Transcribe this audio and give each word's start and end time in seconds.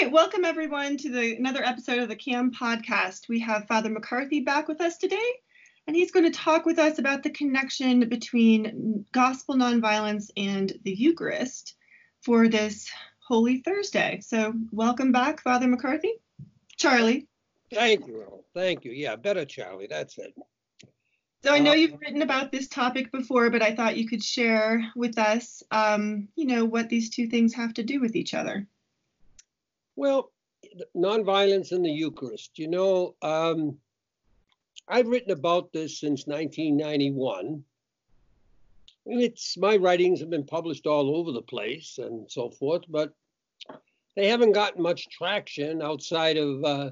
right, 0.00 0.10
welcome 0.10 0.44
everyone 0.44 0.96
to 0.96 1.08
the 1.08 1.36
another 1.36 1.62
episode 1.62 2.00
of 2.00 2.08
the 2.08 2.16
CAM 2.16 2.50
podcast. 2.50 3.28
We 3.28 3.38
have 3.40 3.68
Father 3.68 3.90
McCarthy 3.90 4.40
back 4.40 4.66
with 4.66 4.80
us 4.80 4.96
today, 4.96 5.30
and 5.86 5.94
he's 5.94 6.10
going 6.10 6.24
to 6.30 6.36
talk 6.36 6.66
with 6.66 6.80
us 6.80 6.98
about 6.98 7.22
the 7.22 7.30
connection 7.30 8.08
between 8.08 9.04
gospel 9.12 9.54
nonviolence 9.54 10.30
and 10.36 10.72
the 10.82 10.90
Eucharist 10.90 11.76
for 12.22 12.48
this 12.48 12.90
Holy 13.20 13.58
Thursday. 13.58 14.18
So, 14.20 14.52
welcome 14.72 15.12
back, 15.12 15.40
Father 15.42 15.68
McCarthy. 15.68 16.14
Charlie. 16.76 17.28
Thank 17.72 18.08
you. 18.08 18.42
Thank 18.52 18.84
you. 18.84 18.90
Yeah, 18.90 19.14
better 19.14 19.44
Charlie. 19.44 19.86
That's 19.88 20.18
it. 20.18 20.34
So 21.44 21.52
I 21.52 21.60
know 21.60 21.72
uh, 21.72 21.74
you've 21.74 22.00
written 22.00 22.22
about 22.22 22.50
this 22.50 22.66
topic 22.66 23.12
before, 23.12 23.48
but 23.50 23.62
I 23.62 23.74
thought 23.74 23.96
you 23.96 24.08
could 24.08 24.24
share 24.24 24.82
with 24.96 25.18
us, 25.18 25.62
um, 25.70 26.28
you 26.34 26.46
know, 26.46 26.64
what 26.64 26.88
these 26.88 27.10
two 27.10 27.28
things 27.28 27.54
have 27.54 27.74
to 27.74 27.84
do 27.84 28.00
with 28.00 28.16
each 28.16 28.34
other. 28.34 28.66
Well, 29.96 30.32
nonviolence 30.96 31.72
in 31.72 31.82
the 31.82 31.90
Eucharist. 31.90 32.58
You 32.58 32.68
know, 32.68 33.14
um, 33.22 33.78
I've 34.88 35.06
written 35.06 35.30
about 35.30 35.72
this 35.72 36.00
since 36.00 36.26
1991. 36.26 37.64
It's 39.06 39.56
my 39.58 39.76
writings 39.76 40.20
have 40.20 40.30
been 40.30 40.46
published 40.46 40.86
all 40.86 41.16
over 41.16 41.32
the 41.32 41.42
place 41.42 41.98
and 41.98 42.30
so 42.30 42.50
forth, 42.50 42.82
but 42.88 43.12
they 44.16 44.28
haven't 44.28 44.52
gotten 44.52 44.82
much 44.82 45.08
traction 45.10 45.82
outside 45.82 46.36
of 46.36 46.64
uh, 46.64 46.90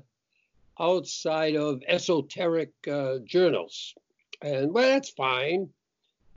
outside 0.78 1.56
of 1.56 1.82
esoteric 1.86 2.72
uh, 2.90 3.18
journals. 3.24 3.94
And 4.42 4.72
well, 4.72 4.88
that's 4.88 5.10
fine. 5.10 5.68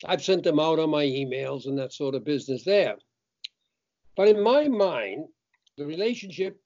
I've 0.06 0.24
sent 0.24 0.44
them 0.44 0.60
out 0.60 0.80
on 0.80 0.90
my 0.90 1.06
emails 1.06 1.66
and 1.66 1.78
that 1.80 1.94
sort 1.94 2.16
of 2.16 2.24
business 2.24 2.64
there. 2.64 2.96
But 4.16 4.30
in 4.30 4.42
my 4.42 4.68
mind, 4.68 5.26
the 5.78 5.86
relationship 5.86 6.60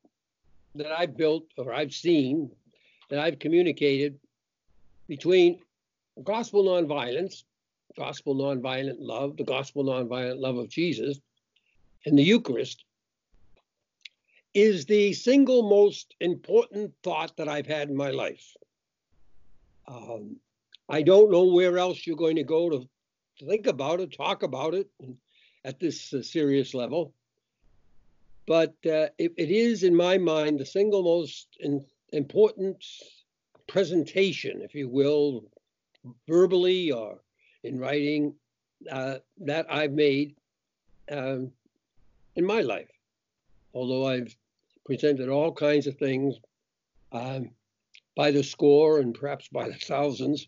that 0.75 0.91
I've 0.91 1.17
built 1.17 1.45
or 1.57 1.73
I've 1.73 1.93
seen, 1.93 2.51
that 3.09 3.19
I've 3.19 3.39
communicated 3.39 4.19
between 5.07 5.59
gospel 6.23 6.63
nonviolence, 6.63 7.43
gospel 7.97 8.35
nonviolent 8.35 8.97
love, 8.99 9.37
the 9.37 9.43
gospel 9.43 9.83
nonviolent 9.83 10.39
love 10.39 10.57
of 10.57 10.69
Jesus, 10.69 11.19
and 12.05 12.17
the 12.17 12.23
Eucharist 12.23 12.85
is 14.53 14.85
the 14.85 15.13
single 15.13 15.67
most 15.67 16.15
important 16.19 16.93
thought 17.03 17.35
that 17.37 17.47
I've 17.47 17.67
had 17.67 17.89
in 17.89 17.95
my 17.95 18.11
life. 18.11 18.55
Um, 19.87 20.37
I 20.87 21.01
don't 21.01 21.31
know 21.31 21.45
where 21.45 21.77
else 21.77 22.05
you're 22.05 22.15
going 22.15 22.35
to 22.35 22.43
go 22.43 22.69
to 22.69 22.87
think 23.39 23.67
about 23.67 23.99
it, 23.99 24.11
talk 24.11 24.43
about 24.43 24.73
it 24.73 24.89
at 25.65 25.79
this 25.79 26.13
uh, 26.13 26.21
serious 26.21 26.73
level. 26.73 27.13
But 28.49 28.73
uh, 28.83 29.13
it, 29.19 29.31
it 29.37 29.51
is, 29.51 29.83
in 29.83 29.95
my 29.95 30.17
mind, 30.17 30.59
the 30.59 30.65
single 30.65 31.03
most 31.03 31.49
in, 31.59 31.85
important 32.11 32.83
presentation, 33.67 34.63
if 34.63 34.73
you 34.73 34.89
will, 34.89 35.45
verbally 36.27 36.91
or 36.91 37.21
in 37.63 37.77
writing, 37.77 38.33
uh, 38.91 39.19
that 39.41 39.71
I've 39.71 39.91
made 39.91 40.35
um, 41.11 41.51
in 42.35 42.43
my 42.43 42.61
life. 42.61 42.89
Although 43.75 44.07
I've 44.07 44.35
presented 44.83 45.29
all 45.29 45.51
kinds 45.51 45.85
of 45.85 45.97
things 45.97 46.39
um, 47.11 47.51
by 48.15 48.31
the 48.31 48.43
score 48.43 48.99
and 48.99 49.13
perhaps 49.13 49.47
by 49.49 49.69
the 49.69 49.75
thousands 49.75 50.47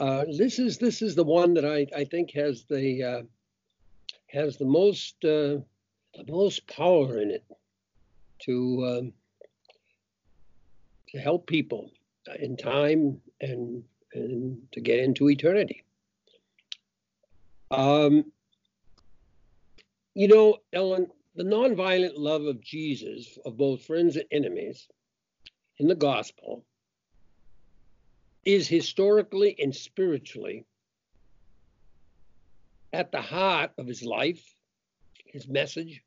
uh, 0.00 0.24
this 0.36 0.58
is 0.58 0.78
this 0.78 1.02
is 1.02 1.14
the 1.14 1.24
one 1.24 1.54
that 1.54 1.64
I, 1.64 1.86
I 1.96 2.04
think 2.04 2.32
has 2.32 2.64
the 2.64 3.02
uh, 3.02 3.22
has 4.26 4.56
the 4.56 4.64
most 4.64 5.24
uh, 5.24 5.58
the 6.16 6.30
most 6.30 6.66
power 6.66 7.20
in 7.20 7.30
it 7.30 7.44
to 8.40 8.84
um, 8.86 9.12
to 11.08 11.18
help 11.18 11.46
people 11.46 11.90
in 12.38 12.56
time 12.56 13.20
and 13.40 13.84
and 14.12 14.58
to 14.72 14.80
get 14.80 15.00
into 15.00 15.28
eternity. 15.28 15.84
Um, 17.70 18.32
you 20.14 20.28
know, 20.28 20.58
Ellen, 20.72 21.08
the 21.34 21.42
nonviolent 21.42 22.12
love 22.16 22.44
of 22.44 22.60
Jesus 22.60 23.38
of 23.44 23.56
both 23.56 23.84
friends 23.84 24.16
and 24.16 24.26
enemies 24.30 24.86
in 25.78 25.88
the 25.88 25.96
gospel 25.96 26.64
is 28.44 28.68
historically 28.68 29.56
and 29.58 29.74
spiritually 29.74 30.64
at 32.92 33.10
the 33.10 33.20
heart 33.20 33.72
of 33.76 33.88
his 33.88 34.04
life, 34.04 34.54
his 35.34 35.48
message, 35.48 36.00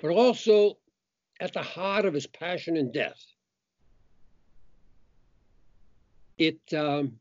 but 0.00 0.10
also 0.10 0.76
at 1.40 1.54
the 1.54 1.62
heart 1.62 2.04
of 2.04 2.12
his 2.12 2.26
passion 2.26 2.76
and 2.76 2.92
death. 2.92 3.20
It 6.36 6.60
um, 6.74 7.18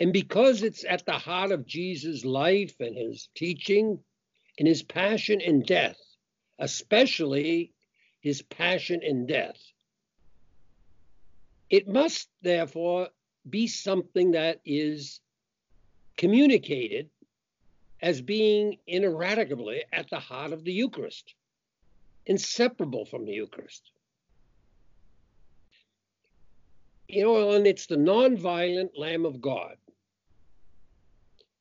and 0.00 0.12
because 0.12 0.62
it's 0.62 0.84
at 0.84 1.06
the 1.06 1.12
heart 1.12 1.52
of 1.52 1.66
Jesus' 1.66 2.24
life 2.24 2.74
and 2.80 2.96
his 2.96 3.28
teaching 3.36 4.00
and 4.58 4.66
his 4.66 4.82
passion 4.82 5.40
and 5.40 5.64
death, 5.64 5.98
especially 6.58 7.72
his 8.20 8.42
passion 8.42 9.00
and 9.04 9.28
death, 9.28 9.60
it 11.70 11.86
must 11.86 12.28
therefore 12.42 13.08
be 13.48 13.68
something 13.68 14.32
that 14.32 14.60
is 14.64 15.20
communicated 16.16 17.08
as 18.00 18.20
being 18.20 18.78
ineradicably 18.86 19.84
at 19.92 20.08
the 20.10 20.18
heart 20.18 20.52
of 20.52 20.64
the 20.64 20.72
Eucharist, 20.72 21.34
inseparable 22.26 23.04
from 23.04 23.24
the 23.24 23.32
Eucharist. 23.32 23.90
You 27.08 27.24
know, 27.24 27.52
and 27.52 27.66
it's 27.66 27.86
the 27.86 27.96
nonviolent 27.96 28.90
Lamb 28.96 29.24
of 29.24 29.40
God 29.40 29.76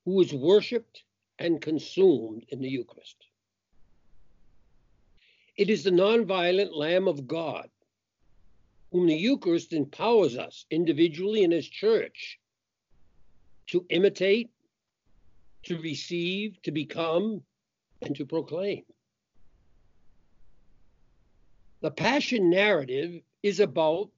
who 0.05 0.21
is 0.21 0.33
worshiped 0.33 1.03
and 1.39 1.61
consumed 1.61 2.45
in 2.49 2.61
the 2.61 2.69
Eucharist. 2.69 3.15
It 5.55 5.69
is 5.69 5.83
the 5.83 5.91
nonviolent 5.91 6.75
Lamb 6.75 7.07
of 7.07 7.27
God 7.27 7.69
whom 8.91 9.07
the 9.07 9.15
Eucharist 9.15 9.73
empowers 9.73 10.37
us 10.37 10.65
individually 10.69 11.43
and 11.43 11.53
as 11.53 11.67
church 11.67 12.39
to 13.67 13.85
imitate, 13.89 14.49
to 15.67 15.79
receive, 15.81 16.61
to 16.63 16.71
become, 16.71 17.41
and 18.01 18.15
to 18.15 18.25
proclaim. 18.25 18.83
The 21.81 21.91
Passion 21.91 22.49
narrative 22.49 23.21
is 23.43 23.59
about 23.59 24.09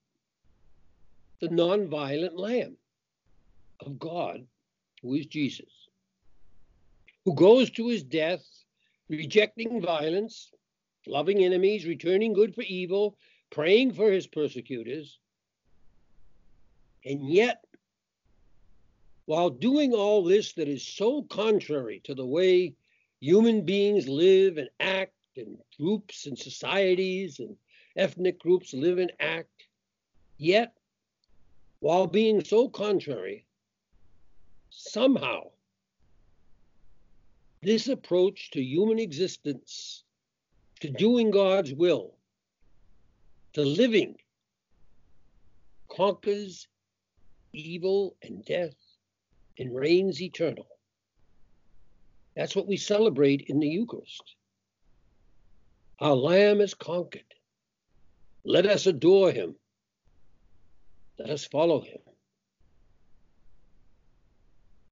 the 1.41 1.49
nonviolent 1.49 2.37
Lamb 2.37 2.77
of 3.79 3.99
God, 3.99 4.45
who 5.01 5.15
is 5.15 5.25
Jesus, 5.25 5.89
who 7.25 7.33
goes 7.33 7.69
to 7.71 7.87
his 7.87 8.03
death, 8.03 8.45
rejecting 9.09 9.81
violence, 9.81 10.51
loving 11.07 11.43
enemies, 11.43 11.85
returning 11.85 12.33
good 12.33 12.53
for 12.53 12.61
evil, 12.61 13.17
praying 13.49 13.93
for 13.93 14.11
his 14.11 14.27
persecutors, 14.27 15.19
and 17.05 17.27
yet, 17.27 17.63
while 19.29 19.51
doing 19.51 19.93
all 19.93 20.23
this 20.23 20.53
that 20.53 20.67
is 20.67 20.81
so 20.81 21.21
contrary 21.21 22.01
to 22.03 22.15
the 22.15 22.25
way 22.25 22.73
human 23.19 23.63
beings 23.63 24.07
live 24.07 24.57
and 24.57 24.71
act, 24.79 25.13
and 25.37 25.55
groups 25.77 26.25
and 26.25 26.35
societies 26.35 27.37
and 27.37 27.55
ethnic 27.95 28.39
groups 28.39 28.73
live 28.73 28.97
and 28.97 29.13
act, 29.19 29.67
yet, 30.39 30.73
while 31.79 32.07
being 32.07 32.43
so 32.43 32.67
contrary, 32.69 33.45
somehow 34.71 35.41
this 37.61 37.87
approach 37.87 38.49
to 38.49 38.63
human 38.63 38.97
existence, 38.97 40.05
to 40.79 40.89
doing 40.89 41.29
God's 41.29 41.71
will, 41.71 42.15
the 43.53 43.63
living 43.63 44.15
conquers 45.87 46.67
evil 47.53 48.15
and 48.23 48.43
death 48.43 48.88
and 49.59 49.75
reigns 49.75 50.21
eternal. 50.21 50.67
That's 52.35 52.55
what 52.55 52.67
we 52.67 52.77
celebrate 52.77 53.45
in 53.47 53.59
the 53.59 53.67
Eucharist. 53.67 54.23
Our 55.99 56.15
Lamb 56.15 56.61
is 56.61 56.73
conquered. 56.73 57.23
Let 58.45 58.65
us 58.65 58.87
adore 58.87 59.31
him. 59.31 59.55
Let 61.17 61.29
us 61.29 61.43
follow 61.45 61.81
him. 61.81 61.99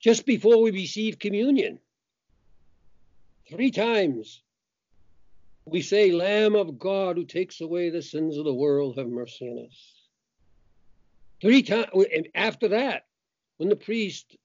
Just 0.02 0.25
before 0.25 0.62
we 0.62 0.72
receive 0.72 1.18
communion, 1.18 1.80
three 3.50 3.72
times 3.72 4.44
we 5.66 5.81
say, 5.81 6.12
Lamb 6.12 6.56
of 6.56 6.80
God 6.80 7.18
who 7.18 7.25
takes 7.25 7.62
away 7.62 7.90
the 7.90 8.02
sins 8.02 8.38
of 8.38 8.46
the 8.46 8.54
world, 8.54 8.98
have 8.98 9.08
mercy 9.08 9.46
on 9.48 9.66
us. 9.66 9.94
Three 11.42 11.62
times, 11.62 11.88
and 12.14 12.28
after 12.36 12.69
that, 12.69 13.04
when 13.58 13.69
the 13.69 13.75
priest 13.75 14.36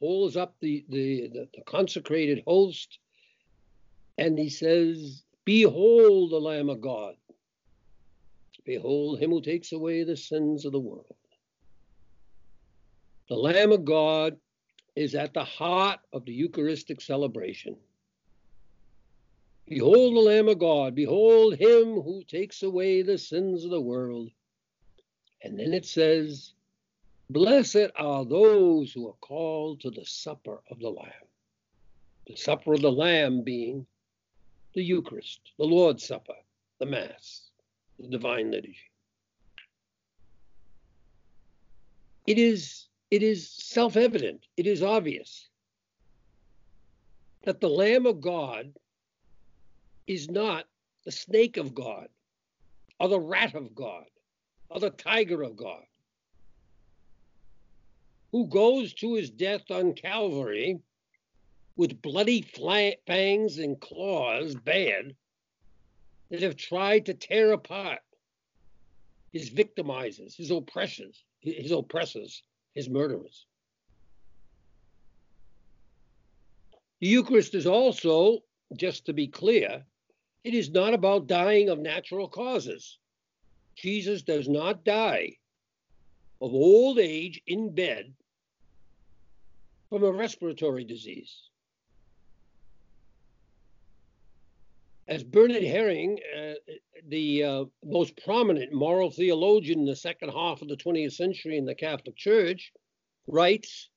holds 0.00 0.36
up 0.36 0.54
the, 0.60 0.84
the, 0.88 1.28
the, 1.32 1.48
the 1.54 1.62
consecrated 1.66 2.42
host 2.46 2.98
and 4.18 4.38
he 4.38 4.48
says, 4.48 5.22
Behold 5.44 6.32
the 6.32 6.40
Lamb 6.40 6.68
of 6.68 6.80
God 6.80 7.14
behold 8.66 9.20
him 9.20 9.30
who 9.30 9.40
takes 9.40 9.72
away 9.72 10.02
the 10.02 10.16
sins 10.16 10.66
of 10.66 10.72
the 10.72 10.80
world. 10.80 11.14
The 13.28 13.36
Lamb 13.36 13.72
of 13.72 13.84
God 13.84 14.36
is 14.94 15.14
at 15.14 15.32
the 15.32 15.44
heart 15.44 16.00
of 16.12 16.24
the 16.24 16.32
Eucharistic 16.32 17.00
celebration. 17.00 17.76
Behold 19.68 20.16
the 20.16 20.20
Lamb 20.20 20.48
of 20.48 20.58
God, 20.58 20.94
behold 20.94 21.56
him 21.56 22.00
who 22.00 22.22
takes 22.28 22.62
away 22.62 23.02
the 23.02 23.18
sins 23.18 23.64
of 23.64 23.70
the 23.70 23.80
world. 23.80 24.30
And 25.42 25.58
then 25.58 25.72
it 25.72 25.86
says, 25.86 26.52
Blessed 27.28 27.90
are 27.96 28.24
those 28.24 28.92
who 28.92 29.08
are 29.08 29.16
called 29.20 29.80
to 29.80 29.90
the 29.90 30.04
supper 30.06 30.62
of 30.70 30.78
the 30.78 30.90
Lamb. 30.90 31.10
The 32.26 32.36
supper 32.36 32.74
of 32.74 32.82
the 32.82 32.92
Lamb 32.92 33.42
being 33.42 33.86
the 34.74 34.82
Eucharist, 34.82 35.40
the 35.58 35.64
Lord's 35.64 36.06
Supper, 36.06 36.36
the 36.78 36.86
Mass, 36.86 37.50
the 37.98 38.08
Divine 38.08 38.50
Liturgy. 38.50 38.76
It 42.26 42.38
is, 42.38 42.86
it 43.10 43.22
is 43.22 43.48
self 43.48 43.96
evident, 43.96 44.46
it 44.56 44.66
is 44.66 44.82
obvious 44.82 45.48
that 47.44 47.60
the 47.60 47.68
Lamb 47.68 48.06
of 48.06 48.20
God 48.20 48.72
is 50.06 50.28
not 50.28 50.66
the 51.04 51.12
snake 51.12 51.56
of 51.56 51.74
God, 51.74 52.08
or 53.00 53.08
the 53.08 53.20
rat 53.20 53.54
of 53.54 53.74
God, 53.74 54.04
or 54.68 54.80
the 54.80 54.90
tiger 54.90 55.42
of 55.42 55.56
God, 55.56 55.84
who 58.36 58.46
goes 58.48 58.92
to 58.92 59.14
his 59.14 59.30
death 59.30 59.70
on 59.70 59.94
Calvary 59.94 60.78
with 61.74 62.02
bloody 62.02 62.42
fangs 62.42 63.56
and 63.56 63.80
claws 63.80 64.54
bad 64.54 65.16
that 66.28 66.42
have 66.42 66.54
tried 66.54 67.06
to 67.06 67.14
tear 67.14 67.52
apart 67.52 68.00
his 69.32 69.48
victimizers, 69.48 70.36
his 70.36 70.50
oppressors, 70.50 71.24
his 71.40 71.72
oppressors, 71.72 72.42
his 72.74 72.90
murderers. 72.90 73.46
The 77.00 77.06
Eucharist 77.06 77.54
is 77.54 77.66
also, 77.66 78.40
just 78.76 79.06
to 79.06 79.14
be 79.14 79.28
clear, 79.28 79.82
it 80.44 80.52
is 80.52 80.68
not 80.68 80.92
about 80.92 81.26
dying 81.26 81.70
of 81.70 81.78
natural 81.78 82.28
causes. 82.28 82.98
Jesus 83.76 84.20
does 84.20 84.46
not 84.46 84.84
die 84.84 85.38
of 86.42 86.52
old 86.52 86.98
age 86.98 87.40
in 87.46 87.74
bed 87.74 88.12
from 89.88 90.02
a 90.02 90.12
respiratory 90.12 90.84
disease. 90.84 91.50
As 95.08 95.22
Bernard 95.22 95.62
Häring, 95.62 96.18
uh, 96.36 96.54
the 97.08 97.44
uh, 97.44 97.64
most 97.84 98.16
prominent 98.24 98.72
moral 98.72 99.10
theologian 99.10 99.80
in 99.80 99.86
the 99.86 99.94
second 99.94 100.30
half 100.30 100.62
of 100.62 100.68
the 100.68 100.76
20th 100.76 101.12
century 101.12 101.56
in 101.56 101.64
the 101.64 101.76
Catholic 101.76 102.16
Church, 102.16 102.72
writes, 103.28 103.88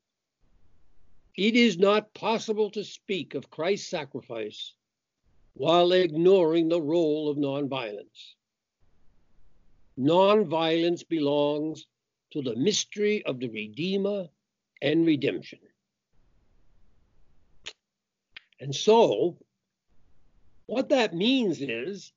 It 1.35 1.55
is 1.55 1.79
not 1.79 2.13
possible 2.13 2.69
to 2.71 2.83
speak 2.83 3.33
of 3.33 3.49
Christ's 3.49 3.89
sacrifice 3.89 4.75
while 5.53 5.91
ignoring 5.91 6.69
the 6.69 6.81
role 6.81 7.27
of 7.27 7.37
nonviolence. 7.37 8.35
Nonviolence 9.97 11.07
belongs 11.09 11.87
to 12.31 12.43
the 12.43 12.55
mystery 12.55 13.25
of 13.25 13.39
the 13.39 13.49
Redeemer 13.49 14.27
and 14.81 15.07
redemption. 15.07 15.59
And 18.59 18.75
so, 18.75 19.37
what 20.65 20.89
that 20.89 21.13
means 21.13 21.61
is 21.61 22.11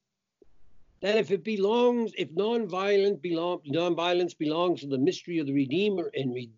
that 1.00 1.16
if 1.16 1.30
it 1.30 1.44
belongs, 1.44 2.12
if 2.16 2.30
nonviolent 2.30 3.22
belong, 3.22 3.60
nonviolence 3.66 4.36
belongs 4.36 4.80
to 4.80 4.86
the 4.86 4.98
mystery 4.98 5.38
of 5.38 5.46
the 5.46 5.52
Redeemer 5.52 6.10
and 6.14 6.34
re, 6.34 6.50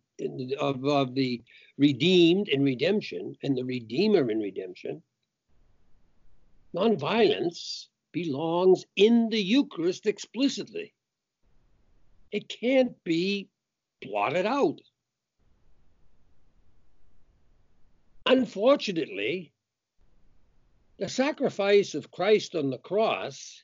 of, 0.59 0.85
of 0.85 1.15
the 1.15 1.43
redeemed 1.77 2.49
and 2.49 2.65
redemption, 2.65 3.37
and 3.43 3.57
the 3.57 3.65
Redeemer 3.65 4.31
in 4.31 4.39
redemption, 4.39 5.03
Nonviolence 6.75 7.87
belongs 8.11 8.85
in 8.97 9.29
the 9.29 9.41
Eucharist 9.41 10.07
explicitly. 10.07 10.93
It 12.33 12.49
can't 12.49 13.03
be 13.05 13.49
blotted 14.03 14.45
out. 14.45 14.81
Unfortunately, 18.27 19.53
the 20.99 21.09
sacrifice 21.09 21.95
of 21.95 22.11
Christ 22.11 22.55
on 22.55 22.71
the 22.71 22.79
cross 22.79 23.63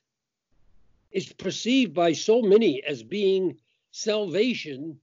is 1.13 1.33
perceived 1.33 1.95
by 1.95 2.13
so 2.13 2.43
many 2.43 2.83
as 2.83 3.03
being 3.03 3.59
salvation 3.93 4.99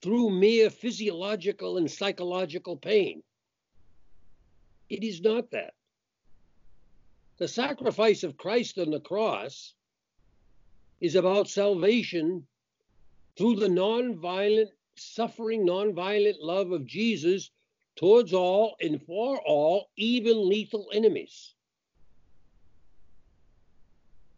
through 0.00 0.30
mere 0.30 0.70
physiological 0.70 1.76
and 1.76 1.90
psychological 1.90 2.76
pain. 2.76 3.22
It 4.88 5.04
is 5.04 5.20
not 5.20 5.50
that 5.52 5.74
the 7.38 7.48
sacrifice 7.48 8.22
of 8.24 8.36
Christ 8.36 8.78
on 8.78 8.90
the 8.90 9.00
cross 9.00 9.74
is 11.00 11.14
about 11.14 11.48
salvation 11.48 12.46
through 13.36 13.56
the 13.56 13.68
nonviolent, 13.68 14.68
suffering, 14.96 15.66
nonviolent 15.66 16.36
love 16.40 16.70
of 16.72 16.86
Jesus 16.86 17.50
towards 17.96 18.32
all 18.32 18.76
and 18.80 19.02
for 19.02 19.40
all, 19.46 19.90
even 19.96 20.48
lethal 20.48 20.88
enemies. 20.92 21.54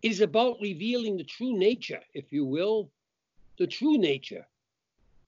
It 0.03 0.11
is 0.11 0.21
about 0.21 0.59
revealing 0.61 1.17
the 1.17 1.25
true 1.25 1.57
nature, 1.57 2.03
if 2.13 2.33
you 2.33 2.45
will, 2.45 2.91
the 3.59 3.67
true 3.67 3.97
nature 3.97 4.47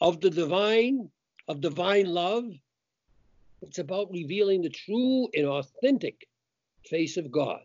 of 0.01 0.21
the 0.21 0.31
divine, 0.31 1.09
of 1.49 1.61
divine 1.61 2.07
love. 2.07 2.45
It's 3.63 3.79
about 3.79 4.11
revealing 4.11 4.63
the 4.63 4.69
true 4.69 5.29
and 5.35 5.47
authentic 5.47 6.29
face 6.85 7.17
of 7.17 7.31
God. 7.31 7.61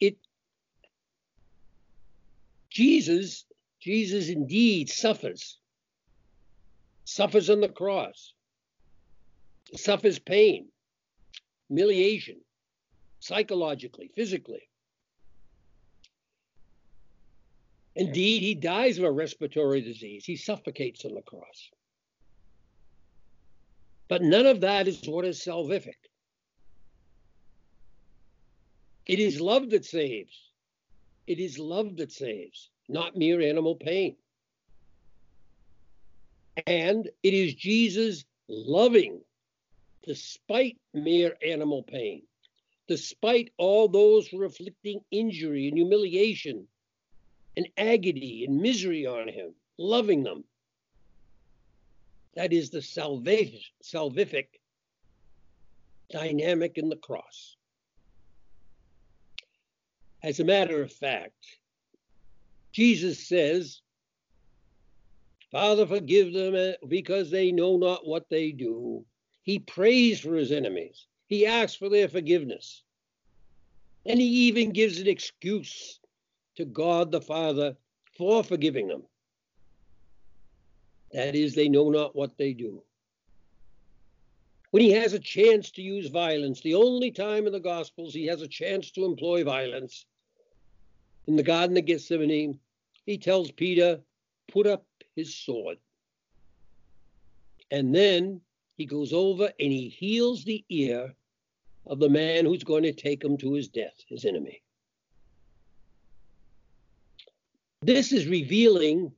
It 0.00 0.16
Jesus, 2.70 3.44
Jesus 3.80 4.28
indeed 4.28 4.88
suffers, 4.88 5.58
suffers 7.04 7.50
on 7.50 7.60
the 7.60 7.68
cross, 7.68 8.32
suffers 9.74 10.18
pain, 10.18 10.68
humiliation, 11.68 12.40
psychologically, 13.20 14.10
physically. 14.14 14.68
Indeed, 17.96 18.42
he 18.42 18.54
dies 18.54 18.98
of 18.98 19.04
a 19.04 19.12
respiratory 19.12 19.80
disease. 19.80 20.24
He 20.24 20.36
suffocates 20.36 21.04
on 21.04 21.14
the 21.14 21.22
cross. 21.22 21.70
But 24.08 24.22
none 24.22 24.46
of 24.46 24.60
that 24.62 24.88
is 24.88 25.06
what 25.06 25.24
is 25.24 25.40
salvific. 25.40 25.94
It 29.06 29.18
is 29.18 29.40
love 29.40 29.70
that 29.70 29.84
saves. 29.84 30.50
It 31.26 31.38
is 31.38 31.58
love 31.58 31.96
that 31.96 32.12
saves, 32.12 32.70
not 32.88 33.16
mere 33.16 33.40
animal 33.40 33.76
pain. 33.76 34.16
And 36.66 37.10
it 37.22 37.34
is 37.34 37.54
Jesus 37.54 38.24
loving 38.48 39.20
despite 40.06 40.76
mere 40.92 41.36
animal 41.44 41.82
pain, 41.82 42.22
despite 42.88 43.52
all 43.56 43.88
those 43.88 44.28
who 44.28 44.40
are 44.40 44.44
inflicting 44.44 45.00
injury 45.10 45.68
and 45.68 45.76
humiliation 45.76 46.68
and 47.56 47.68
agony 47.76 48.44
and 48.44 48.60
misery 48.60 49.06
on 49.06 49.28
him, 49.28 49.54
loving 49.78 50.22
them. 50.22 50.44
That 52.34 52.52
is 52.52 52.70
the 52.70 52.80
salvific 52.80 54.46
dynamic 56.10 56.78
in 56.78 56.88
the 56.88 56.96
cross. 56.96 57.56
As 60.22 60.40
a 60.40 60.44
matter 60.44 60.82
of 60.82 60.92
fact, 60.92 61.58
Jesus 62.72 63.28
says, 63.28 63.80
Father, 65.54 65.86
forgive 65.86 66.32
them 66.32 66.56
uh, 66.56 66.72
because 66.88 67.30
they 67.30 67.52
know 67.52 67.76
not 67.76 68.04
what 68.04 68.28
they 68.28 68.50
do. 68.50 69.04
He 69.44 69.60
prays 69.60 70.18
for 70.18 70.34
his 70.34 70.50
enemies, 70.50 71.06
he 71.28 71.46
asks 71.46 71.76
for 71.76 71.88
their 71.88 72.08
forgiveness. 72.08 72.82
And 74.04 74.20
he 74.20 74.26
even 74.48 74.72
gives 74.72 74.98
an 74.98 75.06
excuse 75.06 76.00
to 76.56 76.64
God 76.64 77.12
the 77.12 77.20
Father 77.20 77.76
for 78.18 78.42
forgiving 78.42 78.88
them. 78.88 79.04
That 81.12 81.36
is, 81.36 81.54
they 81.54 81.68
know 81.68 81.88
not 81.88 82.16
what 82.16 82.36
they 82.36 82.52
do. 82.52 82.82
When 84.72 84.82
he 84.82 84.90
has 84.90 85.12
a 85.12 85.20
chance 85.20 85.70
to 85.70 85.82
use 85.82 86.08
violence, 86.08 86.62
the 86.62 86.74
only 86.74 87.12
time 87.12 87.46
in 87.46 87.52
the 87.52 87.60
Gospels 87.60 88.12
he 88.12 88.26
has 88.26 88.42
a 88.42 88.48
chance 88.48 88.90
to 88.90 89.04
employ 89.04 89.44
violence, 89.44 90.04
in 91.28 91.36
the 91.36 91.44
Garden 91.44 91.76
of 91.76 91.86
Gethsemane, 91.86 92.58
he 93.06 93.16
tells 93.16 93.52
Peter, 93.52 94.00
put 94.52 94.66
up 94.66 94.84
his 95.16 95.34
sword. 95.34 95.78
And 97.70 97.94
then 97.94 98.40
he 98.76 98.86
goes 98.86 99.12
over 99.12 99.44
and 99.44 99.72
he 99.72 99.88
heals 99.88 100.44
the 100.44 100.64
ear 100.68 101.14
of 101.86 101.98
the 101.98 102.08
man 102.08 102.44
who's 102.44 102.64
going 102.64 102.84
to 102.84 102.92
take 102.92 103.22
him 103.22 103.36
to 103.38 103.52
his 103.54 103.68
death, 103.68 103.94
his 104.08 104.24
enemy. 104.24 104.62
This 107.82 108.12
is 108.12 108.26
revealing 108.26 109.12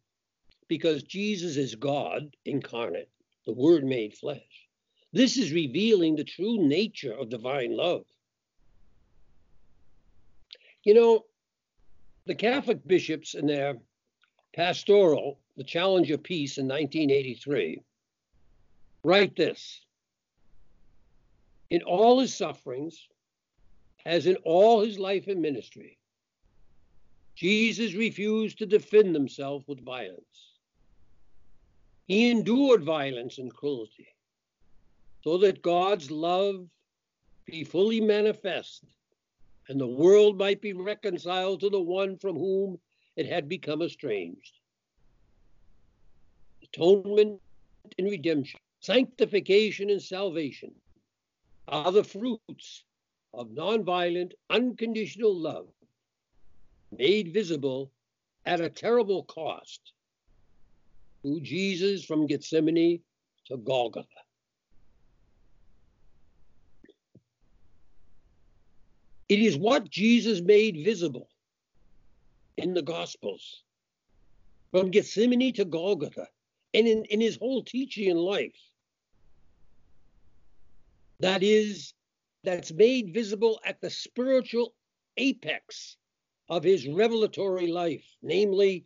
because 0.68 1.04
Jesus 1.04 1.56
is 1.56 1.74
God 1.76 2.36
incarnate, 2.44 3.10
the 3.46 3.52
Word 3.52 3.84
made 3.84 4.14
flesh. 4.14 4.40
This 5.12 5.36
is 5.36 5.52
revealing 5.52 6.16
the 6.16 6.24
true 6.24 6.66
nature 6.66 7.12
of 7.12 7.28
divine 7.28 7.76
love. 7.76 8.04
You 10.82 10.94
know, 10.94 11.24
the 12.26 12.34
Catholic 12.34 12.86
bishops 12.86 13.34
in 13.34 13.46
their 13.46 13.76
pastoral, 14.56 15.38
The 15.58 15.64
Challenge 15.64 16.10
of 16.10 16.22
Peace 16.22 16.56
in 16.56 16.66
1983, 16.66 17.82
write 19.04 19.36
this 19.36 19.82
In 21.68 21.82
all 21.82 22.20
his 22.20 22.34
sufferings, 22.34 23.06
as 24.06 24.26
in 24.26 24.36
all 24.44 24.80
his 24.80 24.98
life 24.98 25.28
and 25.28 25.42
ministry, 25.42 25.98
Jesus 27.34 27.94
refused 27.94 28.58
to 28.58 28.66
defend 28.66 29.14
himself 29.14 29.62
with 29.68 29.84
violence. 29.84 30.54
He 32.06 32.30
endured 32.30 32.82
violence 32.82 33.36
and 33.36 33.52
cruelty 33.52 34.08
so 35.22 35.36
that 35.38 35.60
God's 35.60 36.10
love 36.10 36.66
be 37.44 37.62
fully 37.62 38.00
manifest 38.00 38.84
and 39.68 39.78
the 39.78 39.86
world 39.86 40.38
might 40.38 40.62
be 40.62 40.72
reconciled 40.72 41.60
to 41.60 41.68
the 41.68 41.80
one 41.80 42.16
from 42.16 42.36
whom 42.36 42.78
it 43.16 43.26
had 43.26 43.48
become 43.48 43.82
estranged. 43.82 44.60
Atonement 46.62 47.40
and 47.98 48.10
redemption, 48.10 48.60
sanctification 48.80 49.90
and 49.90 50.02
salvation 50.02 50.72
are 51.68 51.90
the 51.90 52.04
fruits 52.04 52.84
of 53.32 53.48
nonviolent, 53.48 54.32
unconditional 54.50 55.34
love 55.34 55.68
made 56.96 57.32
visible 57.32 57.90
at 58.44 58.60
a 58.60 58.70
terrible 58.70 59.24
cost 59.24 59.92
through 61.22 61.40
Jesus 61.40 62.04
from 62.04 62.26
Gethsemane 62.26 63.00
to 63.46 63.56
Golgotha. 63.56 64.08
It 69.28 69.40
is 69.40 69.56
what 69.56 69.90
Jesus 69.90 70.40
made 70.40 70.84
visible 70.84 71.28
in 72.56 72.74
the 72.74 72.82
Gospels 72.82 73.62
from 74.70 74.90
Gethsemane 74.90 75.52
to 75.54 75.64
Golgotha 75.64 76.28
and 76.74 76.86
in, 76.86 77.04
in 77.06 77.20
his 77.20 77.36
whole 77.36 77.62
teaching 77.62 78.10
and 78.10 78.20
life. 78.20 78.58
That 81.20 81.42
is, 81.42 81.94
that's 82.44 82.72
made 82.72 83.14
visible 83.14 83.60
at 83.64 83.80
the 83.80 83.90
spiritual 83.90 84.74
apex 85.16 85.96
of 86.48 86.62
his 86.62 86.86
revelatory 86.86 87.66
life, 87.68 88.04
namely 88.22 88.84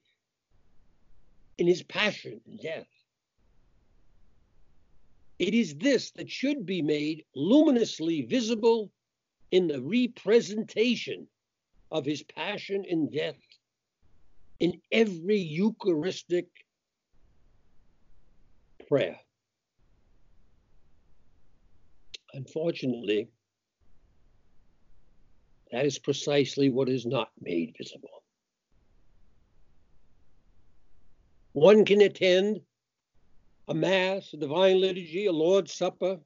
in 1.59 1.67
his 1.67 1.83
passion 1.83 2.41
and 2.47 2.61
death. 2.61 2.89
It 5.39 5.55
is 5.55 5.75
this 5.77 6.11
that 6.13 6.31
should 6.31 6.67
be 6.67 6.83
made 6.83 7.25
luminously 7.35 8.23
visible 8.23 8.93
in 9.51 9.67
the 9.67 9.83
representation 9.83 11.27
of 11.91 12.05
his 12.05 12.23
passion 12.23 12.85
and 12.89 13.11
death 13.11 13.41
in 14.61 14.81
every 14.93 15.39
Eucharistic 15.39 16.47
prayer. 18.89 19.19
Unfortunately, 22.35 23.29
that 25.73 25.87
is 25.87 25.99
precisely 25.99 26.69
what 26.69 26.89
is 26.89 27.07
not 27.07 27.31
made 27.41 27.75
visible. 27.77 28.23
One 31.53 31.85
can 31.85 32.03
attend 32.03 32.61
a 33.67 33.75
Mass, 33.75 34.33
a 34.33 34.37
Divine 34.37 34.81
Liturgy, 34.81 35.27
a 35.27 35.33
Lord's 35.33 35.73
Supper, 35.73 36.19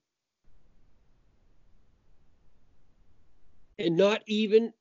and 3.79 3.97
not 3.97 4.23
even 4.26 4.73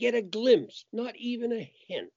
get 0.00 0.14
a 0.14 0.22
glimpse, 0.22 0.86
not 0.92 1.14
even 1.16 1.52
a 1.52 1.72
hint 1.86 2.10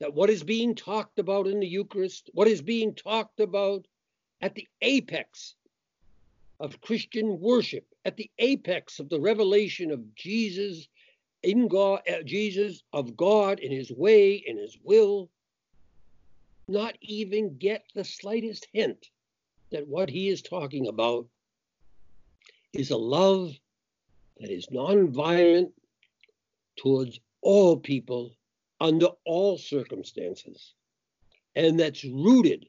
that 0.00 0.12
what 0.12 0.30
is 0.30 0.42
being 0.42 0.74
talked 0.74 1.18
about 1.20 1.46
in 1.46 1.60
the 1.60 1.66
Eucharist, 1.66 2.28
what 2.32 2.48
is 2.48 2.60
being 2.60 2.94
talked 2.94 3.38
about 3.38 3.86
at 4.40 4.54
the 4.54 4.66
apex 4.82 5.54
of 6.58 6.80
Christian 6.80 7.38
worship, 7.40 7.86
at 8.04 8.16
the 8.16 8.30
apex 8.38 8.98
of 8.98 9.08
the 9.08 9.20
revelation 9.20 9.92
of 9.92 10.14
Jesus 10.16 10.88
in 11.44 11.68
God, 11.68 12.00
uh, 12.08 12.22
Jesus 12.24 12.82
of 12.92 13.16
God 13.16 13.60
in 13.60 13.70
his 13.70 13.92
way, 13.92 14.34
in 14.34 14.58
his 14.58 14.76
will, 14.82 15.30
not 16.66 16.96
even 17.00 17.58
get 17.58 17.84
the 17.94 18.04
slightest 18.04 18.66
hint 18.72 19.06
that 19.70 19.86
what 19.86 20.10
he 20.10 20.28
is 20.28 20.42
talking 20.42 20.88
about 20.88 21.26
is 22.72 22.90
a 22.90 22.96
love 22.96 23.52
that 24.40 24.50
is 24.50 24.66
nonviolent 24.66 25.72
towards 26.76 27.20
all 27.42 27.76
people 27.76 28.36
under 28.80 29.08
all 29.24 29.58
circumstances, 29.58 30.74
and 31.56 31.78
that's 31.78 32.04
rooted 32.04 32.66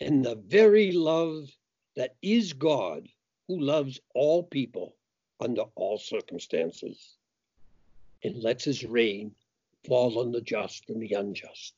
in 0.00 0.22
the 0.22 0.36
very 0.46 0.92
love 0.92 1.48
that 1.96 2.16
is 2.22 2.52
God 2.52 3.08
who 3.48 3.58
loves 3.58 4.00
all 4.14 4.44
people 4.44 4.96
under 5.40 5.62
all 5.74 5.98
circumstances 5.98 7.16
and 8.22 8.42
lets 8.42 8.64
his 8.64 8.84
rain 8.84 9.34
fall 9.86 10.18
on 10.18 10.30
the 10.30 10.40
just 10.40 10.88
and 10.88 11.02
the 11.02 11.14
unjust. 11.14 11.74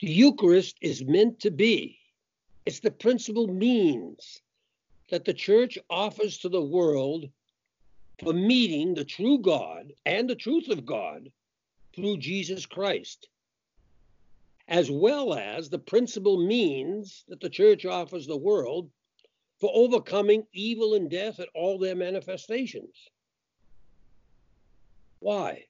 The 0.00 0.10
Eucharist 0.10 0.78
is 0.80 1.04
meant 1.04 1.40
to 1.40 1.50
be, 1.50 1.98
it's 2.64 2.80
the 2.80 2.90
principal 2.90 3.46
means 3.46 4.40
that 5.10 5.24
the 5.24 5.34
church 5.34 5.78
offers 5.88 6.38
to 6.38 6.48
the 6.48 6.62
world 6.62 7.26
for 8.22 8.32
meeting 8.32 8.94
the 8.94 9.04
true 9.04 9.38
God 9.38 9.92
and 10.06 10.28
the 10.28 10.34
truth 10.34 10.68
of 10.68 10.86
God 10.86 11.30
through 11.94 12.18
Jesus 12.18 12.66
Christ 12.66 13.28
as 14.70 14.88
well 14.88 15.34
as 15.34 15.68
the 15.68 15.80
principal 15.80 16.46
means 16.46 17.24
that 17.26 17.40
the 17.40 17.50
church 17.50 17.84
offers 17.84 18.26
the 18.26 18.36
world 18.36 18.88
for 19.60 19.70
overcoming 19.74 20.46
evil 20.52 20.94
and 20.94 21.10
death 21.10 21.40
at 21.40 21.48
all 21.54 21.76
their 21.76 21.96
manifestations. 21.96 23.10
Why? 25.18 25.64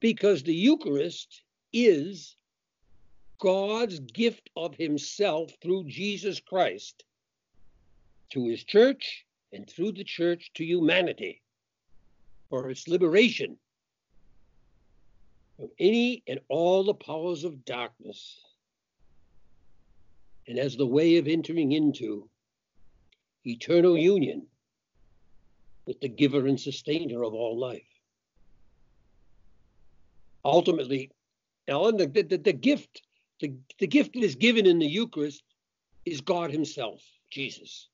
Because 0.00 0.42
the 0.42 0.54
Eucharist 0.54 1.42
is 1.72 2.36
God's 3.40 3.98
gift 4.00 4.50
of 4.54 4.76
Himself 4.76 5.50
through 5.62 5.84
Jesus 5.84 6.40
Christ 6.40 7.04
to 8.30 8.46
His 8.46 8.64
church 8.64 9.24
and 9.52 9.68
through 9.68 9.92
the 9.92 10.04
church 10.04 10.50
to 10.54 10.64
humanity 10.64 11.42
for 12.48 12.70
its 12.70 12.88
liberation 12.88 13.56
from 15.60 15.68
any 15.78 16.22
and 16.26 16.40
all 16.48 16.84
the 16.84 16.94
powers 16.94 17.44
of 17.44 17.66
darkness, 17.66 18.40
and 20.48 20.58
as 20.58 20.74
the 20.74 20.86
way 20.86 21.18
of 21.18 21.28
entering 21.28 21.72
into 21.72 22.28
eternal 23.44 23.96
union 23.96 24.46
with 25.84 26.00
the 26.00 26.08
giver 26.08 26.46
and 26.46 26.58
sustainer 26.58 27.22
of 27.22 27.34
all 27.34 27.58
life. 27.58 27.82
Ultimately, 30.42 31.10
Ellen, 31.68 31.98
the, 31.98 32.06
the, 32.06 32.38
the 32.38 32.52
gift, 32.54 33.02
the, 33.40 33.54
the 33.78 33.86
gift 33.86 34.14
that 34.14 34.22
is 34.22 34.36
given 34.36 34.64
in 34.64 34.78
the 34.78 34.86
Eucharist 34.86 35.42
is 36.06 36.22
God 36.22 36.50
Himself, 36.50 37.02
Jesus. 37.30 37.88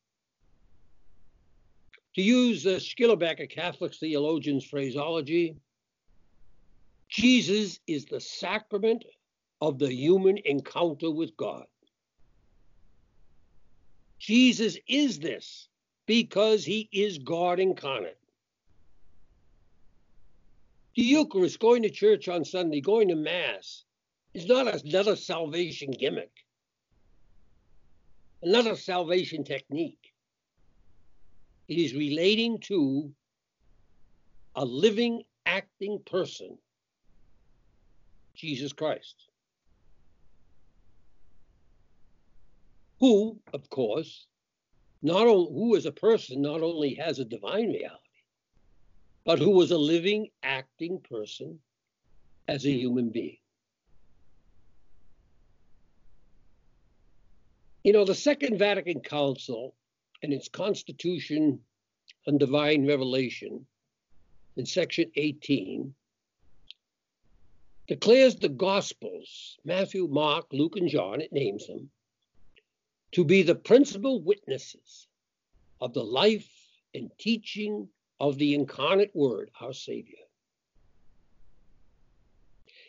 To 2.17 2.23
use 2.23 2.65
uh, 2.65 2.79
Schillebeeckx, 2.79 3.41
a 3.41 3.47
Catholic 3.47 3.95
theologian's 3.95 4.65
phraseology, 4.65 5.55
Jesus 7.11 7.79
is 7.87 8.07
the 8.07 8.21
sacrament 8.21 9.05
of 9.61 9.79
the 9.79 9.93
human 9.93 10.39
encounter 10.47 11.11
with 11.11 11.37
God. 11.37 11.67
Jesus 14.19 14.79
is 14.89 15.19
this 15.19 15.69
because 16.07 16.65
he 16.65 16.89
is 16.91 17.19
God 17.19 17.61
incarnate. 17.61 18.19
The 20.95 21.03
Eucharist, 21.03 21.61
going 21.61 21.83
to 21.83 21.91
church 21.91 22.29
on 22.29 22.47
Sunday, 22.47 22.81
going 22.81 23.09
to 23.09 23.15
Mass, 23.15 23.85
is 24.33 24.47
not 24.47 24.67
another 24.69 25.17
salvation 25.17 25.91
gimmick, 25.91 26.33
another 28.43 28.75
salvation 28.75 29.45
technique. 29.45 30.15
It 31.69 31.79
is 31.79 31.95
relating 31.95 32.59
to 32.61 33.11
a 34.55 34.65
living, 34.65 35.23
acting 35.45 36.01
person 36.07 36.59
Jesus 38.35 38.73
Christ. 38.73 39.29
Who, 43.01 43.39
of 43.53 43.69
course, 43.71 44.27
not 45.03 45.27
only 45.27 45.53
who 45.53 45.77
as 45.77 45.87
a 45.87 45.93
person 45.93 46.41
not 46.41 46.63
only 46.63 46.95
has 46.95 47.19
a 47.19 47.25
divine 47.25 47.69
reality, 47.69 48.01
but 49.25 49.39
who 49.39 49.51
was 49.51 49.71
a 49.71 49.79
living, 49.79 50.29
acting 50.43 51.01
person 51.01 51.59
as 52.49 52.65
a 52.65 52.71
human 52.71 53.11
being. 53.11 53.39
You 57.83 57.93
know, 57.93 58.05
the 58.05 58.15
Second 58.15 58.59
Vatican 58.59 59.01
Council 59.01 59.75
and 60.27 60.35
its 60.35 60.49
Constitution 60.49 61.61
and 62.27 62.41
Divine 62.41 62.85
Revelation 62.85 63.65
in 64.57 64.67
section 64.67 65.09
18 65.15 65.95
declares 67.87 68.35
the 68.35 68.49
Gospels, 68.49 69.57
Matthew, 69.65 70.09
Mark, 70.09 70.47
Luke, 70.51 70.75
and 70.75 70.89
John, 70.89 71.21
it 71.21 71.33
names 71.33 71.69
them, 71.69 71.91
to 73.13 73.25
be 73.25 73.45
the 73.45 73.55
principal 73.55 74.21
witnesses 74.21 75.07
of 75.81 75.95
the 75.95 76.03
life 76.03 76.51
and 76.93 77.09
teaching 77.21 77.89
of 78.19 78.37
the 78.37 78.55
incarnate 78.55 79.15
Word, 79.15 79.53
our 79.61 79.73
Savior. 79.73 80.27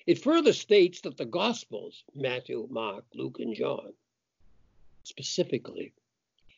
It 0.08 0.24
further 0.24 0.54
states 0.54 1.02
that 1.02 1.18
the 1.18 1.26
Gospels, 1.26 2.04
Matthew, 2.16 2.68
Mark, 2.72 3.06
Luke, 3.14 3.38
and 3.40 3.54
John, 3.54 3.94
specifically, 5.04 5.94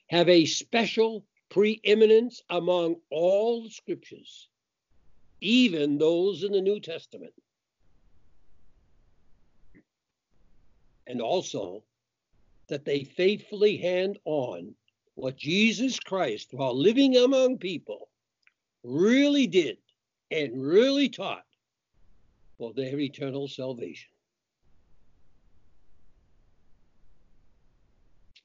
have 0.10 0.28
a 0.28 0.46
special 0.46 1.26
preeminence 1.50 2.42
among 2.50 2.96
all 3.10 3.64
the 3.64 3.70
scriptures, 3.70 4.50
even 5.42 5.98
those 5.98 6.44
in 6.44 6.52
the 6.52 6.62
New 6.62 6.80
Testament. 6.80 7.34
And 11.08 11.22
also 11.22 11.84
that 12.70 12.86
they 12.86 13.04
faithfully 13.04 13.78
hand 13.78 14.20
on 14.26 14.76
what 15.16 15.36
Jesus 15.36 16.00
Christ, 16.00 16.50
while 16.52 16.78
living 16.78 17.18
among 17.18 17.58
people, 17.58 18.10
really 18.84 19.48
did 19.48 19.78
and 20.32 20.64
really 20.64 21.10
taught 21.10 21.46
for 22.58 22.74
their 22.74 23.00
eternal 23.00 23.48
salvation. 23.48 24.10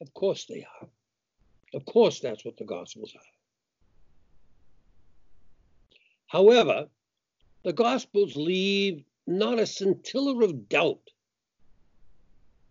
Of 0.01 0.13
course 0.13 0.47
they 0.47 0.67
are. 0.81 0.89
Of 1.75 1.85
course, 1.85 2.21
that's 2.21 2.45
what 2.45 2.57
the 2.57 2.65
Gospels 2.65 3.13
are. 3.17 3.33
However, 6.27 6.89
the 7.65 7.73
Gospels 7.73 8.37
leave 8.37 9.05
not 9.27 9.59
a 9.59 9.67
scintilla 9.67 10.45
of 10.45 10.69
doubt 10.69 11.11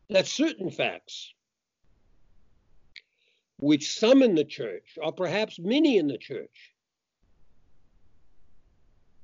that 0.10 0.26
certain 0.26 0.72
facts, 0.72 1.34
which 3.58 3.94
some 3.94 4.24
in 4.24 4.36
the 4.36 4.46
church, 4.46 4.98
or 5.02 5.12
perhaps 5.12 5.60
many 5.60 5.98
in 5.98 6.08
the 6.08 6.18
church, 6.18 6.74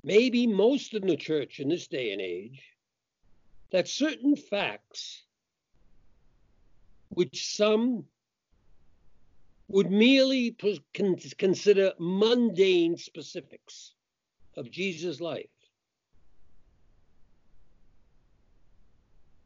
maybe 0.02 0.46
most 0.46 0.92
in 0.92 1.06
the 1.06 1.16
church 1.16 1.58
in 1.58 1.70
this 1.70 1.86
day 1.86 2.12
and 2.12 2.20
age, 2.20 2.62
that 3.70 3.88
certain 3.88 4.36
facts, 4.36 5.22
which 7.08 7.56
some 7.56 8.04
would 9.70 9.88
merely 9.88 10.56
consider 11.38 11.92
mundane 12.00 12.96
specifics 12.96 13.94
of 14.56 14.68
Jesus' 14.68 15.20
life, 15.20 15.46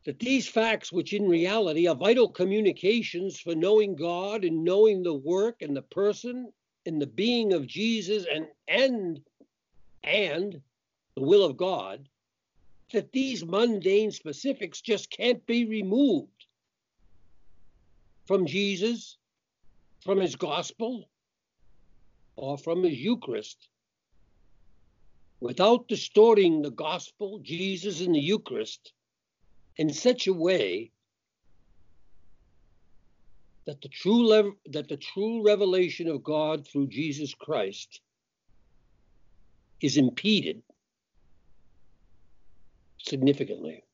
that 0.07 0.19
these 0.19 0.49
facts, 0.49 0.91
which 0.91 1.13
in 1.13 1.29
reality 1.29 1.87
are 1.87 1.95
vital 1.95 2.27
communications 2.29 3.39
for 3.39 3.55
knowing 3.55 3.95
God 3.95 4.45
and 4.45 4.65
knowing 4.65 5.03
the 5.03 5.13
work 5.13 5.61
and 5.61 5.77
the 5.77 5.83
person 5.83 6.51
and 6.87 7.01
the 7.01 7.07
being 7.07 7.53
of 7.53 7.67
Jesus 7.67 8.25
and 8.33 8.47
and 8.67 9.21
and 10.03 10.59
the 11.17 11.23
will 11.23 11.45
of 11.45 11.59
God, 11.59 12.09
that 12.93 13.13
these 13.13 13.45
mundane 13.45 14.11
specifics 14.11 14.81
just 14.81 15.11
can't 15.11 15.45
be 15.45 15.67
removed 15.67 16.47
from 18.27 18.47
Jesus, 18.47 19.19
from 20.05 20.21
his 20.21 20.37
gospel, 20.37 21.09
or 22.37 22.59
from 22.59 22.83
his 22.85 22.99
Eucharist 22.99 23.69
without 25.41 25.89
distorting 25.89 26.63
the 26.63 26.71
gospel, 26.71 27.39
Jesus, 27.43 28.01
and 28.01 28.15
the 28.15 28.21
Eucharist 28.21 28.93
in 29.77 29.93
such 29.93 30.27
a 30.27 30.33
way 30.33 30.91
that 33.67 33.81
the 33.81 33.89
true 33.89 34.27
lev- 34.27 34.57
that 34.67 34.89
the 34.89 34.97
true 34.97 35.43
revelation 35.43 36.09
of 36.09 36.23
God 36.23 36.67
through 36.67 36.89
Jesus 36.89 37.35
Christ 37.35 38.01
is 39.81 39.97
impeded 39.97 40.63
significantly. 42.99 43.85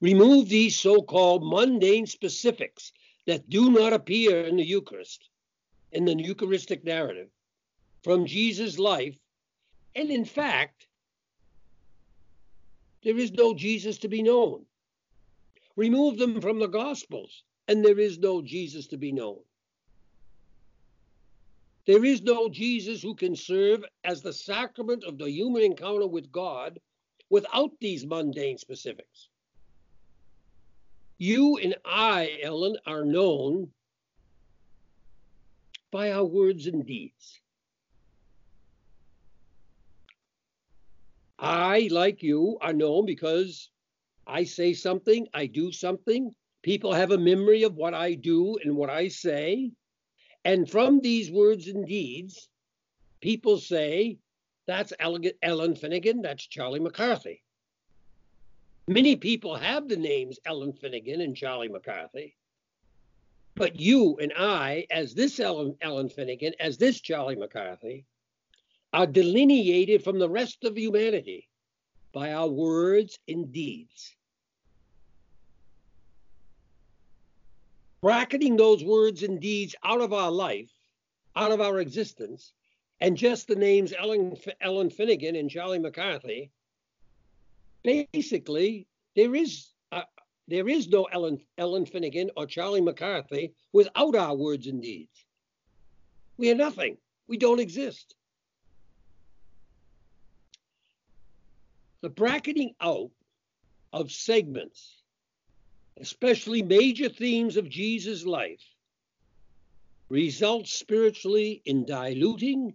Remove 0.00 0.48
these 0.48 0.78
so 0.78 1.02
called 1.02 1.42
mundane 1.44 2.06
specifics 2.06 2.92
that 3.26 3.48
do 3.48 3.70
not 3.70 3.92
appear 3.92 4.44
in 4.44 4.56
the 4.56 4.64
Eucharist, 4.64 5.28
in 5.92 6.04
the 6.04 6.14
Eucharistic 6.14 6.84
narrative, 6.84 7.28
from 8.02 8.26
Jesus' 8.26 8.78
life, 8.78 9.16
and 9.94 10.10
in 10.10 10.24
fact, 10.24 10.86
there 13.02 13.16
is 13.16 13.32
no 13.32 13.54
Jesus 13.54 13.98
to 13.98 14.08
be 14.08 14.22
known. 14.22 14.64
Remove 15.76 16.18
them 16.18 16.40
from 16.40 16.58
the 16.58 16.68
Gospels, 16.68 17.44
and 17.68 17.84
there 17.84 17.98
is 17.98 18.18
no 18.18 18.42
Jesus 18.42 18.86
to 18.88 18.96
be 18.96 19.12
known. 19.12 19.40
There 21.86 22.04
is 22.04 22.22
no 22.22 22.48
Jesus 22.48 23.02
who 23.02 23.14
can 23.14 23.36
serve 23.36 23.84
as 24.04 24.22
the 24.22 24.32
sacrament 24.32 25.04
of 25.04 25.18
the 25.18 25.30
human 25.30 25.62
encounter 25.62 26.06
with 26.06 26.32
God 26.32 26.80
without 27.28 27.72
these 27.80 28.06
mundane 28.06 28.56
specifics. 28.56 29.28
You 31.24 31.56
and 31.56 31.74
I, 31.86 32.38
Ellen, 32.42 32.76
are 32.84 33.02
known 33.02 33.70
by 35.90 36.12
our 36.12 36.26
words 36.26 36.66
and 36.66 36.84
deeds. 36.84 37.40
I, 41.38 41.88
like 41.90 42.22
you, 42.22 42.58
are 42.60 42.74
known 42.74 43.06
because 43.06 43.70
I 44.26 44.44
say 44.44 44.74
something, 44.74 45.26
I 45.32 45.46
do 45.46 45.72
something. 45.72 46.34
People 46.60 46.92
have 46.92 47.10
a 47.10 47.16
memory 47.16 47.62
of 47.62 47.74
what 47.74 47.94
I 47.94 48.12
do 48.12 48.58
and 48.62 48.76
what 48.76 48.90
I 48.90 49.08
say. 49.08 49.72
And 50.44 50.70
from 50.70 51.00
these 51.00 51.30
words 51.30 51.68
and 51.68 51.86
deeds, 51.86 52.50
people 53.22 53.56
say, 53.56 54.18
that's 54.66 54.92
elegant 55.00 55.36
Ellen 55.40 55.74
Finnegan, 55.74 56.20
that's 56.20 56.46
Charlie 56.46 56.80
McCarthy. 56.80 57.43
Many 58.86 59.16
people 59.16 59.56
have 59.56 59.88
the 59.88 59.96
names 59.96 60.38
Ellen 60.44 60.72
Finnegan 60.72 61.20
and 61.20 61.36
Charlie 61.36 61.68
McCarthy. 61.68 62.36
But 63.54 63.80
you 63.80 64.18
and 64.20 64.32
I, 64.36 64.86
as 64.90 65.14
this 65.14 65.40
Ellen, 65.40 65.76
Ellen 65.80 66.08
Finnegan, 66.08 66.54
as 66.60 66.76
this 66.76 67.00
Charlie 67.00 67.36
McCarthy, 67.36 68.04
are 68.92 69.06
delineated 69.06 70.04
from 70.04 70.18
the 70.18 70.28
rest 70.28 70.64
of 70.64 70.76
humanity 70.76 71.48
by 72.12 72.32
our 72.32 72.48
words 72.48 73.18
and 73.28 73.52
deeds. 73.52 74.16
bracketing 78.04 78.54
those 78.54 78.84
words 78.84 79.22
and 79.22 79.40
deeds 79.40 79.74
out 79.82 80.02
of 80.02 80.12
our 80.12 80.30
life, 80.30 80.70
out 81.36 81.50
of 81.50 81.62
our 81.62 81.80
existence, 81.80 82.52
and 83.00 83.16
just 83.16 83.48
the 83.48 83.56
names 83.56 83.94
Ellen, 83.98 84.36
Ellen 84.60 84.90
Finnegan 84.90 85.36
and 85.36 85.48
Charlie 85.48 85.78
McCarthy, 85.78 86.50
basically 87.84 88.88
there 89.14 89.34
is 89.34 89.68
uh, 89.92 90.02
there 90.48 90.68
is 90.68 90.88
no 90.88 91.04
Ellen 91.04 91.38
Ellen 91.58 91.86
Finnegan 91.86 92.30
or 92.36 92.46
Charlie 92.46 92.80
McCarthy 92.80 93.54
without 93.72 94.16
our 94.16 94.34
words 94.34 94.66
and 94.66 94.82
deeds. 94.82 95.24
We 96.36 96.50
are 96.50 96.56
nothing. 96.56 96.96
We 97.28 97.36
don't 97.36 97.60
exist. 97.60 98.16
The 102.00 102.10
bracketing 102.10 102.74
out 102.80 103.10
of 103.92 104.10
segments 104.10 105.04
especially 106.00 106.62
major 106.62 107.08
themes 107.08 107.56
of 107.56 107.68
Jesus' 107.68 108.24
life, 108.24 108.62
results 110.08 110.72
spiritually 110.72 111.62
in 111.64 111.84
diluting 111.84 112.74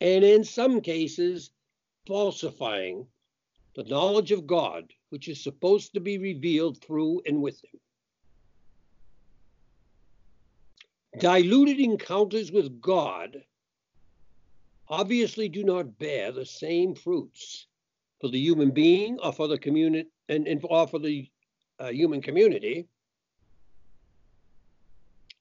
and 0.00 0.24
in 0.24 0.44
some 0.44 0.80
cases 0.80 1.50
falsifying 2.06 3.06
the 3.76 3.84
knowledge 3.84 4.32
of 4.32 4.46
God, 4.46 4.92
which 5.10 5.28
is 5.28 5.42
supposed 5.42 5.94
to 5.94 6.00
be 6.00 6.18
revealed 6.18 6.82
through 6.82 7.22
and 7.26 7.40
with 7.40 7.62
Him. 7.64 7.80
Diluted 11.18 11.80
encounters 11.80 12.52
with 12.52 12.80
God 12.80 13.36
obviously 14.88 15.48
do 15.48 15.64
not 15.64 15.98
bear 15.98 16.32
the 16.32 16.46
same 16.46 16.94
fruits 16.94 17.66
for 18.20 18.28
the 18.28 18.38
human 18.38 18.70
being 18.70 19.18
or 19.20 19.32
for 19.32 19.48
the 19.48 19.58
community 19.58 20.08
and, 20.28 20.46
and 20.46 20.60
or 20.64 20.86
for 20.86 20.98
the 20.98 21.28
uh, 21.78 21.88
human 21.88 22.20
community, 22.20 22.86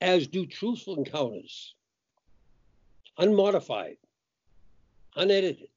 as 0.01 0.27
do 0.27 0.45
truthful 0.45 0.97
encounters 0.97 1.75
unmodified, 3.19 3.97
unedited, 5.15 5.67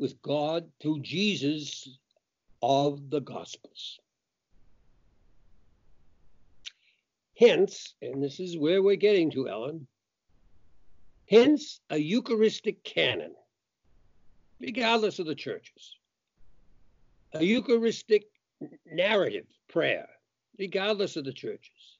with 0.00 0.20
God 0.22 0.66
through 0.80 1.00
Jesus 1.00 1.98
of 2.62 3.10
the 3.10 3.20
Gospels. 3.20 4.00
Hence, 7.36 7.94
and 8.02 8.22
this 8.22 8.40
is 8.40 8.58
where 8.58 8.82
we're 8.82 8.96
getting 8.96 9.30
to, 9.32 9.48
Ellen, 9.48 9.86
hence 11.28 11.80
a 11.90 11.96
Eucharistic 11.96 12.82
canon, 12.82 13.34
regardless 14.60 15.18
of 15.18 15.26
the 15.26 15.34
churches, 15.34 15.96
a 17.34 17.44
Eucharistic 17.44 18.24
narrative 18.86 19.46
prayer, 19.68 20.08
regardless 20.58 21.16
of 21.16 21.24
the 21.24 21.32
churches, 21.32 21.98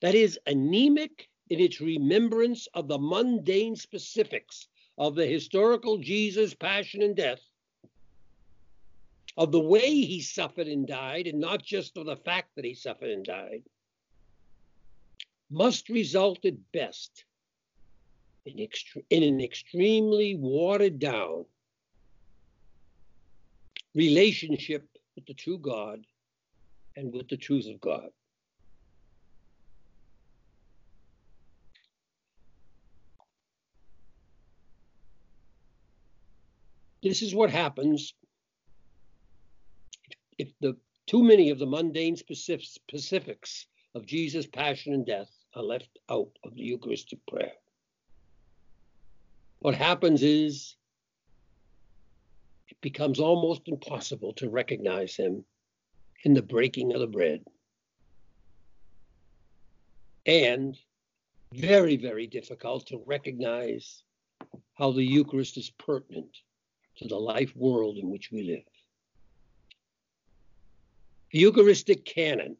that 0.00 0.14
is 0.14 0.38
anemic 0.46 1.28
in 1.50 1.60
its 1.60 1.80
remembrance 1.80 2.66
of 2.74 2.88
the 2.88 2.98
mundane 2.98 3.76
specifics 3.76 4.68
of 4.98 5.14
the 5.14 5.26
historical 5.26 5.98
Jesus' 5.98 6.54
passion 6.54 7.02
and 7.02 7.16
death, 7.16 7.40
of 9.36 9.50
the 9.50 9.60
way 9.60 9.88
he 9.90 10.20
suffered 10.20 10.68
and 10.68 10.86
died, 10.86 11.26
and 11.26 11.40
not 11.40 11.62
just 11.62 11.96
of 11.96 12.06
the 12.06 12.16
fact 12.16 12.50
that 12.56 12.64
he 12.64 12.74
suffered 12.74 13.10
and 13.10 13.24
died, 13.24 13.62
must 15.50 15.88
result 15.88 16.44
at 16.44 16.72
best 16.72 17.24
in, 18.44 18.56
extre- 18.56 19.04
in 19.10 19.22
an 19.22 19.40
extremely 19.40 20.34
watered 20.34 20.98
down 20.98 21.44
relationship 23.94 24.88
with 25.14 25.26
the 25.26 25.34
true 25.34 25.58
God 25.58 26.06
and 26.96 27.12
with 27.12 27.28
the 27.28 27.36
truth 27.36 27.66
of 27.66 27.80
God. 27.80 28.08
This 37.02 37.20
is 37.20 37.34
what 37.34 37.50
happens 37.50 38.14
if 40.38 40.48
the 40.60 40.76
too 41.06 41.22
many 41.22 41.50
of 41.50 41.58
the 41.58 41.66
mundane 41.66 42.16
specifics 42.16 43.66
of 43.94 44.06
Jesus' 44.06 44.46
passion 44.46 44.94
and 44.94 45.04
death 45.04 45.30
are 45.54 45.64
left 45.64 45.98
out 46.08 46.30
of 46.44 46.54
the 46.54 46.62
Eucharistic 46.62 47.18
prayer. 47.26 47.52
What 49.58 49.74
happens 49.74 50.22
is 50.22 50.76
it 52.68 52.80
becomes 52.80 53.18
almost 53.18 53.66
impossible 53.66 54.32
to 54.34 54.48
recognize 54.48 55.16
him 55.16 55.44
in 56.24 56.34
the 56.34 56.42
breaking 56.42 56.94
of 56.94 57.00
the 57.00 57.06
bread. 57.08 57.44
And 60.24 60.78
very, 61.52 61.96
very 61.96 62.28
difficult 62.28 62.86
to 62.86 63.02
recognize 63.04 64.04
how 64.74 64.92
the 64.92 65.04
Eucharist 65.04 65.58
is 65.58 65.70
pertinent 65.70 66.38
to 66.96 67.08
the 67.08 67.18
life 67.18 67.54
world 67.56 67.98
in 67.98 68.10
which 68.10 68.30
we 68.30 68.42
live. 68.42 68.64
A 71.34 71.38
Eucharistic 71.38 72.04
canon, 72.04 72.56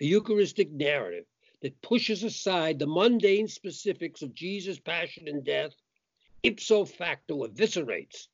a 0.00 0.04
Eucharistic 0.04 0.70
narrative 0.72 1.26
that 1.62 1.80
pushes 1.80 2.24
aside 2.24 2.78
the 2.78 2.86
mundane 2.86 3.48
specifics 3.48 4.22
of 4.22 4.34
Jesus' 4.34 4.80
passion 4.80 5.28
and 5.28 5.44
death, 5.44 5.72
ipso 6.42 6.84
facto 6.84 7.46
eviscerates 7.46 8.26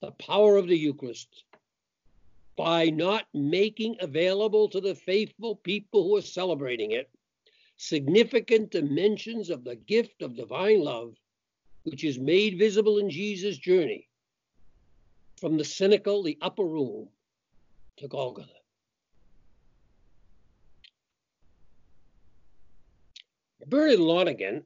the 0.00 0.12
power 0.12 0.56
of 0.56 0.68
the 0.68 0.78
Eucharist 0.78 1.44
by 2.56 2.88
not 2.88 3.26
making 3.34 3.96
available 4.00 4.68
to 4.68 4.80
the 4.80 4.94
faithful 4.94 5.56
people 5.56 6.04
who 6.04 6.16
are 6.16 6.22
celebrating 6.22 6.92
it 6.92 7.10
significant 7.76 8.70
dimensions 8.70 9.50
of 9.50 9.64
the 9.64 9.76
gift 9.76 10.22
of 10.22 10.34
divine 10.34 10.80
love, 10.80 11.14
which 11.82 12.04
is 12.04 12.18
made 12.18 12.56
visible 12.58 12.98
in 12.98 13.10
Jesus' 13.10 13.58
journey 13.58 14.08
from 15.40 15.56
the 15.58 15.64
cenacle, 15.64 16.22
the 16.22 16.38
upper 16.40 16.64
room, 16.64 17.08
to 17.98 18.08
Golgotha. 18.08 18.48
Bernard 23.66 23.98
Lonergan, 23.98 24.64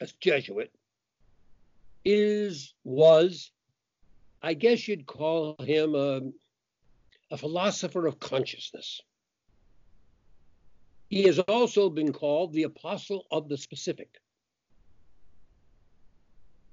a 0.00 0.08
Jesuit, 0.20 0.72
is 2.04 2.74
was, 2.84 3.50
I 4.42 4.54
guess 4.54 4.88
you'd 4.88 5.06
call 5.06 5.56
him 5.60 5.94
a, 5.94 6.20
a 7.30 7.36
philosopher 7.36 8.06
of 8.06 8.18
consciousness. 8.18 9.02
He 11.10 11.24
has 11.24 11.38
also 11.40 11.90
been 11.90 12.12
called 12.12 12.52
the 12.52 12.62
apostle 12.62 13.26
of 13.30 13.48
the 13.48 13.58
specific. 13.58 14.08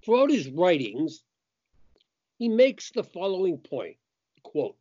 Throughout 0.05 0.31
his 0.31 0.47
writings, 0.47 1.23
he 2.37 2.47
makes 2.47 2.91
the 2.91 3.03
following 3.03 3.57
point 3.57 3.97
quote, 4.43 4.77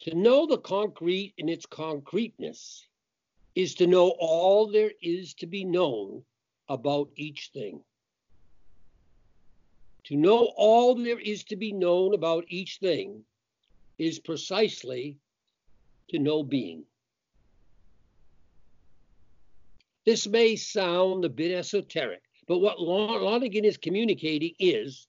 To 0.00 0.14
know 0.14 0.46
the 0.46 0.58
concrete 0.58 1.34
in 1.38 1.48
its 1.48 1.66
concreteness 1.66 2.86
is 3.54 3.74
to 3.76 3.86
know 3.86 4.14
all 4.18 4.66
there 4.70 4.92
is 5.02 5.34
to 5.34 5.46
be 5.46 5.64
known 5.64 6.24
about 6.68 7.10
each 7.16 7.50
thing. 7.52 7.82
To 10.04 10.16
know 10.16 10.52
all 10.56 10.94
there 10.94 11.20
is 11.20 11.44
to 11.44 11.56
be 11.56 11.72
known 11.72 12.14
about 12.14 12.44
each 12.48 12.78
thing 12.78 13.22
is 13.98 14.18
precisely 14.18 15.18
to 16.08 16.18
know 16.18 16.42
being. 16.42 16.84
This 20.04 20.26
may 20.26 20.56
sound 20.56 21.24
a 21.24 21.28
bit 21.28 21.52
esoteric, 21.52 22.22
but 22.46 22.58
what 22.58 22.80
Lonergan 22.80 23.64
is 23.64 23.76
communicating 23.76 24.54
is 24.58 25.06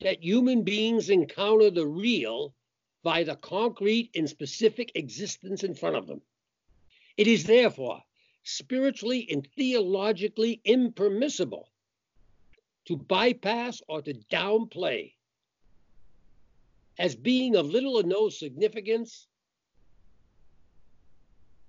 that 0.00 0.22
human 0.22 0.62
beings 0.62 1.10
encounter 1.10 1.70
the 1.70 1.86
real 1.86 2.54
by 3.02 3.22
the 3.22 3.36
concrete 3.36 4.10
and 4.14 4.28
specific 4.28 4.92
existence 4.94 5.62
in 5.64 5.74
front 5.74 5.96
of 5.96 6.06
them. 6.06 6.20
It 7.16 7.26
is 7.26 7.44
therefore 7.44 8.02
spiritually 8.42 9.28
and 9.30 9.46
theologically 9.56 10.60
impermissible 10.64 11.68
to 12.86 12.96
bypass 12.96 13.80
or 13.88 14.02
to 14.02 14.14
downplay 14.14 15.14
as 16.98 17.14
being 17.14 17.54
of 17.56 17.66
little 17.70 17.96
or 17.96 18.02
no 18.02 18.28
significance 18.28 19.28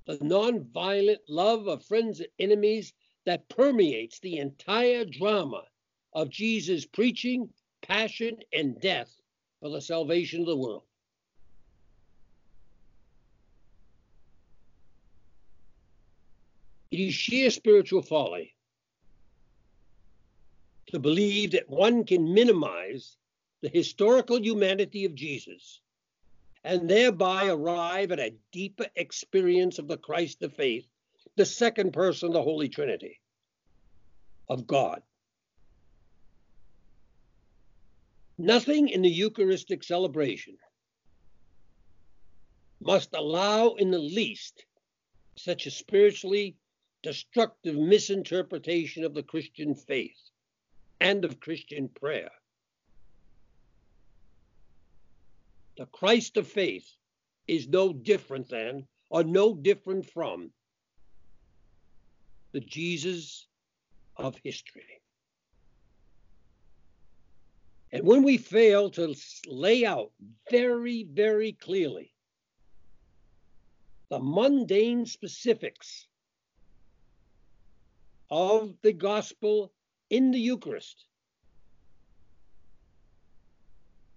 the 0.06 0.18
nonviolent 0.18 1.20
love 1.30 1.68
of 1.68 1.86
friends 1.86 2.20
and 2.20 2.30
enemies 2.40 2.94
that 3.26 3.48
permeates 3.50 4.20
the 4.20 4.38
entire 4.38 5.06
drama 5.06 5.64
of 6.14 6.30
Jesus' 6.30 6.86
preaching, 6.86 7.50
passion, 7.82 8.38
and 8.52 8.80
death 8.80 9.14
for 9.60 9.70
the 9.70 9.82
salvation 9.82 10.42
of 10.42 10.48
the 10.48 10.58
world. 10.58 10.84
It 16.92 17.00
is 17.00 17.14
sheer 17.16 17.50
spiritual 17.50 18.04
folly 18.04 18.54
to 20.88 21.00
believe 21.00 21.52
that 21.52 21.68
one 21.68 22.04
can 22.04 22.36
minimize 22.36 23.18
the 23.64 23.70
historical 23.70 24.40
humanity 24.40 25.06
of 25.06 25.16
Jesus 25.16 25.82
and 26.64 26.88
thereby 26.88 27.48
arrive 27.48 28.12
at 28.12 28.20
a 28.20 28.36
deeper 28.52 28.86
experience 28.96 29.80
of 29.80 29.88
the 29.88 29.98
Christ 29.98 30.44
of 30.44 30.54
faith, 30.54 30.86
the 31.36 31.46
second 31.46 31.94
person 31.94 32.28
of 32.28 32.34
the 32.34 32.42
Holy 32.42 32.70
Trinity 32.70 33.20
of 34.50 34.68
God. 34.68 35.02
Nothing 38.38 38.90
in 38.90 39.02
the 39.02 39.10
Eucharistic 39.10 39.84
celebration 39.84 40.58
must 42.82 43.14
allow 43.14 43.74
in 43.76 43.92
the 43.92 44.00
least 44.00 44.66
such 45.36 45.66
a 45.66 45.72
spiritually 45.72 46.58
destructive 47.02 47.76
misinterpretation 47.76 49.04
of 49.04 49.14
the 49.14 49.24
Christian 49.24 49.76
faith 49.76 50.18
and 51.00 51.26
of 51.26 51.40
Christian 51.40 51.90
prayer. 51.90 52.32
The 55.78 55.86
Christ 55.88 56.38
of 56.38 56.48
faith 56.48 56.88
is 57.48 57.68
no 57.68 57.94
different 57.94 58.50
than, 58.50 58.88
or 59.10 59.24
no 59.24 59.56
different 59.56 60.10
from, 60.10 60.52
the 62.54 62.62
Jesus 62.62 63.48
of 64.16 64.38
history. 64.44 65.02
And 67.92 68.06
when 68.08 68.24
we 68.24 68.38
fail 68.38 68.90
to 68.92 69.14
lay 69.48 69.86
out 69.86 70.12
very, 70.50 71.04
very 71.12 71.52
clearly 71.52 72.14
the 74.10 74.20
mundane 74.20 75.06
specifics 75.06 76.08
of 78.30 78.74
the 78.82 78.94
gospel 78.94 79.72
in 80.10 80.32
the 80.32 80.40
Eucharist. 80.40 81.06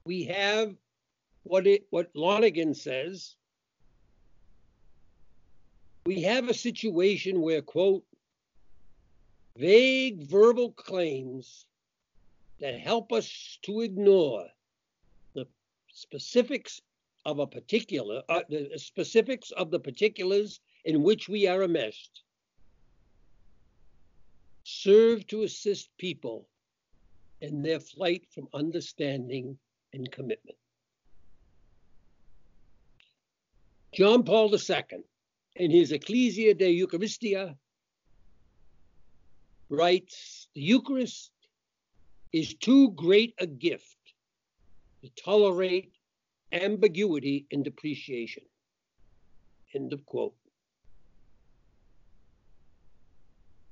We 0.05 0.25
have 0.25 0.75
what 1.43 1.67
it 1.67 1.87
what 1.91 2.11
Lonergan 2.15 2.75
says 2.75 3.37
we 6.07 6.23
have 6.23 6.49
a 6.49 6.55
situation 6.55 7.41
where, 7.41 7.61
quote, 7.61 8.05
vague 9.59 10.23
verbal 10.29 10.73
claims 10.73 11.67
that 12.61 12.79
help 12.79 13.13
us 13.13 13.59
to 13.63 13.81
ignore 13.81 14.47
the 15.35 15.47
specifics 15.89 16.81
of 17.25 17.39
a 17.39 17.47
particular, 17.47 18.23
uh, 18.29 18.43
the 18.49 18.71
specifics 18.77 19.51
of 19.53 19.71
the 19.71 19.81
particulars 19.81 20.61
in 20.85 21.03
which 21.03 21.29
we 21.29 21.47
are 21.47 21.65
enmeshed, 21.65 22.23
serve 24.65 25.27
to 25.27 25.43
assist 25.43 25.91
people 25.99 26.49
in 27.41 27.63
their 27.63 27.81
flight 27.81 28.27
from 28.33 28.49
understanding 28.55 29.59
and 29.93 30.11
commitment. 30.11 30.59
John 33.93 34.25
Paul 34.25 34.55
II, 34.55 35.05
in 35.57 35.71
his 35.71 35.93
Ecclesia 35.93 36.55
de 36.55 36.81
Eucharistia, 36.81 37.57
writes 39.69 40.49
The 40.55 40.61
Eucharist 40.61 41.33
is 42.33 42.55
too 42.55 42.91
great 42.93 43.35
a 43.39 43.47
gift 43.47 43.97
to 45.03 45.11
tolerate 45.23 45.93
ambiguity 46.53 47.47
and 47.51 47.65
depreciation. 47.65 48.45
End 49.75 49.93
of 49.93 50.05
quote. 50.07 50.35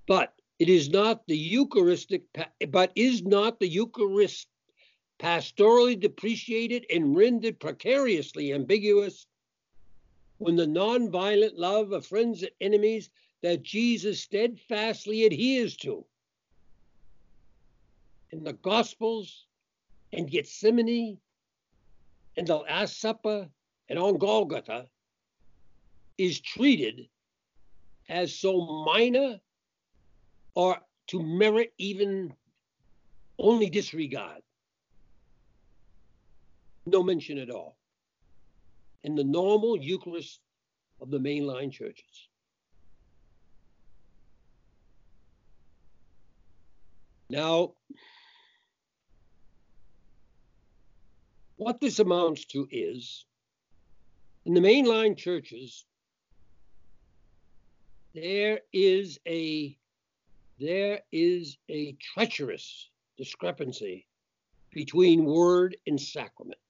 But 0.07 0.35
it 0.59 0.69
is 0.69 0.91
not 0.91 1.27
the 1.27 1.37
Eucharistic, 1.37 2.23
but 2.69 2.93
is 2.95 3.23
not 3.23 3.59
the 3.59 3.69
Eucharist 3.69 4.49
pastorally 5.19 5.99
depreciated 5.99 6.87
and 6.93 7.17
rendered 7.17 7.59
precariously 7.59 8.53
ambiguous 8.53 9.27
when 10.39 10.57
the 10.57 10.67
nonviolent 10.67 11.57
love 11.57 11.93
of 11.93 12.07
friends 12.07 12.43
and 12.43 12.51
enemies 12.61 13.11
that 13.45 13.63
Jesus 13.63 14.23
steadfastly 14.23 15.27
adheres 15.27 15.77
to 15.77 16.03
in 18.31 18.43
the 18.43 18.55
Gospels 18.55 19.45
and 20.15 20.31
Gethsemane 20.31 21.19
and 22.39 22.47
the 22.47 22.57
Last 22.57 22.99
Supper 22.99 23.47
and 23.91 23.99
on 23.99 24.17
Golgotha 24.17 24.87
is 26.17 26.41
treated 26.41 27.07
as 28.09 28.35
so 28.35 28.63
minor 28.87 29.39
or 30.55 30.79
to 31.09 31.23
merit 31.23 31.75
even 31.77 32.33
only 33.39 33.69
disregard. 33.69 34.41
No 36.87 37.03
mention 37.03 37.37
at 37.37 37.51
all 37.51 37.77
in 39.03 39.15
the 39.15 39.25
normal 39.25 39.77
Eucharist 39.77 40.41
of 41.03 41.11
the 41.11 41.19
mainline 41.19 41.71
churches. 41.71 42.31
Now, 47.31 47.73
what 51.57 51.81
this 51.81 51.99
amounts 51.99 52.45
to 52.47 52.69
is 52.71 53.25
in 54.45 54.55
the 54.55 54.61
mainline 54.61 55.17
churches, 55.17 55.87
there 58.15 58.61
is 58.73 59.19
a 59.27 59.77
there 60.61 61.01
is 61.11 61.57
a 61.69 61.97
treacherous 62.15 62.91
discrepancy 63.17 64.07
between 64.71 65.25
word 65.25 65.77
and 65.87 66.01
sacrament. 66.01 66.61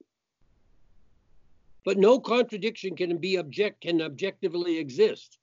But 1.83 1.97
no 1.97 2.19
contradiction 2.19 2.95
can 2.95 3.17
be 3.17 3.35
object 3.37 3.81
can 3.81 4.01
objectively 4.01 4.77
exist. 4.79 5.37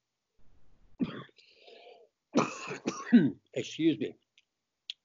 Excuse 3.53 3.97
me. 3.99 4.15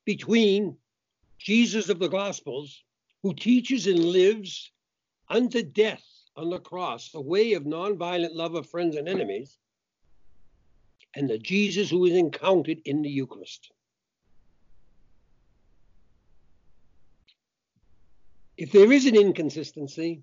Between 0.09 0.79
Jesus 1.39 1.91
of 1.91 1.99
the 1.99 2.09
Gospels, 2.09 2.83
who 3.23 3.35
teaches 3.35 3.87
and 3.87 4.03
lives 4.03 4.73
unto 5.29 5.63
death 5.63 6.03
on 6.35 6.49
the 6.49 6.61
cross, 6.61 7.11
a 7.13 7.21
way 7.21 7.53
of 7.53 7.65
nonviolent 7.65 8.35
love 8.35 8.55
of 8.55 8.67
friends 8.67 8.97
and 8.97 9.07
enemies, 9.07 9.59
and 11.15 11.29
the 11.29 11.37
Jesus 11.37 11.91
who 11.91 12.07
is 12.07 12.15
encountered 12.15 12.79
in 12.87 13.03
the 13.03 13.11
Eucharist. 13.11 13.71
If 18.57 18.73
there 18.73 18.91
is 18.91 19.05
an 19.05 19.15
inconsistency, 19.15 20.23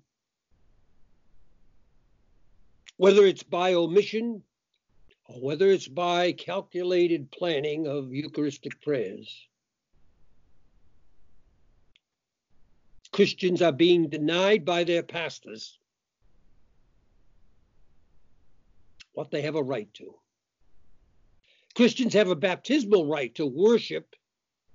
whether 2.96 3.24
it's 3.24 3.44
by 3.44 3.74
omission 3.74 4.42
or 5.26 5.40
whether 5.40 5.70
it's 5.70 5.86
by 5.86 6.32
calculated 6.32 7.30
planning 7.30 7.86
of 7.86 8.12
Eucharistic 8.12 8.82
prayers, 8.82 9.46
Christians 13.16 13.62
are 13.62 13.72
being 13.72 14.10
denied 14.10 14.66
by 14.66 14.84
their 14.84 15.02
pastors 15.02 15.78
what 19.14 19.30
they 19.30 19.40
have 19.40 19.54
a 19.54 19.62
right 19.62 19.88
to. 19.94 20.14
Christians 21.74 22.12
have 22.12 22.28
a 22.28 22.36
baptismal 22.36 23.06
right 23.06 23.34
to 23.36 23.46
worship 23.46 24.14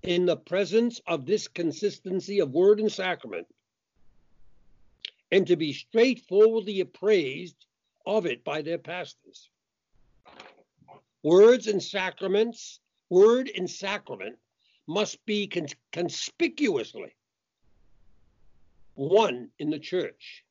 in 0.01 0.25
the 0.25 0.37
presence 0.37 0.99
of 1.05 1.27
this 1.27 1.47
consistency 1.47 2.39
of 2.39 2.49
word 2.49 2.79
and 2.79 2.91
sacrament 2.91 3.45
and 5.31 5.45
to 5.45 5.55
be 5.55 5.71
straightforwardly 5.71 6.79
appraised 6.79 7.67
of 8.07 8.25
it 8.25 8.43
by 8.43 8.63
their 8.63 8.79
pastors. 8.79 9.51
Words 11.21 11.67
and 11.67 11.83
sacraments, 11.83 12.79
word 13.07 13.51
and 13.55 13.69
sacrament 13.69 14.39
must 14.87 15.23
be 15.27 15.45
con- 15.45 15.67
conspicuously 15.91 17.13
one 18.95 19.49
in 19.59 19.69
the 19.69 19.79
church. 19.79 20.43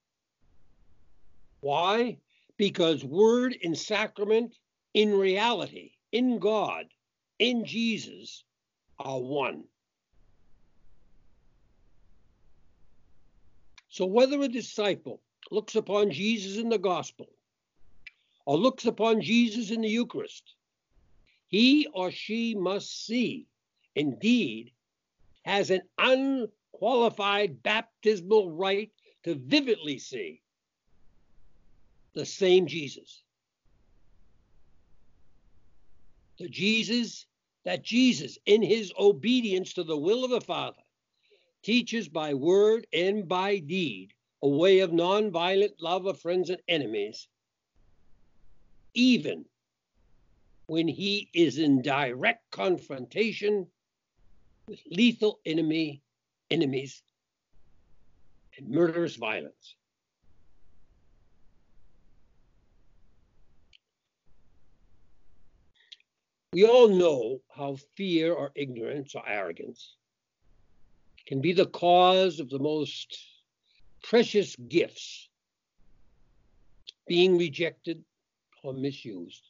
Why? 1.60 2.18
Because 2.56 3.04
word 3.04 3.56
and 3.62 3.76
sacrament 3.76 4.56
in 4.94 5.16
reality 5.16 5.92
in 6.12 6.38
God, 6.38 6.86
in 7.38 7.64
Jesus, 7.64 8.44
are 8.98 9.20
one. 9.20 9.64
So 13.88 14.06
whether 14.06 14.40
a 14.42 14.48
disciple 14.48 15.20
looks 15.50 15.74
upon 15.74 16.10
Jesus 16.10 16.58
in 16.58 16.68
the 16.68 16.78
gospel 16.78 17.28
or 18.46 18.56
looks 18.56 18.86
upon 18.86 19.20
Jesus 19.20 19.70
in 19.70 19.80
the 19.80 19.88
Eucharist, 19.88 20.54
he 21.48 21.88
or 21.92 22.10
she 22.10 22.54
must 22.54 23.06
see, 23.06 23.46
indeed, 23.96 24.72
has 25.42 25.70
an 25.70 25.82
unqualified 26.80 27.62
baptismal 27.62 28.52
right 28.52 28.90
to 29.22 29.34
vividly 29.34 29.98
see 29.98 30.40
the 32.14 32.24
same 32.24 32.66
Jesus. 32.66 33.22
the 36.38 36.48
Jesus, 36.48 37.26
that 37.66 37.84
Jesus, 37.84 38.38
in 38.46 38.62
his 38.62 38.94
obedience 38.98 39.74
to 39.74 39.84
the 39.84 39.96
will 39.96 40.24
of 40.24 40.30
the 40.30 40.40
Father, 40.40 40.80
teaches 41.62 42.08
by 42.08 42.32
word 42.32 42.86
and 42.94 43.28
by 43.28 43.58
deed 43.58 44.14
a 44.42 44.48
way 44.48 44.78
of 44.78 44.90
nonviolent 44.90 45.74
love 45.82 46.06
of 46.06 46.18
friends 46.18 46.48
and 46.48 46.62
enemies, 46.66 47.28
even 48.94 49.44
when 50.66 50.88
he 50.88 51.28
is 51.34 51.58
in 51.58 51.82
direct 51.82 52.50
confrontation 52.50 53.66
with 54.66 54.80
lethal 54.90 55.40
enemy 55.44 56.00
enemies 56.50 57.02
and 58.58 58.68
murderous 58.68 59.16
violence. 59.16 59.76
We 66.52 66.64
all 66.64 66.88
know 66.88 67.38
how 67.54 67.76
fear 67.96 68.32
or 68.32 68.50
ignorance 68.56 69.14
or 69.14 69.22
arrogance 69.26 69.94
can 71.26 71.40
be 71.40 71.52
the 71.52 71.66
cause 71.66 72.40
of 72.40 72.50
the 72.50 72.58
most 72.58 73.16
precious 74.02 74.56
gifts 74.56 75.28
being 77.06 77.38
rejected 77.38 78.04
or 78.64 78.72
misused. 78.72 79.44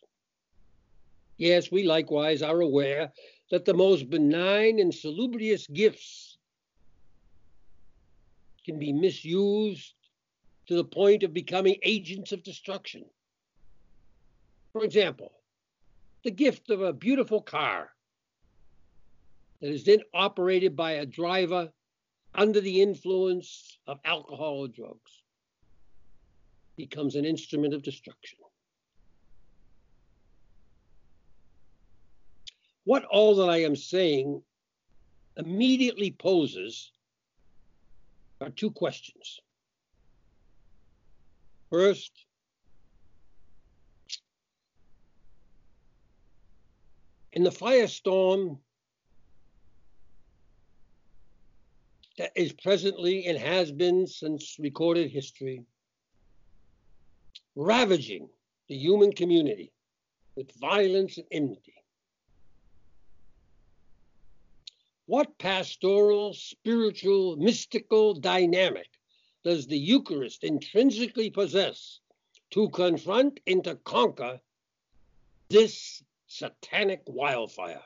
Yes, 1.39 1.73
we 1.73 1.85
likewise 1.85 2.43
are 2.43 2.61
aware 2.61 3.13
that 3.51 3.65
the 3.65 3.73
most 3.73 4.11
benign 4.11 4.79
and 4.79 4.95
salubrious 4.95 5.67
gifts 5.69 6.30
can 8.65 8.79
be 8.79 8.93
misused 8.93 9.95
to 10.67 10.75
the 10.77 10.85
point 10.85 11.23
of 11.23 11.33
becoming 11.33 11.77
agents 11.83 12.33
of 12.33 12.43
destruction. 12.43 13.05
For 14.73 14.85
example, 14.85 15.33
the 16.25 16.31
gift 16.31 16.71
of 16.71 16.83
a 16.83 16.93
beautiful 16.93 17.41
car 17.41 17.91
that 19.61 19.71
is 19.71 19.85
then 19.85 20.01
operated 20.15 20.77
by 20.77 20.93
a 20.93 21.07
driver 21.07 21.73
under 22.35 22.61
the 22.61 22.81
influence 22.81 23.79
of 23.87 23.99
alcohol 24.05 24.61
or 24.61 24.69
drugs 24.69 25.23
becomes 26.77 27.17
an 27.17 27.25
instrument 27.25 27.75
of 27.75 27.83
destruction. 27.83 28.39
what 32.91 33.05
all 33.05 33.37
that 33.37 33.49
I 33.49 33.59
am 33.59 33.77
saying 33.77 34.43
immediately 35.37 36.11
poses 36.11 36.91
are 38.41 38.51
two 38.51 38.71
questions. 38.71 39.41
First, 41.71 42.25
in 47.33 47.45
the 47.45 47.51
firestorm 47.51 48.59
that 52.19 52.33
is 52.35 52.53
presently 52.53 53.27
and 53.27 53.39
has 53.39 53.71
been 53.71 54.07
since 54.07 54.57
recorded 54.59 55.11
history, 55.11 55.65
ravaging 57.57 58.29
the 58.69 58.77
human 58.77 59.13
community 59.13 59.73
with 60.37 60.51
violence 60.61 61.17
and 61.19 61.27
enmity. 61.31 61.80
What 65.11 65.39
pastoral, 65.39 66.35
spiritual, 66.35 67.37
mystical 67.37 68.15
dynamic 68.15 68.87
does 69.43 69.67
the 69.67 69.77
Eucharist 69.77 70.45
intrinsically 70.45 71.31
possess 71.31 71.99
to 72.53 72.69
confront 72.69 73.41
and 73.45 73.65
to 73.65 73.75
conquer 73.75 74.41
this 75.49 76.01
satanic 76.29 77.03
wildfire? 77.09 77.83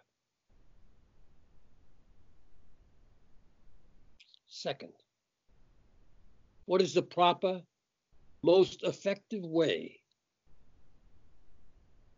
Second, 4.46 4.92
what 6.66 6.82
is 6.82 6.92
the 6.92 7.00
proper, 7.00 7.62
most 8.42 8.82
effective 8.82 9.46
way 9.46 10.02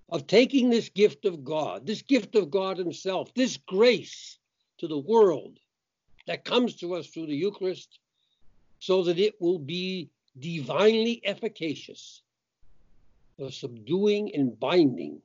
of 0.09 0.27
taking 0.27 0.69
this 0.69 0.89
gift 0.89 1.25
of 1.27 1.45
God, 1.45 1.87
this 1.87 2.03
gift 2.03 2.35
of 2.35 2.51
God 2.51 2.77
Himself, 2.77 3.33
this 3.35 3.57
grace 3.57 4.41
to 4.79 4.89
the 4.89 4.99
world 4.99 5.59
that 6.27 6.45
comes 6.45 6.77
to 6.77 6.95
us 6.95 7.07
through 7.09 7.27
the 7.27 7.37
Eucharist, 7.37 7.99
so 8.79 9.03
that 9.05 9.19
it 9.19 9.41
will 9.41 9.59
be 9.59 10.11
divinely 10.39 11.21
efficacious 11.25 12.23
for 13.39 13.51
subduing 13.51 14.35
and 14.35 14.59
binding 14.59 15.21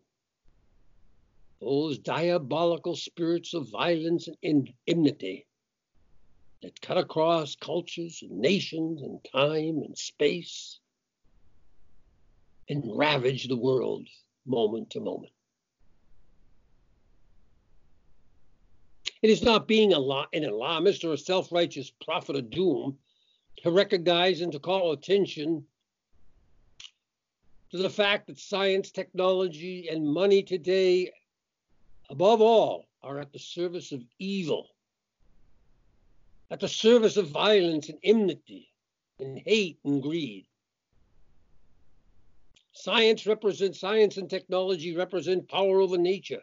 those 1.60 2.00
diabolical 2.00 2.96
spirits 2.96 3.54
of 3.54 3.70
violence 3.70 4.28
and 4.44 4.72
enmity 4.88 5.46
that 6.62 6.82
cut 6.82 6.98
across 6.98 7.56
cultures 7.56 8.20
and 8.22 8.40
nations 8.40 9.02
and 9.02 9.20
time 9.32 9.82
and 9.84 9.98
space 9.98 10.80
and 12.70 12.84
ravage 12.86 13.48
the 13.48 13.58
world 13.58 14.08
moment 14.46 14.90
to 14.90 15.00
moment. 15.00 15.34
It 19.22 19.30
is 19.30 19.44
not 19.44 19.68
being 19.68 19.94
an 19.94 20.44
alarmist 20.44 21.04
or 21.04 21.14
a 21.14 21.18
self 21.18 21.52
righteous 21.52 21.92
prophet 22.04 22.36
of 22.36 22.50
doom 22.50 22.98
to 23.58 23.72
recognize 23.72 24.42
and 24.42 24.52
to 24.52 24.60
call 24.60 24.92
attention 24.94 25.66
to 27.72 27.78
the 27.78 27.90
fact 27.90 28.28
that 28.28 28.40
science, 28.40 28.92
technology, 28.92 29.88
and 29.90 30.06
money 30.06 30.42
today, 30.42 31.12
above 32.10 32.42
all, 32.42 32.88
are 33.04 33.20
at 33.20 33.32
the 33.32 33.40
service 33.40 33.92
of 33.92 34.02
evil, 34.20 34.70
at 36.50 36.60
the 36.60 36.68
service 36.68 37.16
of 37.16 37.30
violence 37.30 37.90
and 37.90 38.00
enmity 38.04 38.70
and 39.20 39.40
hate 39.46 39.80
and 39.86 40.02
greed. 40.02 40.48
Science 42.74 43.28
represents 43.28 43.80
science 43.80 44.18
and 44.18 44.30
technology 44.30 44.96
represent 44.96 45.48
power 45.48 45.80
over 45.80 45.98
nature. 45.98 46.42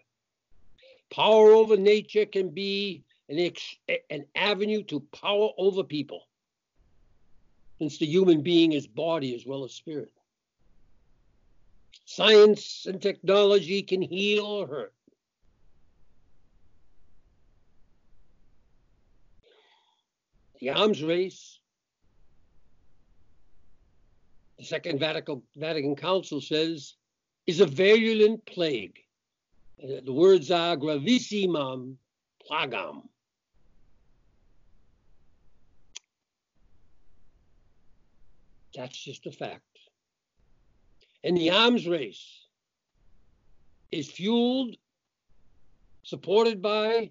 Power 1.11 1.53
over 1.53 1.77
nature 1.77 2.27
can 2.27 2.51
be 2.51 3.05
an, 3.29 3.39
ex, 3.39 3.77
an 4.11 4.27
avenue 4.35 4.83
to 4.85 5.01
power 5.01 5.51
over 5.57 5.83
people, 5.83 6.23
since 7.79 7.99
the 7.99 8.07
human 8.07 8.43
being 8.43 8.73
is 8.73 8.87
body 8.87 9.35
as 9.35 9.47
well 9.47 9.65
as 9.65 9.73
spirit. 9.73 10.13
Science 12.05 12.87
and 12.87 13.01
technology 13.01 13.83
can 13.83 14.03
heal 14.03 14.45
or 14.45 14.67
hurt. 14.67 14.95
The 20.61 20.71
arms 20.71 21.03
race, 21.03 21.61
the 24.59 24.65
Second 24.65 24.99
Vatican, 24.99 25.43
Vatican 25.57 25.95
Council 25.95 26.41
says, 26.41 26.95
is 27.47 27.61
a 27.61 27.67
virulent 27.67 28.45
plague 28.45 28.99
the 29.81 30.13
words 30.13 30.51
are 30.51 30.77
gravissimam 30.77 31.95
plagam. 32.49 33.03
That's 38.75 38.99
just 38.99 39.27
a 39.27 39.33
fact. 39.33 39.63
And 41.25 41.37
the 41.37 41.51
arms 41.51 41.87
race 41.87 42.47
is 43.91 44.11
fueled, 44.11 44.77
supported 46.05 46.63
by, 46.63 47.11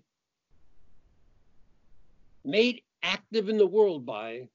made 2.45 2.81
active 3.03 3.49
in 3.49 3.57
the 3.57 3.67
world 3.67 4.05
by 4.05 4.47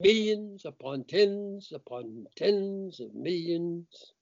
millions 0.00 0.64
upon 0.64 1.04
tens 1.04 1.72
upon 1.72 2.26
tens 2.36 3.00
of 3.00 3.14
millions 3.14 4.12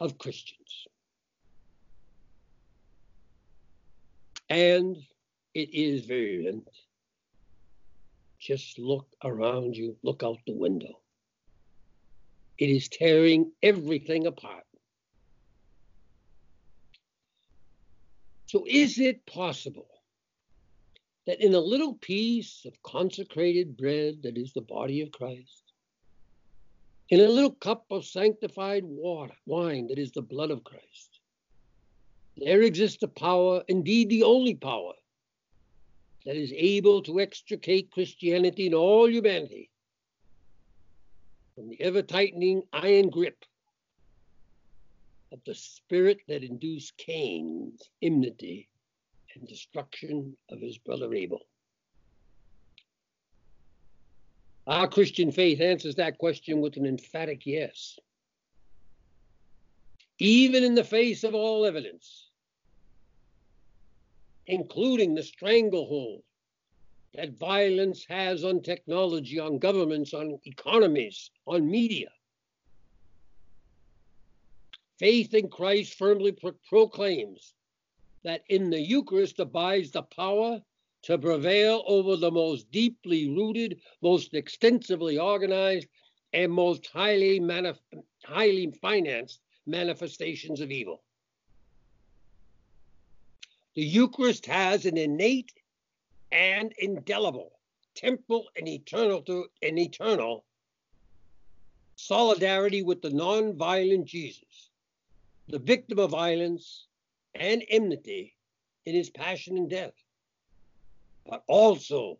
of 0.00 0.18
Christians. 0.18 0.86
And 4.50 4.96
it 5.54 5.72
is 5.72 6.04
virulent. 6.04 6.68
Just 8.38 8.78
look 8.78 9.06
around 9.22 9.76
you, 9.76 9.96
look 10.02 10.22
out 10.22 10.38
the 10.46 10.52
window. 10.52 11.00
It 12.58 12.68
is 12.68 12.88
tearing 12.88 13.52
everything 13.62 14.26
apart. 14.26 14.64
So, 18.46 18.64
is 18.68 18.98
it 18.98 19.26
possible 19.26 19.88
that 21.26 21.40
in 21.40 21.54
a 21.54 21.60
little 21.60 21.94
piece 21.94 22.64
of 22.66 22.82
consecrated 22.82 23.76
bread 23.76 24.22
that 24.22 24.36
is 24.36 24.52
the 24.52 24.60
body 24.60 25.00
of 25.00 25.10
Christ, 25.10 25.63
in 27.14 27.20
a 27.20 27.28
little 27.28 27.52
cup 27.52 27.84
of 27.92 28.04
sanctified 28.04 28.82
water, 28.84 29.34
wine 29.46 29.86
that 29.86 30.00
is 30.00 30.10
the 30.10 30.20
blood 30.20 30.50
of 30.50 30.64
Christ. 30.64 31.20
There 32.36 32.62
exists 32.62 33.04
a 33.04 33.08
power, 33.08 33.62
indeed 33.68 34.08
the 34.08 34.24
only 34.24 34.56
power, 34.56 34.94
that 36.26 36.34
is 36.34 36.52
able 36.56 37.02
to 37.02 37.20
extricate 37.20 37.92
Christianity 37.92 38.66
and 38.66 38.74
all 38.74 39.08
humanity 39.08 39.70
from 41.54 41.68
the 41.68 41.80
ever 41.80 42.02
tightening 42.02 42.64
iron 42.72 43.10
grip 43.10 43.44
of 45.32 45.38
the 45.46 45.54
spirit 45.54 46.18
that 46.26 46.42
induced 46.42 46.96
Cain's 46.96 47.90
enmity 48.02 48.68
and 49.36 49.46
destruction 49.46 50.36
of 50.50 50.60
his 50.60 50.78
brother 50.78 51.14
Abel. 51.14 51.42
Our 54.66 54.88
Christian 54.88 55.30
faith 55.30 55.60
answers 55.60 55.96
that 55.96 56.18
question 56.18 56.60
with 56.60 56.76
an 56.76 56.86
emphatic 56.86 57.44
yes. 57.44 57.98
Even 60.18 60.64
in 60.64 60.74
the 60.74 60.84
face 60.84 61.22
of 61.24 61.34
all 61.34 61.66
evidence, 61.66 62.30
including 64.46 65.14
the 65.14 65.22
stranglehold 65.22 66.22
that 67.14 67.38
violence 67.38 68.04
has 68.08 68.44
on 68.44 68.62
technology, 68.62 69.38
on 69.38 69.58
governments, 69.58 70.14
on 70.14 70.38
economies, 70.44 71.30
on 71.46 71.70
media. 71.70 72.08
Faith 74.98 75.34
in 75.34 75.48
Christ 75.48 75.94
firmly 75.94 76.32
pro- 76.32 76.52
proclaims 76.68 77.54
that 78.24 78.42
in 78.48 78.70
the 78.70 78.80
Eucharist 78.80 79.38
abides 79.38 79.90
the 79.90 80.02
power 80.02 80.60
to 81.04 81.18
prevail 81.18 81.84
over 81.86 82.16
the 82.16 82.30
most 82.30 82.70
deeply 82.70 83.28
rooted, 83.28 83.78
most 84.00 84.32
extensively 84.32 85.18
organized, 85.18 85.86
and 86.32 86.50
most 86.50 86.86
highly, 86.86 87.38
manif- 87.38 87.78
highly 88.24 88.72
financed 88.80 89.40
manifestations 89.66 90.60
of 90.60 90.70
evil. 90.70 91.02
The 93.74 93.82
Eucharist 93.82 94.46
has 94.46 94.86
an 94.86 94.96
innate 94.96 95.52
and 96.32 96.72
indelible, 96.78 97.52
temporal 97.94 98.48
and 98.56 98.66
eternal 98.66 99.20
to, 99.22 99.46
and 99.62 99.78
eternal 99.78 100.46
solidarity 101.96 102.82
with 102.82 103.02
the 103.02 103.10
non-violent 103.10 104.06
Jesus, 104.06 104.70
the 105.48 105.58
victim 105.58 105.98
of 105.98 106.10
violence 106.10 106.86
and 107.34 107.62
enmity 107.68 108.36
in 108.86 108.94
his 108.94 109.10
passion 109.10 109.58
and 109.58 109.68
death 109.68 109.92
but 111.26 111.42
also 111.48 112.18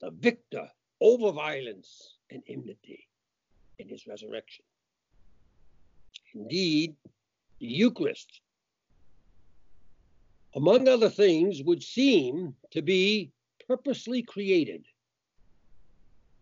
the 0.00 0.10
victor 0.10 0.68
over 1.00 1.32
violence 1.32 2.16
and 2.30 2.42
enmity 2.48 3.08
in 3.78 3.88
his 3.88 4.06
resurrection. 4.06 4.64
Indeed, 6.34 6.94
the 7.60 7.66
Eucharist, 7.66 8.40
among 10.54 10.88
other 10.88 11.10
things, 11.10 11.62
would 11.62 11.82
seem 11.82 12.54
to 12.72 12.82
be 12.82 13.30
purposely 13.66 14.22
created 14.22 14.84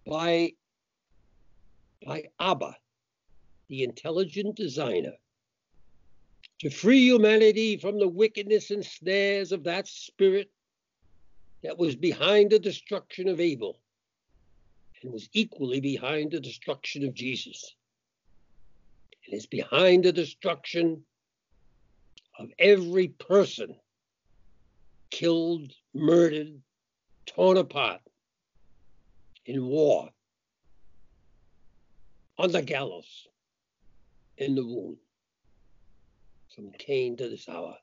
by, 0.06 0.52
by 2.04 2.24
Abba, 2.40 2.76
the 3.68 3.84
intelligent 3.84 4.56
designer, 4.56 5.12
to 6.60 6.70
free 6.70 7.04
humanity 7.06 7.76
from 7.76 7.98
the 7.98 8.08
wickedness 8.08 8.70
and 8.70 8.84
snares 8.84 9.52
of 9.52 9.64
that 9.64 9.88
spirit 9.88 10.50
that 11.62 11.78
was 11.78 11.94
behind 11.94 12.50
the 12.50 12.58
destruction 12.58 13.28
of 13.28 13.40
Abel 13.40 13.80
and 15.02 15.12
was 15.12 15.28
equally 15.32 15.80
behind 15.80 16.32
the 16.32 16.40
destruction 16.40 17.04
of 17.04 17.14
Jesus. 17.14 17.74
It 19.26 19.34
is 19.34 19.46
behind 19.46 20.04
the 20.04 20.12
destruction 20.12 21.04
of 22.38 22.50
every 22.58 23.08
person 23.08 23.76
killed, 25.10 25.72
murdered, 25.94 26.60
torn 27.26 27.56
apart 27.56 28.00
in 29.46 29.66
war, 29.66 30.08
on 32.38 32.50
the 32.50 32.62
gallows, 32.62 33.26
in 34.38 34.54
the 34.54 34.64
womb, 34.64 34.96
from 36.54 36.72
Cain 36.72 37.16
to 37.16 37.28
this 37.28 37.48
hour. 37.48 37.76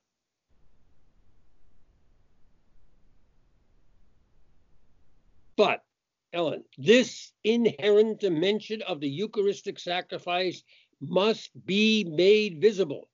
But, 5.59 5.83
Ellen, 6.31 6.63
this 6.77 7.33
inherent 7.43 8.21
dimension 8.21 8.81
of 8.83 9.01
the 9.01 9.09
Eucharistic 9.09 9.77
sacrifice 9.77 10.63
must 11.01 11.51
be 11.65 12.05
made 12.05 12.61
visible 12.61 13.09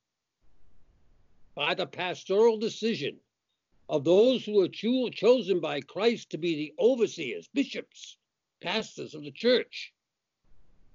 by 1.55 1.73
the 1.73 1.87
pastoral 1.87 2.59
decision 2.59 3.19
of 3.89 4.03
those 4.03 4.45
who 4.45 4.61
are 4.61 4.67
cho- 4.67 5.09
chosen 5.09 5.59
by 5.59 5.81
Christ 5.81 6.29
to 6.29 6.37
be 6.37 6.55
the 6.55 6.73
overseers, 6.77 7.47
bishops, 7.51 8.15
pastors 8.61 9.15
of 9.15 9.23
the 9.23 9.31
church, 9.31 9.91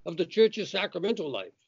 of 0.05 0.15
the 0.15 0.25
church's 0.25 0.71
sacramental 0.71 1.29
life. 1.29 1.67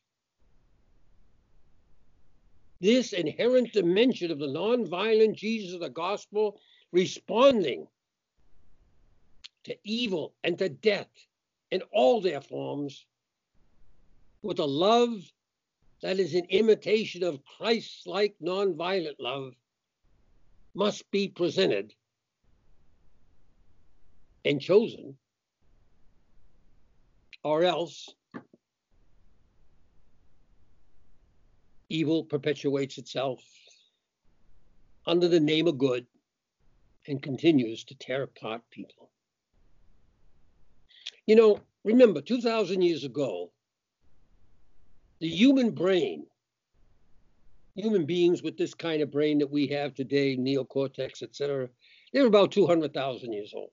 This 2.80 3.12
inherent 3.12 3.74
dimension 3.74 4.32
of 4.32 4.40
the 4.40 4.48
nonviolent 4.48 5.36
Jesus 5.36 5.74
of 5.74 5.82
the 5.82 5.90
gospel 5.90 6.62
responding 6.94 7.90
to 9.66 9.78
evil 9.84 10.34
and 10.44 10.58
to 10.60 10.70
death 10.70 11.10
in 11.72 11.82
all 11.92 12.22
their 12.22 12.42
forms 12.42 13.06
with 14.42 14.60
a 14.60 14.66
love 14.66 15.32
that 16.02 16.20
is 16.20 16.34
an 16.36 16.46
imitation 16.50 17.24
of 17.24 17.44
Christ 17.58 18.06
like 18.06 18.36
nonviolent 18.42 19.16
love 19.20 19.54
must 20.76 21.10
be 21.12 21.30
presented 21.30 21.94
and 24.46 24.60
chosen, 24.60 25.18
or 27.44 27.64
else 27.64 28.10
evil 31.90 32.26
perpetuates 32.26 32.98
itself 32.98 33.40
under 35.06 35.28
the 35.28 35.40
name 35.40 35.68
of 35.68 35.78
good 35.78 36.06
and 37.08 37.22
continues 37.22 37.84
to 37.86 37.96
tear 37.96 38.24
apart 38.24 38.62
people. 38.72 39.13
You 41.26 41.36
know, 41.36 41.60
remember 41.84 42.22
2,000 42.22 42.82
years 42.82 43.04
ago, 43.04 43.52
the 45.20 45.30
human 45.30 45.72
brain, 45.72 46.26
human 47.76 48.06
beings 48.06 48.44
with 48.44 48.58
this 48.58 48.74
kind 48.74 49.02
of 49.02 49.12
brain 49.12 49.40
that 49.40 49.50
we 49.50 49.68
have 49.68 49.94
today, 49.94 50.36
neocortex, 50.36 51.24
etc., 51.24 51.70
they 52.12 52.22
were 52.22 52.28
about 52.28 52.52
200,000 52.52 53.32
years 53.32 53.54
old. 53.56 53.72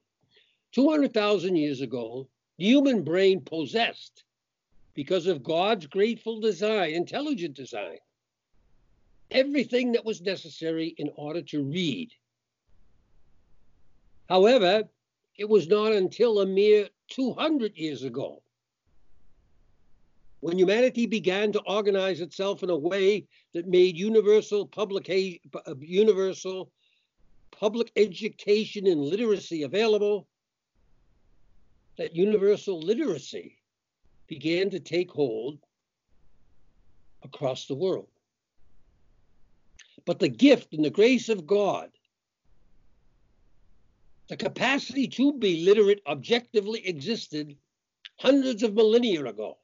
200,000 0.72 1.56
years 1.56 1.80
ago, 1.80 2.28
the 2.58 2.64
human 2.64 3.02
brain 3.02 3.40
possessed, 3.40 4.24
because 4.94 5.26
of 5.26 5.42
God's 5.42 5.86
grateful 5.86 6.40
design, 6.40 6.90
intelligent 6.90 7.54
design, 7.54 7.98
everything 9.30 9.92
that 9.92 10.04
was 10.04 10.20
necessary 10.20 10.94
in 10.98 11.10
order 11.16 11.42
to 11.42 11.64
read. 11.64 12.10
However, 14.28 14.84
it 15.36 15.48
was 15.48 15.66
not 15.68 15.92
until 15.92 16.40
a 16.40 16.46
mere 16.46 16.88
200 17.10 17.76
years 17.76 18.02
ago 18.02 18.42
when 20.40 20.58
humanity 20.58 21.06
began 21.06 21.52
to 21.52 21.60
organize 21.66 22.20
itself 22.20 22.62
in 22.62 22.70
a 22.70 22.76
way 22.76 23.26
that 23.52 23.68
made 23.68 23.96
universal 23.96 24.66
publication, 24.66 25.38
uh, 25.54 25.74
universal 25.78 26.72
public 27.50 27.92
education 27.96 28.86
and 28.86 29.00
literacy 29.02 29.62
available, 29.64 30.26
that 31.98 32.16
universal 32.16 32.80
literacy 32.80 33.58
began 34.26 34.70
to 34.70 34.80
take 34.80 35.10
hold 35.10 35.58
across 37.22 37.66
the 37.66 37.74
world. 37.74 38.08
But 40.06 40.18
the 40.18 40.28
gift 40.28 40.72
and 40.72 40.82
the 40.82 40.90
grace 40.90 41.28
of 41.28 41.46
God, 41.46 41.90
the 44.30 44.36
capacity 44.36 45.08
to 45.08 45.32
be 45.32 45.64
literate 45.64 46.00
objectively 46.06 46.86
existed 46.86 47.56
hundreds 48.20 48.62
of 48.62 48.74
millennia 48.74 49.24
ago. 49.24 49.58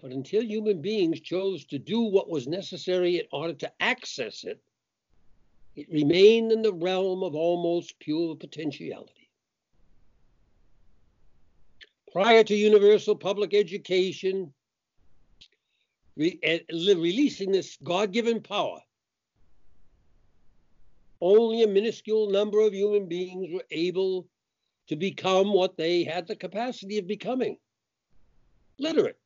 But 0.00 0.12
until 0.12 0.42
human 0.42 0.80
beings 0.80 1.20
chose 1.20 1.66
to 1.66 1.78
do 1.78 2.00
what 2.00 2.30
was 2.30 2.48
necessary 2.48 3.18
in 3.18 3.26
order 3.30 3.52
to 3.52 3.70
access 3.80 4.44
it, 4.44 4.58
it 5.76 5.86
remained 5.92 6.50
in 6.50 6.62
the 6.62 6.72
realm 6.72 7.22
of 7.22 7.34
almost 7.34 7.98
pure 7.98 8.34
potentiality. 8.34 9.28
Prior 12.10 12.42
to 12.42 12.54
universal 12.54 13.14
public 13.14 13.52
education, 13.52 14.50
re- 16.16 16.40
uh, 16.42 16.74
releasing 16.74 17.52
this 17.52 17.76
God 17.84 18.12
given 18.12 18.40
power, 18.40 18.80
only 21.20 21.62
a 21.62 21.68
minuscule 21.68 22.30
number 22.30 22.60
of 22.60 22.74
human 22.74 23.06
beings 23.06 23.48
were 23.52 23.64
able 23.70 24.26
to 24.88 24.96
become 24.96 25.52
what 25.52 25.76
they 25.76 26.04
had 26.04 26.26
the 26.26 26.36
capacity 26.36 26.98
of 26.98 27.06
becoming 27.06 27.56
literate. 28.78 29.18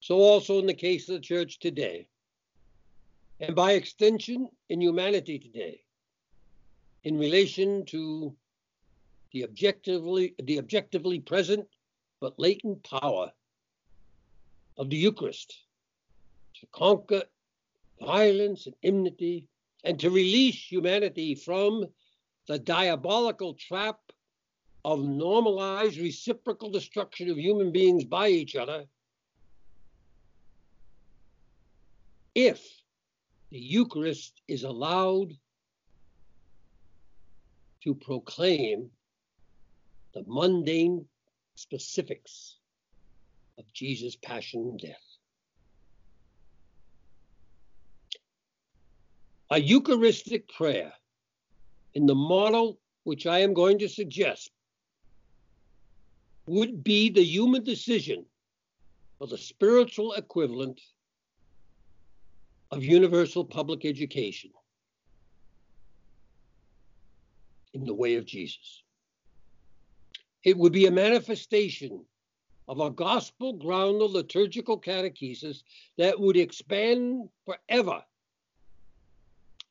So, 0.00 0.18
also 0.18 0.58
in 0.58 0.66
the 0.66 0.74
case 0.74 1.08
of 1.08 1.14
the 1.14 1.20
church 1.20 1.58
today, 1.60 2.08
and 3.40 3.56
by 3.56 3.72
extension 3.72 4.48
in 4.68 4.80
humanity 4.80 5.38
today, 5.38 5.80
in 7.04 7.18
relation 7.18 7.84
to 7.86 8.34
the 9.32 9.44
objectively, 9.44 10.34
the 10.42 10.58
objectively 10.58 11.20
present 11.20 11.66
but 12.20 12.38
latent 12.38 12.82
power 12.82 13.32
of 14.76 14.90
the 14.90 14.96
Eucharist 14.96 15.54
to 16.60 16.66
conquer 16.72 17.22
violence 18.00 18.66
and 18.66 18.74
enmity 18.82 19.46
and 19.84 19.98
to 20.00 20.10
release 20.10 20.70
humanity 20.70 21.34
from 21.34 21.84
the 22.48 22.58
diabolical 22.58 23.54
trap 23.54 23.98
of 24.84 25.00
normalized 25.00 25.98
reciprocal 25.98 26.70
destruction 26.70 27.30
of 27.30 27.38
human 27.38 27.72
beings 27.72 28.04
by 28.04 28.28
each 28.28 28.56
other 28.56 28.84
if 32.34 32.62
the 33.50 33.58
Eucharist 33.58 34.40
is 34.48 34.64
allowed 34.64 35.32
to 37.82 37.94
proclaim 37.94 38.90
the 40.14 40.24
mundane 40.26 41.06
specifics 41.54 42.58
of 43.58 43.72
Jesus' 43.72 44.16
passion 44.16 44.62
and 44.62 44.80
death. 44.80 45.03
A 49.50 49.60
Eucharistic 49.60 50.48
prayer 50.48 50.92
in 51.94 52.06
the 52.06 52.14
model 52.14 52.78
which 53.04 53.26
I 53.26 53.40
am 53.40 53.52
going 53.52 53.78
to 53.80 53.88
suggest 53.88 54.50
would 56.46 56.82
be 56.82 57.10
the 57.10 57.24
human 57.24 57.62
decision 57.62 58.24
for 59.18 59.26
the 59.26 59.38
spiritual 59.38 60.14
equivalent 60.14 60.80
of 62.70 62.82
universal 62.82 63.44
public 63.44 63.84
education 63.84 64.50
in 67.74 67.84
the 67.84 67.94
way 67.94 68.14
of 68.14 68.24
Jesus. 68.24 68.82
It 70.42 70.56
would 70.56 70.72
be 70.72 70.86
a 70.86 70.90
manifestation 70.90 72.04
of 72.66 72.80
a 72.80 72.90
gospel 72.90 73.52
grounded 73.52 74.10
liturgical 74.10 74.80
catechesis 74.80 75.62
that 75.98 76.18
would 76.18 76.36
expand 76.36 77.28
forever 77.44 78.02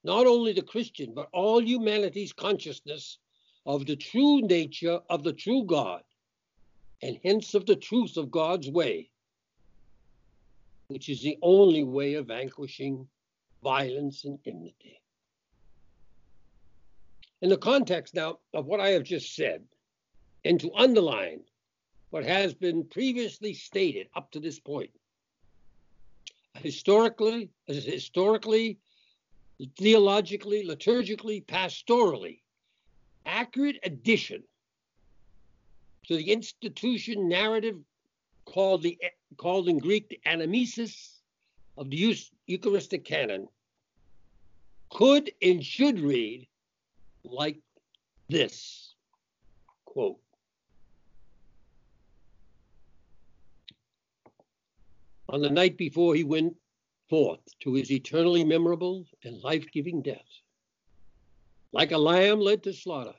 not 0.03 0.27
only 0.27 0.53
the 0.53 0.61
Christian, 0.61 1.13
but 1.13 1.29
all 1.31 1.61
humanity's 1.61 2.33
consciousness 2.33 3.19
of 3.65 3.85
the 3.85 3.95
true 3.95 4.41
nature 4.41 4.99
of 5.09 5.23
the 5.23 5.33
true 5.33 5.63
God, 5.65 6.01
and 7.01 7.19
hence 7.23 7.53
of 7.53 7.65
the 7.65 7.75
truth 7.75 8.17
of 8.17 8.31
God's 8.31 8.69
way, 8.69 9.09
which 10.87 11.09
is 11.09 11.21
the 11.21 11.37
only 11.41 11.83
way 11.83 12.15
of 12.15 12.27
vanquishing 12.27 13.07
violence 13.63 14.25
and 14.25 14.39
enmity. 14.45 15.01
In 17.41 17.49
the 17.49 17.57
context 17.57 18.13
now 18.13 18.39
of 18.53 18.65
what 18.65 18.79
I 18.79 18.89
have 18.89 19.03
just 19.03 19.35
said, 19.35 19.63
and 20.45 20.59
to 20.59 20.73
underline 20.73 21.41
what 22.09 22.25
has 22.25 22.53
been 22.53 22.83
previously 22.85 23.53
stated 23.53 24.07
up 24.15 24.31
to 24.31 24.39
this 24.39 24.59
point, 24.59 24.91
historically, 26.55 27.49
historically, 27.65 28.77
theologically, 29.77 30.65
liturgically, 30.65 31.45
pastorally, 31.45 32.39
accurate 33.25 33.79
addition 33.83 34.43
to 36.07 36.17
the 36.17 36.31
institution 36.31 37.29
narrative 37.29 37.77
called 38.45 38.83
the 38.83 38.97
called 39.37 39.69
in 39.69 39.79
Greek 39.79 40.09
the 40.09 40.19
anamnesis 40.25 41.19
of 41.77 41.89
the 41.89 42.15
Eucharistic 42.47 43.05
canon 43.05 43.47
could 44.91 45.31
and 45.41 45.63
should 45.63 45.99
read 45.99 46.47
like 47.23 47.57
this 48.29 48.93
quote 49.85 50.19
on 55.29 55.41
the 55.41 55.49
night 55.49 55.77
before 55.77 56.13
he 56.13 56.23
went 56.23 56.55
forth 57.13 57.41
to 57.59 57.75
his 57.75 57.91
eternally 57.91 58.43
memorable 58.43 59.05
and 59.23 59.39
life-giving 59.43 60.01
death 60.01 60.31
like 61.71 61.91
a 61.91 61.97
lamb 61.97 62.39
led 62.39 62.63
to 62.63 62.73
slaughter 62.73 63.13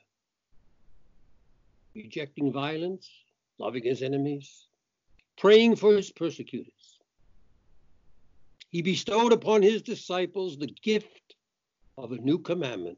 rejecting 1.95 2.51
violence 2.51 3.09
loving 3.57 3.85
his 3.85 4.01
enemies 4.01 4.67
praying 5.37 5.77
for 5.77 5.95
his 5.95 6.11
persecutors. 6.11 6.99
He 8.67 8.81
bestowed 8.81 9.31
upon 9.31 9.61
his 9.61 9.81
disciples 9.81 10.57
the 10.57 10.75
gift 10.83 11.35
of 11.97 12.11
a 12.11 12.17
new 12.17 12.39
commandment 12.39 12.97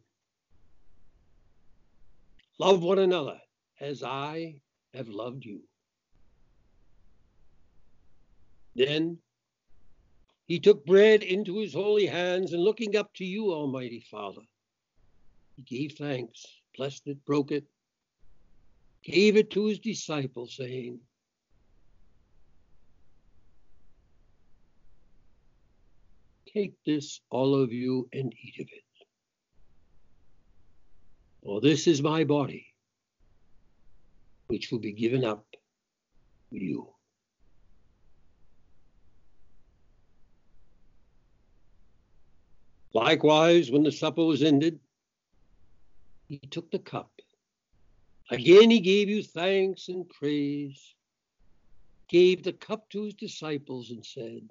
love 2.57 2.81
one 2.81 2.97
another 2.97 3.39
as 3.79 4.01
I 4.01 4.61
have 4.95 5.09
loved 5.09 5.45
you. 5.45 5.61
Then 8.75 9.19
he 10.47 10.59
took 10.59 10.85
bread 10.85 11.23
into 11.23 11.59
his 11.59 11.73
holy 11.73 12.05
hands 12.05 12.53
and 12.53 12.63
looking 12.63 12.95
up 12.95 13.13
to 13.15 13.25
you, 13.25 13.51
Almighty 13.51 14.05
Father, 14.09 14.41
he 15.57 15.63
gave 15.63 15.97
thanks, 15.97 16.45
blessed 16.75 17.07
it, 17.07 17.25
broke 17.25 17.51
it, 17.51 17.65
gave 19.03 19.35
it 19.35 19.51
to 19.51 19.65
his 19.65 19.79
disciples, 19.79 20.55
saying, 20.55 20.99
Take 26.53 26.75
this, 26.85 27.19
all 27.29 27.61
of 27.61 27.73
you, 27.73 28.07
and 28.13 28.33
eat 28.41 28.55
of 28.59 28.67
it. 28.71 28.83
For 31.43 31.61
this 31.61 31.87
is 31.87 32.01
my 32.01 32.23
body, 32.23 32.73
which 34.47 34.71
will 34.71 34.79
be 34.79 34.93
given 34.93 35.25
up 35.25 35.45
for 36.49 36.55
you. 36.55 36.96
Likewise, 42.97 43.69
when 43.69 43.83
the 43.83 43.91
supper 43.91 44.25
was 44.25 44.41
ended, 44.41 44.79
he 46.27 46.39
took 46.49 46.71
the 46.71 46.79
cup. 46.79 47.11
Again, 48.31 48.71
he 48.71 48.79
gave 48.79 49.07
you 49.07 49.21
thanks 49.21 49.87
and 49.87 50.09
praise, 50.09 50.95
gave 52.09 52.41
the 52.41 52.53
cup 52.53 52.89
to 52.89 53.03
his 53.03 53.13
disciples, 53.13 53.91
and 53.91 54.03
said, 54.03 54.49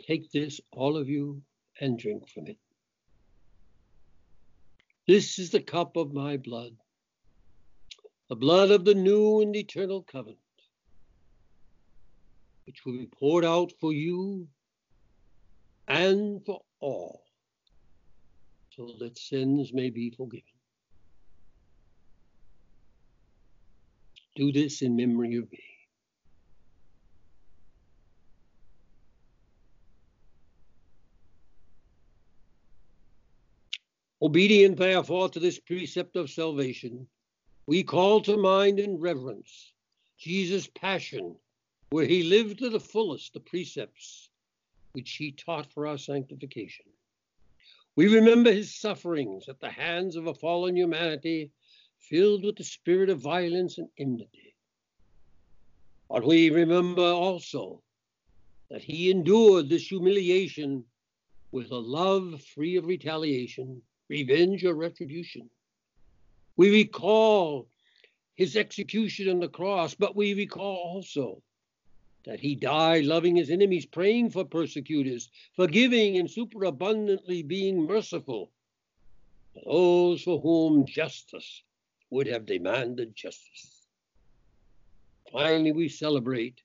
Take 0.00 0.30
this, 0.32 0.58
all 0.72 0.96
of 0.96 1.10
you, 1.10 1.42
and 1.82 1.98
drink 1.98 2.26
from 2.30 2.46
it. 2.46 2.58
This 5.06 5.38
is 5.38 5.50
the 5.50 5.60
cup 5.60 5.96
of 5.98 6.14
my 6.14 6.38
blood, 6.38 6.72
the 8.30 8.36
blood 8.36 8.70
of 8.70 8.86
the 8.86 8.94
new 8.94 9.42
and 9.42 9.54
eternal 9.54 10.02
covenant, 10.02 10.38
which 12.66 12.84
will 12.84 12.92
be 12.92 13.06
poured 13.06 13.44
out 13.44 13.72
for 13.80 13.92
you 13.92 14.46
and 15.86 16.44
for 16.44 16.62
all, 16.80 17.24
so 18.70 18.94
that 18.98 19.18
sins 19.18 19.72
may 19.72 19.90
be 19.90 20.10
forgiven. 20.10 20.48
Do 24.36 24.50
this 24.50 24.82
in 24.82 24.96
memory 24.96 25.36
of 25.36 25.50
me. 25.52 25.62
Obedient, 34.22 34.78
therefore, 34.78 35.28
to 35.28 35.38
this 35.38 35.58
precept 35.58 36.16
of 36.16 36.30
salvation, 36.30 37.06
we 37.66 37.82
call 37.82 38.22
to 38.22 38.38
mind 38.38 38.78
in 38.80 38.98
reverence 38.98 39.74
Jesus' 40.18 40.66
passion, 40.74 41.36
where 41.90 42.06
he 42.06 42.22
lived 42.22 42.58
to 42.58 42.70
the 42.70 42.80
fullest 42.80 43.32
the 43.32 43.40
precepts 43.40 44.30
which 44.92 45.12
he 45.12 45.32
taught 45.32 45.72
for 45.72 45.86
our 45.86 45.98
sanctification. 45.98 46.86
We 47.96 48.14
remember 48.14 48.52
his 48.52 48.74
sufferings 48.74 49.48
at 49.48 49.60
the 49.60 49.70
hands 49.70 50.16
of 50.16 50.26
a 50.26 50.34
fallen 50.34 50.76
humanity 50.76 51.50
filled 52.00 52.44
with 52.44 52.56
the 52.56 52.64
spirit 52.64 53.10
of 53.10 53.20
violence 53.20 53.78
and 53.78 53.88
enmity. 53.98 54.54
But 56.08 56.24
we 56.24 56.50
remember 56.50 57.02
also 57.02 57.82
that 58.70 58.82
he 58.82 59.10
endured 59.10 59.68
this 59.68 59.86
humiliation 59.86 60.84
with 61.52 61.70
a 61.70 61.76
love 61.76 62.42
free 62.54 62.76
of 62.76 62.86
retaliation 62.86 63.82
revenge 64.08 64.64
or 64.64 64.74
retribution. 64.74 65.48
We 66.56 66.70
recall 66.70 67.68
his 68.34 68.56
execution 68.56 69.28
on 69.30 69.40
the 69.40 69.48
cross, 69.48 69.94
but 69.94 70.16
we 70.16 70.34
recall 70.34 70.76
also 70.76 71.42
that 72.24 72.40
he 72.40 72.54
died 72.54 73.04
loving 73.04 73.36
his 73.36 73.50
enemies, 73.50 73.86
praying 73.86 74.30
for 74.30 74.44
persecutors, 74.44 75.30
forgiving 75.54 76.16
and 76.16 76.30
superabundantly 76.30 77.42
being 77.42 77.86
merciful 77.86 78.50
to 79.54 79.60
those 79.64 80.22
for 80.22 80.40
whom 80.40 80.86
justice 80.86 81.62
would 82.10 82.26
have 82.26 82.46
demanded 82.46 83.14
justice. 83.14 83.86
Finally, 85.30 85.72
we 85.72 85.88
celebrate 85.88 86.60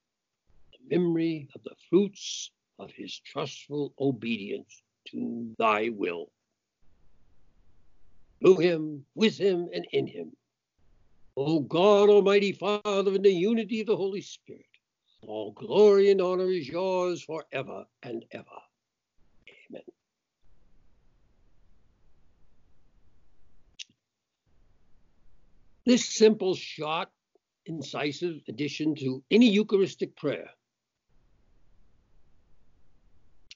the 0.71 0.97
memory 0.97 1.49
of 1.55 1.63
the 1.63 1.75
fruits 1.89 2.51
of 2.77 2.91
his 2.91 3.19
trustful 3.19 3.93
obedience 3.99 4.83
to 5.07 5.53
thy 5.57 5.89
will 5.89 6.29
through 8.39 8.57
him, 8.57 9.05
with 9.15 9.37
him, 9.37 9.67
and 9.73 9.85
in 9.91 10.07
him. 10.07 10.31
O 11.35 11.59
God, 11.59 12.09
Almighty 12.09 12.51
Father, 12.51 13.13
in 13.15 13.21
the 13.21 13.31
unity 13.31 13.81
of 13.81 13.87
the 13.87 13.97
Holy 13.97 14.21
Spirit, 14.21 14.65
all 15.27 15.51
glory 15.51 16.11
and 16.11 16.21
honor 16.21 16.49
is 16.49 16.67
yours 16.67 17.23
forever 17.23 17.85
and 18.03 18.25
ever. 18.31 18.45
Amen. 19.69 19.81
This 25.85 26.05
simple, 26.05 26.55
short, 26.55 27.09
incisive 27.65 28.41
addition 28.47 28.95
to 28.95 29.23
any 29.29 29.49
Eucharistic 29.49 30.15
prayer 30.15 30.49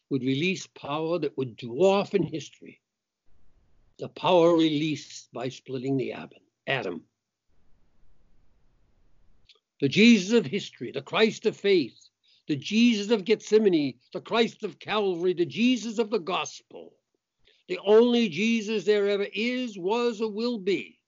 would 0.09 0.23
release 0.23 0.67
power 0.67 1.19
that 1.19 1.37
would 1.37 1.57
dwarf 1.57 2.13
in 2.13 2.23
history 2.23 2.79
the 3.99 4.09
power 4.09 4.55
released 4.55 5.31
by 5.33 5.49
splitting 5.49 5.97
the 5.97 6.13
atom. 6.67 7.03
The 9.83 9.89
Jesus 9.89 10.31
of 10.31 10.45
history, 10.45 10.91
the 10.91 11.01
Christ 11.01 11.45
of 11.45 11.57
faith, 11.57 12.07
the 12.47 12.55
Jesus 12.55 13.11
of 13.11 13.25
Gethsemane, 13.25 13.95
the 14.13 14.21
Christ 14.21 14.63
of 14.63 14.79
Calvary, 14.79 15.33
the 15.33 15.45
Jesus 15.45 15.99
of 15.99 16.09
the 16.09 16.21
gospel, 16.21 16.93
the 17.67 17.79
only 17.79 18.29
Jesus 18.29 18.85
there 18.85 19.09
ever 19.09 19.27
is, 19.33 19.77
was, 19.77 20.21
or 20.21 20.31
will 20.31 20.57
be, 20.57 21.01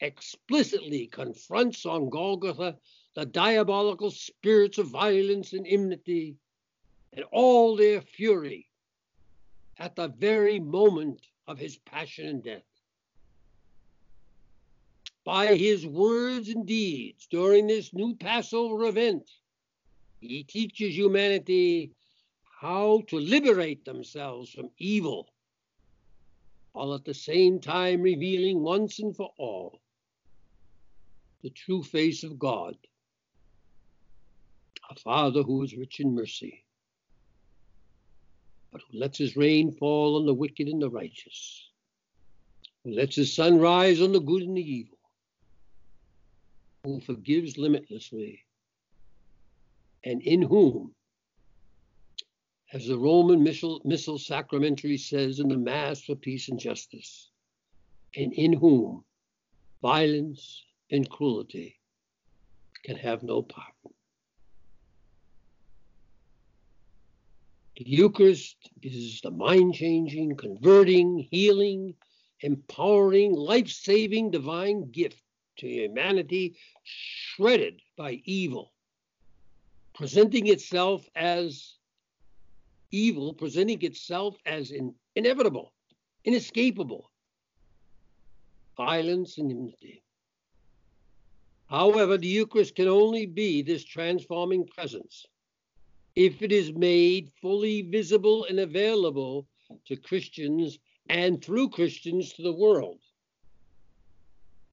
explicitly 0.00 1.08
confronts 1.08 1.84
on 1.84 2.10
Golgotha 2.10 2.78
the 3.16 3.26
diabolical 3.26 4.12
spirits 4.12 4.78
of 4.78 4.86
violence 4.86 5.52
and 5.52 5.66
enmity 5.66 6.36
and 7.12 7.24
all 7.32 7.74
their 7.74 8.02
fury 8.02 8.68
at 9.80 9.96
the 9.96 10.06
very 10.06 10.60
moment 10.60 11.26
of 11.48 11.58
his 11.58 11.76
passion 11.76 12.28
and 12.28 12.44
death. 12.44 12.75
By 15.26 15.56
his 15.56 15.84
words 15.84 16.50
and 16.50 16.64
deeds 16.64 17.26
during 17.26 17.66
this 17.66 17.92
new 17.92 18.14
Passover 18.14 18.84
event, 18.84 19.28
he 20.20 20.44
teaches 20.44 20.96
humanity 20.96 21.90
how 22.60 23.02
to 23.08 23.18
liberate 23.18 23.84
themselves 23.84 24.52
from 24.52 24.70
evil, 24.78 25.28
while 26.74 26.94
at 26.94 27.04
the 27.04 27.12
same 27.12 27.58
time 27.58 28.02
revealing 28.02 28.62
once 28.62 29.00
and 29.00 29.16
for 29.16 29.32
all 29.36 29.80
the 31.42 31.50
true 31.50 31.82
face 31.82 32.22
of 32.22 32.38
God, 32.38 32.76
a 34.88 34.94
Father 34.94 35.42
who 35.42 35.64
is 35.64 35.76
rich 35.76 35.98
in 35.98 36.14
mercy, 36.14 36.64
but 38.70 38.80
who 38.88 39.00
lets 39.00 39.18
his 39.18 39.36
rain 39.36 39.72
fall 39.72 40.18
on 40.18 40.24
the 40.24 40.34
wicked 40.34 40.68
and 40.68 40.80
the 40.80 40.88
righteous, 40.88 41.68
who 42.84 42.92
lets 42.92 43.16
his 43.16 43.34
sun 43.34 43.58
rise 43.58 44.00
on 44.00 44.12
the 44.12 44.20
good 44.20 44.42
and 44.42 44.56
the 44.56 44.62
evil, 44.62 44.95
who 46.86 47.00
forgives 47.00 47.58
limitlessly, 47.58 48.44
and 50.04 50.22
in 50.22 50.40
whom, 50.40 50.94
as 52.72 52.86
the 52.86 52.96
Roman 52.96 53.42
Missal, 53.42 53.82
Missal 53.84 54.20
Sacramentary 54.20 54.96
says 54.96 55.40
in 55.40 55.48
the 55.48 55.56
Mass 55.56 56.02
for 56.02 56.14
Peace 56.14 56.48
and 56.48 56.60
Justice, 56.60 57.32
and 58.14 58.32
in 58.32 58.52
whom 58.52 59.04
violence 59.82 60.62
and 60.92 61.10
cruelty 61.10 61.76
can 62.84 62.96
have 62.96 63.24
no 63.24 63.42
part. 63.42 63.74
The 67.76 67.84
Eucharist 67.84 68.70
is 68.80 69.20
the 69.22 69.32
mind 69.32 69.74
changing, 69.74 70.36
converting, 70.36 71.26
healing, 71.32 71.94
empowering, 72.42 73.32
life 73.32 73.70
saving 73.70 74.30
divine 74.30 74.92
gift 74.92 75.20
to 75.58 75.68
humanity 75.68 76.56
shredded 76.82 77.80
by 77.96 78.20
evil, 78.24 78.72
presenting 79.94 80.46
itself 80.48 81.08
as 81.14 81.76
evil, 82.90 83.34
presenting 83.34 83.82
itself 83.82 84.36
as 84.46 84.70
in, 84.70 84.94
inevitable, 85.14 85.72
inescapable, 86.24 87.10
violence 88.76 89.38
and 89.38 89.50
enmity. 89.50 90.02
However, 91.66 92.16
the 92.16 92.28
Eucharist 92.28 92.74
can 92.76 92.88
only 92.88 93.26
be 93.26 93.62
this 93.62 93.84
transforming 93.84 94.66
presence 94.66 95.26
if 96.14 96.40
it 96.40 96.52
is 96.52 96.72
made 96.72 97.30
fully 97.42 97.82
visible 97.82 98.44
and 98.44 98.60
available 98.60 99.46
to 99.86 99.96
Christians 99.96 100.78
and 101.08 101.44
through 101.44 101.70
Christians 101.70 102.32
to 102.34 102.42
the 102.42 102.52
world. 102.52 103.00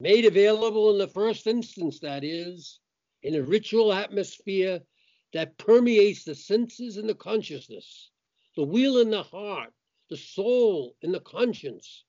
Made 0.04 0.26
available 0.26 0.92
in 0.92 0.98
the 0.98 1.08
first 1.08 1.48
instance, 1.48 2.02
that 2.02 2.26
is, 2.26 2.82
in 3.22 3.36
a 3.36 3.42
ritual 3.42 3.94
atmosphere 3.94 4.82
that 5.32 5.58
permeates 5.58 6.26
the 6.26 6.36
senses 6.36 6.98
and 6.98 7.08
the 7.08 7.16
consciousness, 7.16 8.10
the 8.58 8.66
will 8.66 8.98
in 8.98 9.12
the 9.12 9.24
heart, 9.24 9.72
the 10.10 10.18
soul 10.18 10.98
and 11.04 11.14
the 11.14 11.22
conscience 11.22 12.04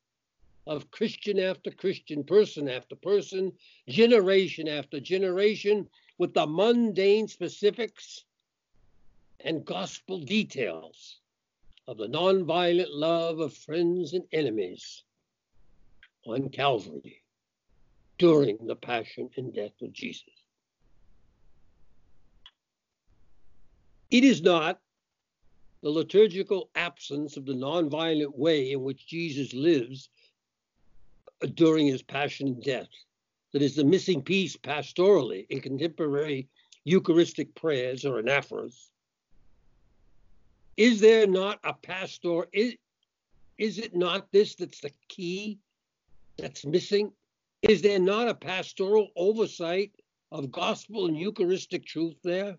of 0.67 0.91
Christian 0.91 1.39
after 1.39 1.71
Christian, 1.71 2.25
person 2.25 2.69
after 2.69 2.97
person, 2.97 3.53
generation 3.87 4.67
after 4.67 4.99
generation, 4.99 5.89
with 6.19 6.35
the 6.35 6.49
mundane 6.49 7.29
specifics 7.29 8.25
and 9.39 9.65
gospel 9.65 10.19
details 10.19 11.21
of 11.87 11.99
the 11.99 12.09
nonviolent 12.09 12.91
love 12.91 13.39
of 13.39 13.55
friends 13.55 14.15
and 14.15 14.25
enemies 14.33 15.05
on 16.27 16.49
Calvary 16.49 17.24
during 18.19 18.59
the 18.67 18.77
passion 18.77 19.29
and 19.37 19.55
death 19.55 19.81
of 19.83 19.93
Jesus. 19.93 20.23
It 24.11 24.25
is 24.25 24.43
not 24.43 24.81
the 25.83 25.91
liturgical 25.91 26.71
absence 26.75 27.37
of 27.37 27.45
the 27.45 27.53
nonviolent 27.53 28.37
way 28.37 28.73
in 28.73 28.83
which 28.83 29.07
Jesus 29.07 29.53
lives 29.53 30.09
uh, 31.43 31.47
during 31.55 31.87
his 31.87 32.03
passion 32.03 32.49
and 32.49 32.63
death 32.63 32.89
that 33.53 33.63
is 33.63 33.77
the 33.77 33.85
missing 33.85 34.23
piece 34.23 34.57
pastorally 34.57 35.47
in 35.51 35.61
contemporary 35.61 36.49
Eucharistic 36.85 37.55
prayers 37.55 38.05
or 38.05 38.23
anaphoras 38.23 38.91
is 40.77 41.01
there 41.01 41.27
not 41.27 41.61
a 41.65 41.73
pastor? 41.73 42.47
Is, 42.53 42.75
is 43.59 43.79
it 43.79 43.95
not 43.95 44.31
this 44.33 44.57
that's 44.57 44.81
the 44.81 44.91
key 45.09 45.59
that's 46.37 46.67
missing? 46.67 47.13
Is 47.69 47.81
there 47.81 47.99
not 47.99 48.29
a 48.29 48.35
pastoral 48.35 49.09
oversight 49.17 49.93
of 50.31 50.53
gospel 50.53 51.07
and 51.07 51.19
Eucharistic 51.19 51.87
truth 51.87 52.17
there? 52.23 52.59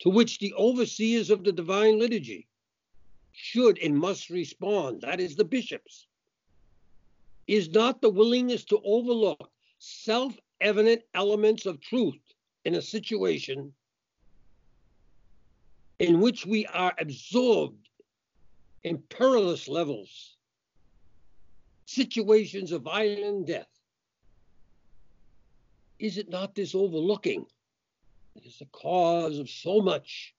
To 0.00 0.08
which 0.08 0.38
the 0.38 0.54
overseers 0.54 1.28
of 1.28 1.44
the 1.44 1.52
divine 1.52 1.98
liturgy 1.98 2.48
should 3.32 3.78
and 3.78 3.94
must 3.94 4.30
respond. 4.30 5.02
That 5.02 5.20
is 5.20 5.36
the 5.36 5.44
bishops. 5.44 6.06
Is 7.46 7.68
not 7.68 8.00
the 8.00 8.08
willingness 8.08 8.64
to 8.66 8.80
overlook 8.82 9.50
self 9.78 10.34
evident 10.62 11.02
elements 11.12 11.66
of 11.66 11.78
truth 11.80 12.22
in 12.64 12.76
a 12.76 12.82
situation 12.82 13.74
in 15.98 16.20
which 16.22 16.46
we 16.46 16.64
are 16.66 16.94
absorbed 16.98 17.90
in 18.84 19.02
perilous 19.10 19.68
levels, 19.68 20.35
situations 21.86 22.72
of 22.72 22.82
violent 22.82 23.46
death. 23.46 23.70
Is 25.98 26.18
it 26.18 26.28
not 26.28 26.54
this 26.54 26.74
overlooking 26.74 27.46
that 28.34 28.44
is 28.44 28.58
the 28.58 28.66
cause 28.66 29.38
of 29.38 29.48
so 29.48 29.80
much 29.80 30.34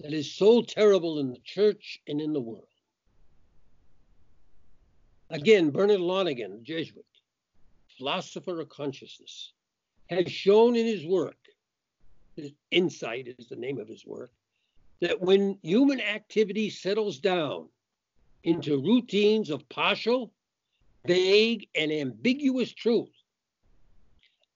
that 0.00 0.12
is 0.12 0.32
so 0.32 0.62
terrible 0.62 1.18
in 1.18 1.30
the 1.30 1.40
church 1.42 2.00
and 2.06 2.20
in 2.20 2.32
the 2.32 2.40
world? 2.40 2.68
Again, 5.30 5.70
Bernard 5.70 6.00
Lonergan, 6.00 6.62
Jesuit, 6.62 7.04
philosopher 7.96 8.60
of 8.60 8.68
consciousness, 8.68 9.52
has 10.10 10.30
shown 10.30 10.76
in 10.76 10.86
his 10.86 11.06
work, 11.06 11.38
his 12.36 12.52
insight 12.70 13.34
is 13.38 13.48
the 13.48 13.56
name 13.56 13.78
of 13.78 13.88
his 13.88 14.06
work, 14.06 14.30
that 15.00 15.20
when 15.20 15.58
human 15.62 16.00
activity 16.00 16.68
settles 16.68 17.18
down 17.18 17.68
into 18.44 18.82
routines 18.82 19.48
of 19.48 19.68
partial, 19.68 20.33
vague, 21.06 21.68
and 21.74 21.92
ambiguous 21.92 22.72
truth, 22.72 23.12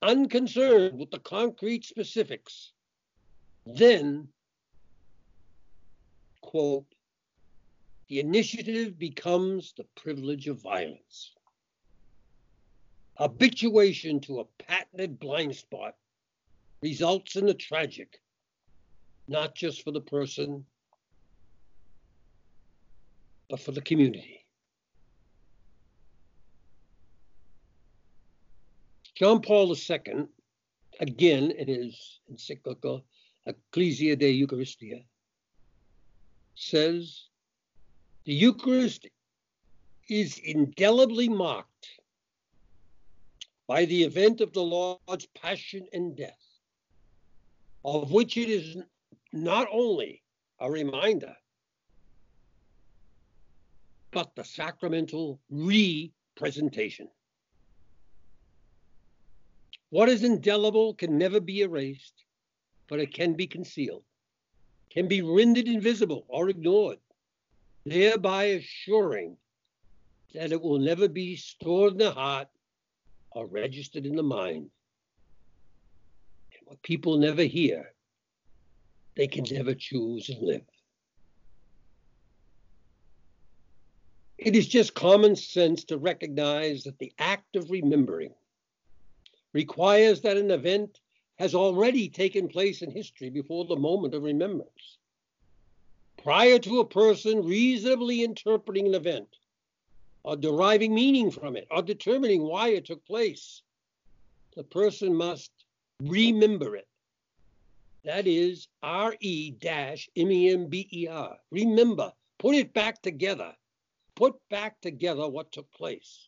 unconcerned 0.03 0.99
with 0.99 1.11
the 1.11 1.19
concrete 1.19 1.85
specifics, 1.85 2.73
then, 3.67 4.29
quote, 6.41 6.87
the 8.09 8.21
initiative 8.21 8.99
becomes 8.99 9.75
the 9.77 9.85
privilege 9.95 10.49
of 10.49 10.63
violence. 10.63 11.33
Habituation 13.19 14.21
to 14.21 14.41
a 14.41 14.45
patented 14.63 15.19
blind 15.19 15.55
spot 15.55 15.95
results 16.83 17.37
in 17.37 17.45
the 17.45 17.55
tragic 17.55 18.21
not 19.29 19.55
just 19.55 19.83
for 19.83 19.91
the 19.91 20.01
person, 20.01 20.65
but 23.51 23.61
for 23.61 23.73
the 23.73 23.83
community. 23.83 24.38
John 29.19 29.43
Paul 29.43 29.75
II, 29.75 30.29
again 31.01 31.51
in 31.51 31.67
his 31.67 32.21
encyclical 32.31 33.05
Ecclesia 33.47 34.15
de 34.15 34.31
Eucharistia, 34.31 35.05
says 36.55 37.25
the 38.27 38.33
Eucharist 38.33 39.09
is 40.09 40.39
indelibly 40.39 41.29
marked 41.29 41.89
by 43.67 43.87
the 43.87 44.05
event 44.05 44.41
of 44.41 44.53
the 44.53 44.63
Lord's 44.63 45.27
passion 45.35 45.89
and 45.93 46.17
death, 46.17 46.61
of 47.85 48.13
which 48.13 48.37
it 48.37 48.49
is 48.49 48.77
not 49.33 49.67
only 49.73 50.23
a 50.61 50.71
reminder, 50.71 51.35
but 54.13 54.37
the 54.37 54.45
sacramental 54.45 55.41
re-presentation. 55.51 57.09
What 59.91 60.09
is 60.09 60.23
indelible 60.23 60.95
can 60.95 61.17
never 61.17 61.41
be 61.41 61.63
erased, 61.63 62.25
but 62.89 63.01
it 63.01 63.15
can 63.15 63.35
be 63.35 63.47
concealed, 63.47 64.05
can 64.91 65.09
be 65.09 65.23
rendered 65.23 65.67
invisible 65.67 66.27
or 66.29 66.49
ignored, 66.51 66.99
thereby 67.87 68.45
assuring 68.45 69.37
that 70.35 70.53
it 70.53 70.61
will 70.61 70.79
never 70.79 71.09
be 71.09 71.37
stored 71.37 71.93
in 71.93 71.99
the 71.99 72.11
heart 72.11 72.49
or 73.31 73.47
registered 73.47 74.05
in 74.05 74.15
the 74.15 74.23
mind. 74.23 74.71
And 76.53 76.63
what 76.67 76.83
people 76.83 77.17
never 77.17 77.45
hear 77.45 77.93
they 79.17 79.27
can 79.27 79.45
never 79.51 79.75
choose 79.75 80.29
and 80.29 80.41
live. 80.41 80.63
It 84.39 84.55
is 84.55 84.69
just 84.69 84.95
common 84.95 85.35
sense 85.35 85.83
to 85.85 85.99
recognize 85.99 86.85
that 86.85 86.99
the 87.01 87.13
act 87.19 87.57
of 87.57 87.69
remembering 87.69 88.33
requires 89.53 90.21
that 90.23 90.37
an 90.37 90.51
event 90.51 91.01
has 91.39 91.55
already 91.55 92.09
taken 92.09 92.49
place 92.49 92.83
in 92.83 92.91
history 92.91 93.31
before 93.31 93.65
the 93.65 93.77
moment 93.77 94.15
of 94.15 94.23
remembrance. 94.23 94.99
Prior 96.23 96.59
to 96.59 96.81
a 96.81 96.87
person 96.87 97.45
reasonably 97.45 98.25
interpreting 98.25 98.87
an 98.89 98.95
event, 98.95 99.29
or 100.25 100.37
deriving 100.37 100.95
meaning 100.95 101.31
from 101.31 101.57
it, 101.57 101.67
or 101.71 101.81
determining 101.81 102.43
why 102.43 102.71
it 102.71 102.85
took 102.87 103.05
place, 103.07 103.63
the 104.57 104.65
person 104.65 105.15
must 105.15 105.53
remember 106.01 106.77
it. 106.77 106.89
That 108.05 108.27
is 108.27 108.69
R 108.83 109.15
E 109.21 109.55
M 109.63 110.33
E 110.33 110.51
M 110.51 110.67
B 110.67 110.89
E 110.93 111.09
R. 111.09 111.37
Remember, 111.51 112.13
put 112.39 112.55
it 112.55 112.73
back 112.75 113.01
together. 113.03 113.55
Put 114.17 114.37
back 114.51 114.81
together 114.81 115.29
what 115.29 115.53
took 115.53 115.71
place. 115.73 116.28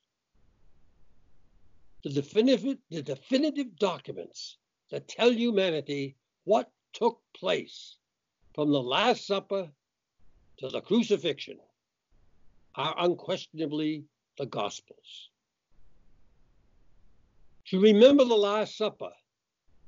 The 2.02 2.10
definitive, 2.10 2.78
the 2.90 3.02
definitive 3.02 3.76
documents 3.76 4.56
that 4.90 5.08
tell 5.08 5.30
humanity 5.32 6.16
what 6.44 6.70
took 6.94 7.20
place 7.34 7.96
from 8.54 8.70
the 8.70 8.82
Last 8.82 9.26
Supper 9.26 9.70
to 10.58 10.68
the 10.68 10.80
crucifixion 10.80 11.58
are 12.74 12.94
unquestionably 12.98 14.04
the 14.38 14.46
Gospels. 14.46 15.30
To 17.66 17.80
remember 17.80 18.24
the 18.24 18.34
Last 18.34 18.76
Supper, 18.76 19.12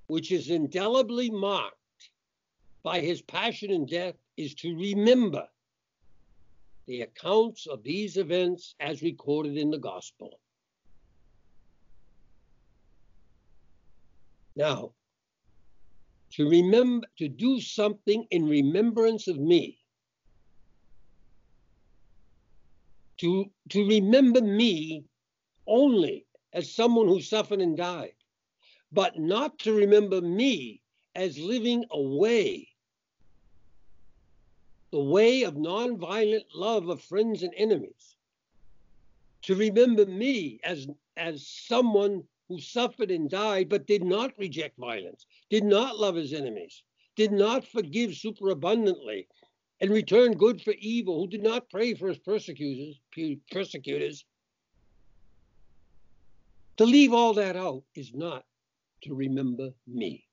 which 0.06 0.30
is 0.30 0.50
indelibly 0.50 1.30
marked 1.30 1.76
by 2.82 3.00
his 3.00 3.22
passion 3.22 3.70
and 3.70 3.88
death, 3.88 4.16
is 4.36 4.54
to 4.56 4.76
remember 4.76 5.48
the 6.86 7.02
accounts 7.02 7.66
of 7.66 7.82
these 7.82 8.18
events 8.18 8.74
as 8.80 9.02
recorded 9.02 9.56
in 9.56 9.70
the 9.70 9.78
Gospel. 9.78 10.38
Now, 14.54 14.92
to 16.32 16.48
remember, 16.48 17.06
to 17.18 17.28
do 17.28 17.60
something 17.60 18.26
in 18.30 18.48
remembrance 18.48 19.28
of 19.28 19.38
me, 19.38 19.78
to, 23.18 23.50
to 23.70 23.86
remember 23.86 24.40
me 24.40 25.04
only 25.66 26.26
as 26.52 26.74
someone 26.74 27.08
who 27.08 27.20
suffered 27.20 27.60
and 27.60 27.76
died, 27.76 28.14
but 28.90 29.18
not 29.18 29.58
to 29.60 29.72
remember 29.72 30.20
me 30.20 30.82
as 31.14 31.38
living 31.38 31.84
a 31.90 32.00
way, 32.00 32.68
the 34.90 35.02
way 35.02 35.42
of 35.44 35.54
nonviolent 35.54 36.44
love 36.54 36.88
of 36.88 37.02
friends 37.02 37.42
and 37.42 37.52
enemies, 37.56 38.16
to 39.42 39.54
remember 39.54 40.06
me 40.06 40.60
as, 40.64 40.86
as 41.16 41.46
someone 41.46 42.24
who 42.52 42.60
suffered 42.60 43.10
and 43.10 43.30
died 43.30 43.68
but 43.70 43.86
did 43.86 44.04
not 44.04 44.36
reject 44.38 44.76
violence, 44.78 45.24
did 45.48 45.64
not 45.64 45.98
love 45.98 46.14
his 46.14 46.34
enemies, 46.34 46.82
did 47.16 47.32
not 47.32 47.66
forgive 47.66 48.14
superabundantly, 48.14 49.26
and 49.80 49.90
return 49.90 50.34
good 50.34 50.60
for 50.60 50.74
evil, 50.78 51.18
who 51.18 51.26
did 51.26 51.42
not 51.42 51.70
pray 51.70 51.94
for 51.94 52.08
his 52.08 52.18
persecutors, 52.18 53.00
persecutors. 53.50 54.26
To 56.76 56.84
leave 56.84 57.14
all 57.14 57.32
that 57.34 57.56
out 57.56 57.84
is 57.94 58.12
not 58.12 58.44
to 59.04 59.14
remember 59.14 59.70
me. 59.86 60.26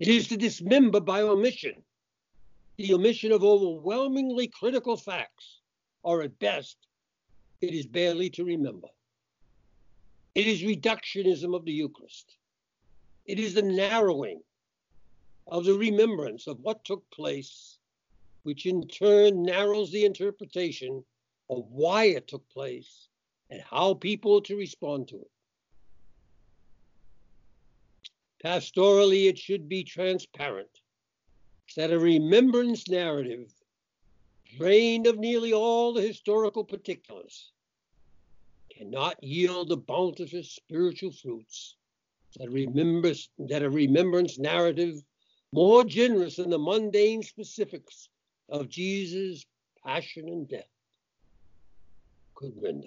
It 0.00 0.08
is 0.08 0.28
to 0.28 0.36
dismember 0.36 1.00
by 1.00 1.22
omission, 1.22 1.74
the 2.78 2.94
omission 2.94 3.32
of 3.32 3.44
overwhelmingly 3.44 4.48
critical 4.48 4.96
facts, 4.96 5.60
or 6.02 6.22
at 6.22 6.38
best, 6.38 6.78
it 7.60 7.74
is 7.74 7.86
barely 7.86 8.30
to 8.30 8.44
remember. 8.44 8.88
It 10.38 10.46
is 10.46 10.62
reductionism 10.62 11.52
of 11.52 11.64
the 11.64 11.72
Eucharist. 11.72 12.36
It 13.26 13.40
is 13.40 13.54
the 13.54 13.62
narrowing 13.62 14.40
of 15.48 15.64
the 15.64 15.74
remembrance 15.74 16.46
of 16.46 16.60
what 16.60 16.84
took 16.84 17.10
place, 17.10 17.80
which 18.44 18.64
in 18.64 18.86
turn 18.86 19.42
narrows 19.42 19.90
the 19.90 20.04
interpretation 20.04 21.04
of 21.50 21.64
why 21.72 22.04
it 22.04 22.28
took 22.28 22.48
place 22.50 23.08
and 23.50 23.60
how 23.62 23.94
people 23.94 24.40
to 24.42 24.54
respond 24.54 25.08
to 25.08 25.16
it. 25.16 25.30
Pastorally, 28.44 29.26
it 29.26 29.38
should 29.38 29.68
be 29.68 29.82
transparent 29.82 30.70
that 31.74 31.90
a 31.90 31.98
remembrance 31.98 32.88
narrative, 32.88 33.52
drained 34.56 35.08
of 35.08 35.18
nearly 35.18 35.52
all 35.52 35.92
the 35.92 36.02
historical 36.02 36.62
particulars, 36.62 37.50
cannot 38.78 39.22
yield 39.22 39.68
the 39.68 39.76
bounteous 39.76 40.52
spiritual 40.52 41.10
fruits 41.10 41.76
that 42.36 42.48
remembers 42.50 43.28
that 43.38 43.62
a 43.62 43.68
remembrance 43.68 44.38
narrative 44.38 44.94
more 45.52 45.82
generous 45.82 46.36
than 46.36 46.50
the 46.50 46.58
mundane 46.58 47.22
specifics 47.22 48.08
of 48.48 48.68
Jesus' 48.68 49.44
passion 49.84 50.28
and 50.28 50.48
death 50.48 50.70
could 52.34 52.52
render. 52.62 52.86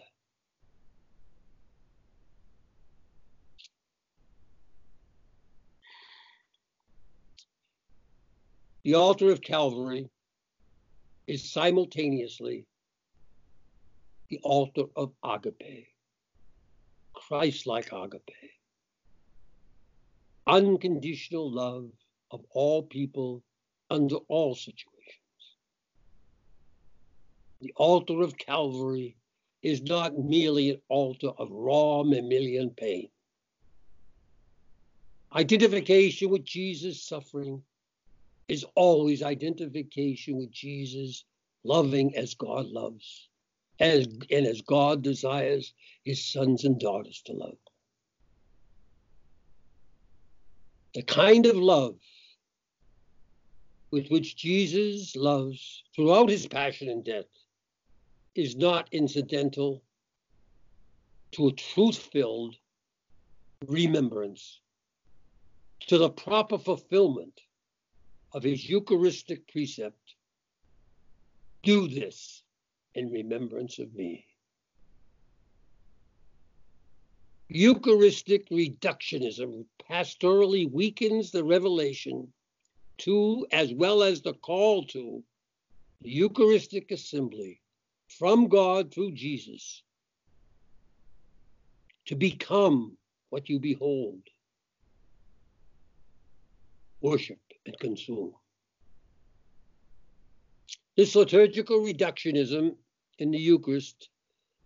The 8.84 8.96
altar 8.96 9.30
of 9.30 9.42
Calvary 9.42 10.10
is 11.28 11.52
simultaneously 11.52 12.66
the 14.32 14.40
altar 14.44 14.84
of 14.96 15.12
agape, 15.26 15.88
Christ 17.14 17.68
like 17.68 17.92
agape, 17.92 18.54
unconditional 20.48 21.52
love 21.52 21.92
of 22.32 22.40
all 22.52 22.82
people 22.84 23.44
under 23.90 24.16
all 24.30 24.56
situations. 24.56 24.78
The 27.60 27.74
altar 27.76 28.22
of 28.22 28.38
Calvary 28.38 29.18
is 29.64 29.82
not 29.82 30.18
merely 30.18 30.70
an 30.70 30.82
altar 30.88 31.32
of 31.38 31.50
raw 31.52 32.02
mammalian 32.04 32.70
pain. 32.70 33.10
Identification 35.36 36.30
with 36.30 36.46
Jesus' 36.46 37.06
suffering 37.06 37.62
is 38.48 38.66
always 38.76 39.24
identification 39.24 40.38
with 40.38 40.52
Jesus 40.52 41.26
loving 41.66 42.16
as 42.16 42.34
God 42.34 42.68
loves 42.68 43.28
as, 43.82 44.08
and 44.30 44.46
as 44.46 44.62
God 44.62 45.02
desires 45.02 45.74
his 46.04 46.24
sons 46.24 46.64
and 46.64 46.80
daughters 46.80 47.22
to 47.26 47.34
love. 47.34 47.58
The 50.94 51.02
kind 51.02 51.48
of 51.48 51.56
love 51.56 51.96
with 53.90 54.08
which 54.10 54.38
Jesus 54.38 55.16
loves 55.16 55.84
throughout 55.96 56.30
his 56.30 56.48
passion 56.48 56.90
and 56.90 57.04
death 57.04 57.26
is 58.36 58.56
not 58.56 58.88
incidental 58.92 59.84
to 61.32 61.48
a 61.48 61.54
truth 61.54 61.98
filled 61.98 62.56
remembrance, 63.68 64.60
to 65.88 65.98
the 65.98 66.10
proper 66.10 66.58
fulfillment 66.58 67.42
of 68.34 68.44
his 68.44 68.70
Eucharistic 68.70 69.48
precept 69.48 70.16
do 71.64 71.88
this 71.88 72.41
in 72.96 73.12
remembrance 73.12 73.80
of 73.80 73.94
me. 73.94 74.26
Eucharistic 77.50 78.50
reductionism 78.50 79.66
pastorally 79.90 80.72
weakens 80.72 81.32
the 81.32 81.44
revelation 81.44 82.32
to, 82.98 83.46
as 83.52 83.74
well 83.74 84.04
as 84.04 84.22
the 84.22 84.34
call 84.36 84.86
to, 84.86 85.24
the 86.02 86.10
Eucharistic 86.10 86.92
assembly 86.92 87.60
from 88.08 88.48
God 88.48 88.94
through 88.94 89.12
Jesus 89.12 89.84
to 92.06 92.16
become 92.16 92.98
what 93.30 93.50
you 93.50 93.60
behold, 93.60 94.22
worship, 97.02 97.40
and 97.66 97.78
consume. 97.80 98.34
This 100.98 101.16
liturgical 101.16 101.80
reductionism 101.80 102.76
in 103.18 103.32
the 103.32 103.40
Eucharist 103.40 104.10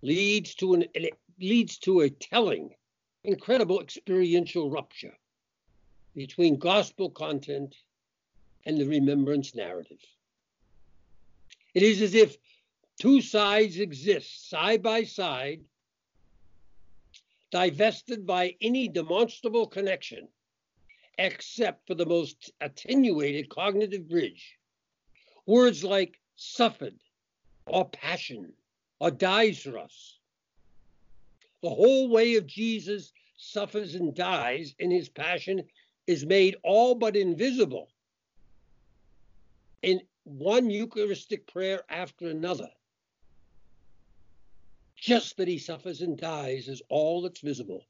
leads 0.02 0.56
to 0.56 0.74
an 0.74 0.86
leads 1.40 1.78
to 1.80 2.02
a 2.02 2.10
telling, 2.10 2.74
incredible 3.24 3.80
experiential 3.80 4.72
rupture 4.72 5.16
between 6.16 6.58
gospel 6.58 7.12
content 7.12 7.76
and 8.66 8.78
the 8.78 8.88
remembrance 8.88 9.54
narrative. 9.54 10.00
It 11.76 11.84
is 11.84 12.02
as 12.02 12.16
if 12.16 12.38
two 13.00 13.22
sides 13.22 13.78
exist 13.78 14.50
side 14.50 14.82
by 14.82 15.04
side, 15.04 15.64
divested 17.52 18.26
by 18.26 18.56
any 18.62 18.88
demonstrable 18.88 19.68
connection, 19.68 20.28
except 21.20 21.86
for 21.86 21.94
the 21.94 22.06
most 22.06 22.52
attenuated 22.62 23.50
cognitive 23.50 24.10
bridge 24.10 24.58
Words 25.46 25.84
like 25.84 26.20
suffered 26.36 26.96
or 27.66 27.90
passion 27.90 28.54
or 29.00 29.12
dies 29.12 29.60
for 29.60 29.78
us. 29.78 30.20
The 31.62 31.70
whole 31.70 32.10
way 32.10 32.36
of 32.36 32.48
Jesus 32.48 33.12
suffers 33.38 33.96
and 33.96 34.16
dies 34.16 34.76
in 34.80 34.92
his 34.92 35.10
passion 35.10 35.64
is 36.08 36.26
made 36.26 36.56
all 36.64 36.96
but 36.96 37.16
invisible 37.16 37.90
in 39.82 40.02
one 40.24 40.70
Eucharistic 40.70 41.48
prayer 41.48 41.84
after 41.90 42.28
another. 42.30 42.70
Just 44.96 45.38
that 45.38 45.48
he 45.48 45.60
suffers 45.60 46.02
and 46.02 46.18
dies 46.18 46.68
is 46.68 46.82
all 46.90 47.22
that's 47.22 47.42
visible. 47.42 47.86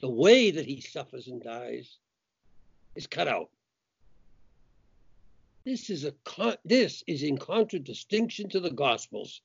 the 0.00 0.08
way 0.08 0.50
that 0.50 0.66
he 0.66 0.80
suffers 0.80 1.28
and 1.28 1.42
dies, 1.42 1.98
is 2.94 3.06
cut 3.06 3.28
out. 3.28 3.50
This 5.64 5.90
is 5.90 6.04
a 6.04 6.14
this 6.64 7.04
is 7.06 7.22
in 7.22 7.36
contradistinction 7.36 8.48
to 8.50 8.60
the 8.60 8.70
Gospels, 8.70 9.42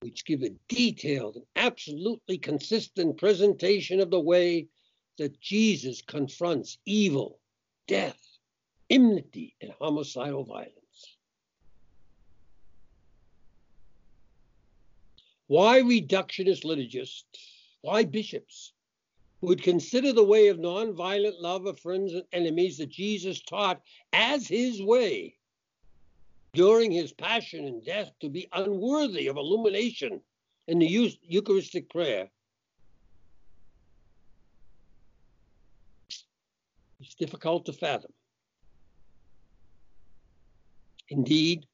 which 0.00 0.26
give 0.26 0.42
a 0.42 0.50
detailed 0.68 1.36
and 1.36 1.46
absolutely 1.56 2.36
consistent 2.36 3.16
presentation 3.16 4.00
of 4.00 4.10
the 4.10 4.20
way 4.20 4.68
that 5.16 5.40
Jesus 5.40 6.02
confronts 6.02 6.78
evil, 6.84 7.40
death, 7.86 8.20
enmity, 8.90 9.56
and 9.60 9.72
homicidal 9.72 10.44
violence. 10.44 10.76
Why 15.46 15.80
reductionist 15.80 16.64
liturgists, 16.64 17.24
why 17.80 18.04
bishops 18.04 18.72
would 19.40 19.62
consider 19.62 20.12
the 20.12 20.24
way 20.24 20.48
of 20.48 20.58
nonviolent 20.58 21.40
love 21.40 21.66
of 21.66 21.78
friends 21.78 22.12
and 22.12 22.24
enemies 22.32 22.78
that 22.78 22.90
Jesus 22.90 23.40
taught 23.40 23.80
as 24.12 24.46
his 24.46 24.82
way 24.82 25.36
during 26.52 26.90
his 26.90 27.12
passion 27.12 27.64
and 27.66 27.84
death 27.84 28.10
to 28.20 28.28
be 28.28 28.48
unworthy 28.52 29.28
of 29.28 29.36
illumination 29.36 30.20
in 30.66 30.78
the 30.78 31.18
Eucharistic 31.22 31.88
prayer. 31.88 32.28
It's 37.00 37.14
difficult 37.14 37.64
to 37.66 37.72
fathom. 37.72 38.12
Indeed, 41.08 41.66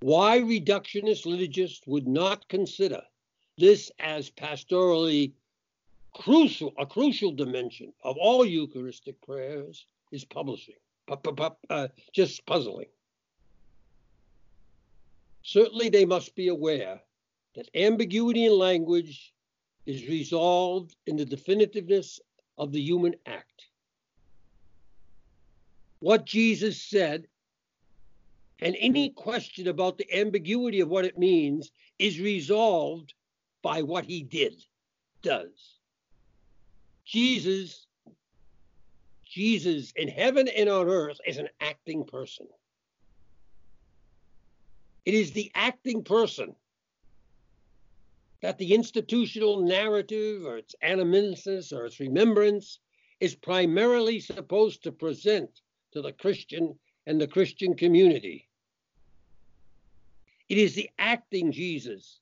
why 0.00 0.40
reductionist 0.40 1.24
liturgists 1.24 1.86
would 1.86 2.06
not 2.06 2.46
consider 2.48 3.02
this 3.56 3.90
as 3.98 4.30
pastorally 4.30 5.32
crucial, 6.16 6.72
a 6.78 6.86
crucial 6.86 7.30
dimension 7.30 7.92
of 8.02 8.16
all 8.16 8.44
Eucharistic 8.44 9.20
prayers 9.20 9.84
is 10.12 10.24
publishing, 10.24 10.74
uh, 11.68 11.88
just 12.12 12.44
puzzling. 12.46 12.88
Certainly, 15.42 15.90
they 15.90 16.06
must 16.06 16.34
be 16.34 16.48
aware 16.48 17.00
that 17.54 17.68
ambiguity 17.74 18.46
in 18.46 18.58
language 18.58 19.34
is 19.84 20.08
resolved 20.08 20.96
in 21.06 21.16
the 21.16 21.26
definitiveness 21.26 22.18
of 22.56 22.72
the 22.72 22.80
human 22.80 23.14
act. 23.26 23.66
What 26.00 26.24
Jesus 26.24 26.80
said 26.80 27.26
and 28.60 28.74
any 28.78 29.10
question 29.10 29.68
about 29.68 29.98
the 29.98 30.18
ambiguity 30.18 30.80
of 30.80 30.88
what 30.88 31.04
it 31.04 31.18
means 31.18 31.70
is 31.98 32.18
resolved 32.18 33.12
by 33.62 33.82
what 33.82 34.06
he 34.06 34.22
did, 34.22 34.64
does. 35.22 35.75
Jesus, 37.06 37.86
Jesus 39.24 39.92
in 39.96 40.08
heaven 40.08 40.48
and 40.48 40.68
on 40.68 40.88
earth 40.88 41.18
is 41.26 41.38
an 41.38 41.48
acting 41.60 42.04
person. 42.04 42.46
It 45.04 45.14
is 45.14 45.30
the 45.32 45.52
acting 45.54 46.02
person 46.02 46.54
that 48.42 48.58
the 48.58 48.74
institutional 48.74 49.62
narrative 49.62 50.44
or 50.44 50.58
its 50.58 50.74
anamnesis 50.82 51.72
or 51.72 51.86
its 51.86 52.00
remembrance 52.00 52.80
is 53.20 53.34
primarily 53.34 54.20
supposed 54.20 54.82
to 54.82 54.92
present 54.92 55.62
to 55.92 56.02
the 56.02 56.12
Christian 56.12 56.76
and 57.06 57.20
the 57.20 57.28
Christian 57.28 57.74
community. 57.74 58.48
It 60.48 60.58
is 60.58 60.74
the 60.74 60.90
acting 60.98 61.52
Jesus 61.52 62.20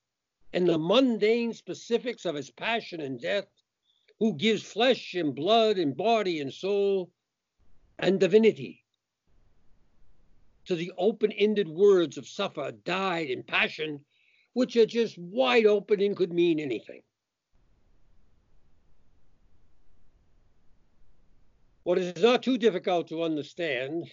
and 0.52 0.68
the 0.68 0.78
mundane 0.78 1.52
specifics 1.52 2.24
of 2.24 2.34
his 2.34 2.50
passion 2.50 3.00
and 3.00 3.20
death, 3.20 3.46
who 4.20 4.34
gives 4.34 4.62
flesh 4.62 5.14
and 5.14 5.34
blood 5.34 5.76
and 5.78 5.96
body 5.96 6.40
and 6.40 6.52
soul 6.52 7.10
and 7.98 8.20
divinity 8.20 8.84
to 10.66 10.74
the 10.74 10.92
open 10.96 11.32
ended 11.32 11.68
words 11.68 12.16
of 12.16 12.26
suffer, 12.26 12.72
died, 12.84 13.28
and 13.30 13.46
passion, 13.46 14.00
which 14.54 14.76
are 14.76 14.86
just 14.86 15.18
wide 15.18 15.66
open 15.66 16.00
and 16.00 16.16
could 16.16 16.32
mean 16.32 16.58
anything. 16.58 17.02
What 21.82 21.98
is 21.98 22.22
not 22.22 22.42
too 22.42 22.56
difficult 22.56 23.08
to 23.08 23.22
understand 23.22 24.10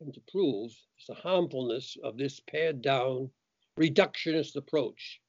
and 0.00 0.14
to 0.14 0.20
prove 0.30 0.70
is 0.70 1.06
the 1.08 1.14
harmfulness 1.14 1.96
of 2.04 2.16
this 2.16 2.40
pared 2.40 2.82
down 2.82 3.30
reductionist 3.78 4.54
approach 4.54 5.20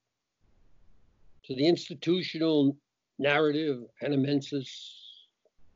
to 1.46 1.56
the 1.56 1.66
institutional 1.66 2.78
narrative 3.22 3.84
anamnesis 4.02 4.68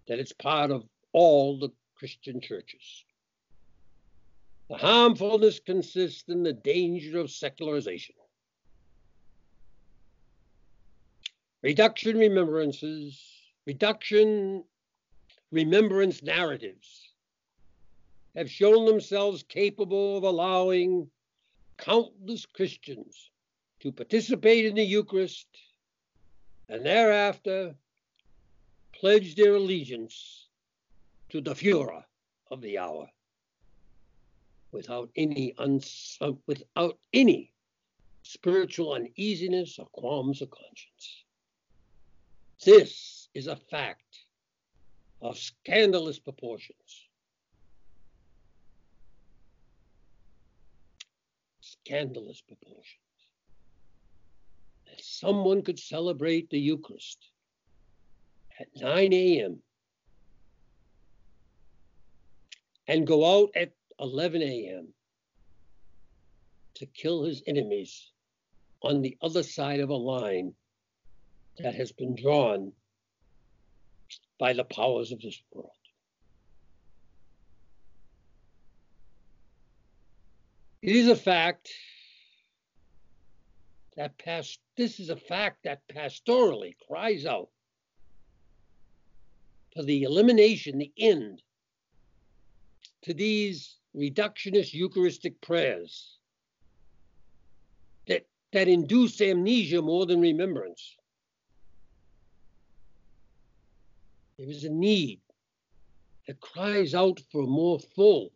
that 0.07 0.19
it's 0.19 0.33
part 0.33 0.71
of 0.71 0.83
all 1.13 1.57
the 1.59 1.69
Christian 1.95 2.41
churches. 2.41 3.05
The 4.69 4.77
harmfulness 4.77 5.59
consists 5.59 6.23
in 6.27 6.43
the 6.43 6.53
danger 6.53 7.19
of 7.19 7.29
secularization. 7.29 8.15
Reduction 11.61 12.17
remembrances, 12.17 13.21
reduction 13.65 14.63
remembrance 15.51 16.21
narratives 16.21 17.09
have 18.35 18.49
shown 18.49 18.85
themselves 18.85 19.43
capable 19.43 20.17
of 20.17 20.23
allowing 20.23 21.07
countless 21.77 22.45
Christians 22.45 23.31
to 23.79 23.91
participate 23.91 24.65
in 24.65 24.75
the 24.75 24.83
Eucharist 24.83 25.47
and 26.69 26.85
thereafter 26.85 27.75
pledge 28.93 29.35
their 29.35 29.55
allegiance 29.55 30.47
to 31.29 31.41
the 31.41 31.53
Führer 31.53 32.03
of 32.49 32.61
the 32.61 32.77
hour 32.77 33.09
without 34.71 35.09
any 35.15 35.53
uns- 35.57 36.17
without 36.47 36.99
any 37.13 37.53
spiritual 38.23 38.93
uneasiness 38.93 39.77
or 39.79 39.85
qualms 39.87 40.41
of 40.41 40.49
conscience. 40.49 41.25
This 42.63 43.29
is 43.33 43.47
a 43.47 43.55
fact 43.55 44.25
of 45.21 45.37
scandalous 45.37 46.19
proportions. 46.19 47.09
Scandalous 51.61 52.41
proportions 52.41 53.04
that 54.87 55.03
someone 55.03 55.61
could 55.61 55.79
celebrate 55.79 56.49
the 56.49 56.59
Eucharist 56.59 57.29
at 58.59 58.67
9 58.75 59.13
a.m. 59.13 59.59
and 62.87 63.07
go 63.07 63.25
out 63.25 63.49
at 63.55 63.71
11 63.99 64.41
a.m. 64.41 64.87
to 66.75 66.85
kill 66.85 67.23
his 67.23 67.41
enemies 67.47 68.11
on 68.81 69.01
the 69.01 69.17
other 69.21 69.43
side 69.43 69.79
of 69.79 69.89
a 69.89 69.95
line 69.95 70.53
that 71.57 71.73
has 71.73 71.91
been 71.91 72.15
drawn 72.15 72.71
by 74.39 74.53
the 74.53 74.63
powers 74.63 75.11
of 75.11 75.21
this 75.21 75.41
world. 75.51 75.71
It 80.81 80.95
is 80.95 81.07
a 81.07 81.15
fact 81.15 81.71
that 83.95 84.17
past 84.17 84.59
this 84.75 84.99
is 84.99 85.09
a 85.09 85.15
fact 85.15 85.63
that 85.63 85.87
pastorally 85.87 86.75
cries 86.87 87.25
out 87.25 87.49
to 89.75 89.83
the 89.83 90.03
elimination, 90.03 90.77
the 90.77 90.91
end 90.97 91.41
to 93.03 93.13
these 93.13 93.77
reductionist 93.95 94.73
Eucharistic 94.73 95.39
prayers 95.41 96.17
that, 98.07 98.25
that 98.51 98.67
induce 98.67 99.21
amnesia 99.21 99.81
more 99.81 100.05
than 100.05 100.19
remembrance. 100.19 100.95
There 104.37 104.49
is 104.49 104.65
a 104.65 104.69
need 104.69 105.21
that 106.27 106.41
cries 106.41 106.93
out 106.93 107.21
for 107.31 107.43
more 107.43 107.79
full, 107.95 108.31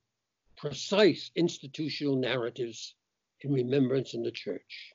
precise 0.55 1.32
institutional 1.36 2.16
narratives 2.16 2.95
in 3.41 3.51
remembrance 3.51 4.14
in 4.14 4.24
the 4.24 4.32
church. 4.32 4.93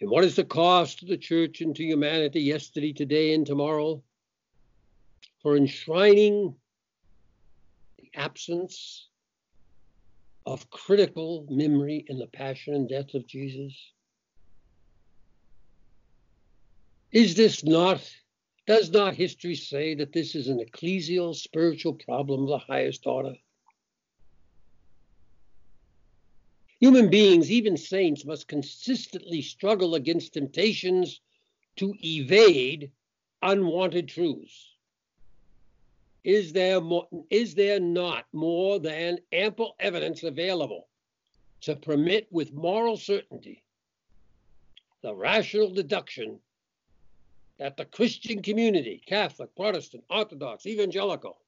And 0.00 0.10
what 0.10 0.24
is 0.24 0.36
the 0.36 0.44
cost 0.44 1.00
to 1.00 1.06
the 1.06 1.16
church 1.16 1.60
and 1.60 1.74
to 1.74 1.84
humanity 1.84 2.40
yesterday, 2.40 2.92
today, 2.92 3.34
and 3.34 3.44
tomorrow 3.44 4.02
for 5.42 5.56
enshrining 5.56 6.54
the 7.98 8.10
absence 8.14 9.08
of 10.46 10.70
critical 10.70 11.46
memory 11.50 12.04
in 12.08 12.18
the 12.18 12.28
passion 12.28 12.74
and 12.74 12.88
death 12.88 13.12
of 13.14 13.26
Jesus? 13.26 13.74
Is 17.10 17.34
this 17.34 17.64
not, 17.64 18.08
does 18.66 18.90
not 18.90 19.14
history 19.14 19.54
say 19.56 19.94
that 19.96 20.12
this 20.12 20.34
is 20.34 20.46
an 20.46 20.60
ecclesial 20.60 21.34
spiritual 21.34 21.94
problem 21.94 22.42
of 22.42 22.48
the 22.48 22.58
highest 22.58 23.06
order? 23.06 23.34
Human 26.80 27.10
beings, 27.10 27.50
even 27.50 27.76
saints, 27.76 28.24
must 28.24 28.46
consistently 28.46 29.42
struggle 29.42 29.96
against 29.96 30.34
temptations 30.34 31.20
to 31.76 31.94
evade 32.04 32.92
unwanted 33.42 34.08
truths. 34.08 34.74
Is 36.24 36.52
there, 36.52 36.80
more, 36.80 37.08
is 37.30 37.54
there 37.54 37.80
not 37.80 38.26
more 38.32 38.78
than 38.78 39.18
ample 39.32 39.74
evidence 39.80 40.22
available 40.22 40.88
to 41.62 41.74
permit 41.74 42.28
with 42.30 42.52
moral 42.52 42.96
certainty 42.96 43.64
the 45.02 45.14
rational 45.14 45.72
deduction 45.72 46.38
that 47.58 47.76
the 47.76 47.84
Christian 47.86 48.42
community, 48.42 49.02
Catholic, 49.06 49.54
Protestant, 49.56 50.04
Orthodox, 50.10 50.66
Evangelical, 50.66 51.40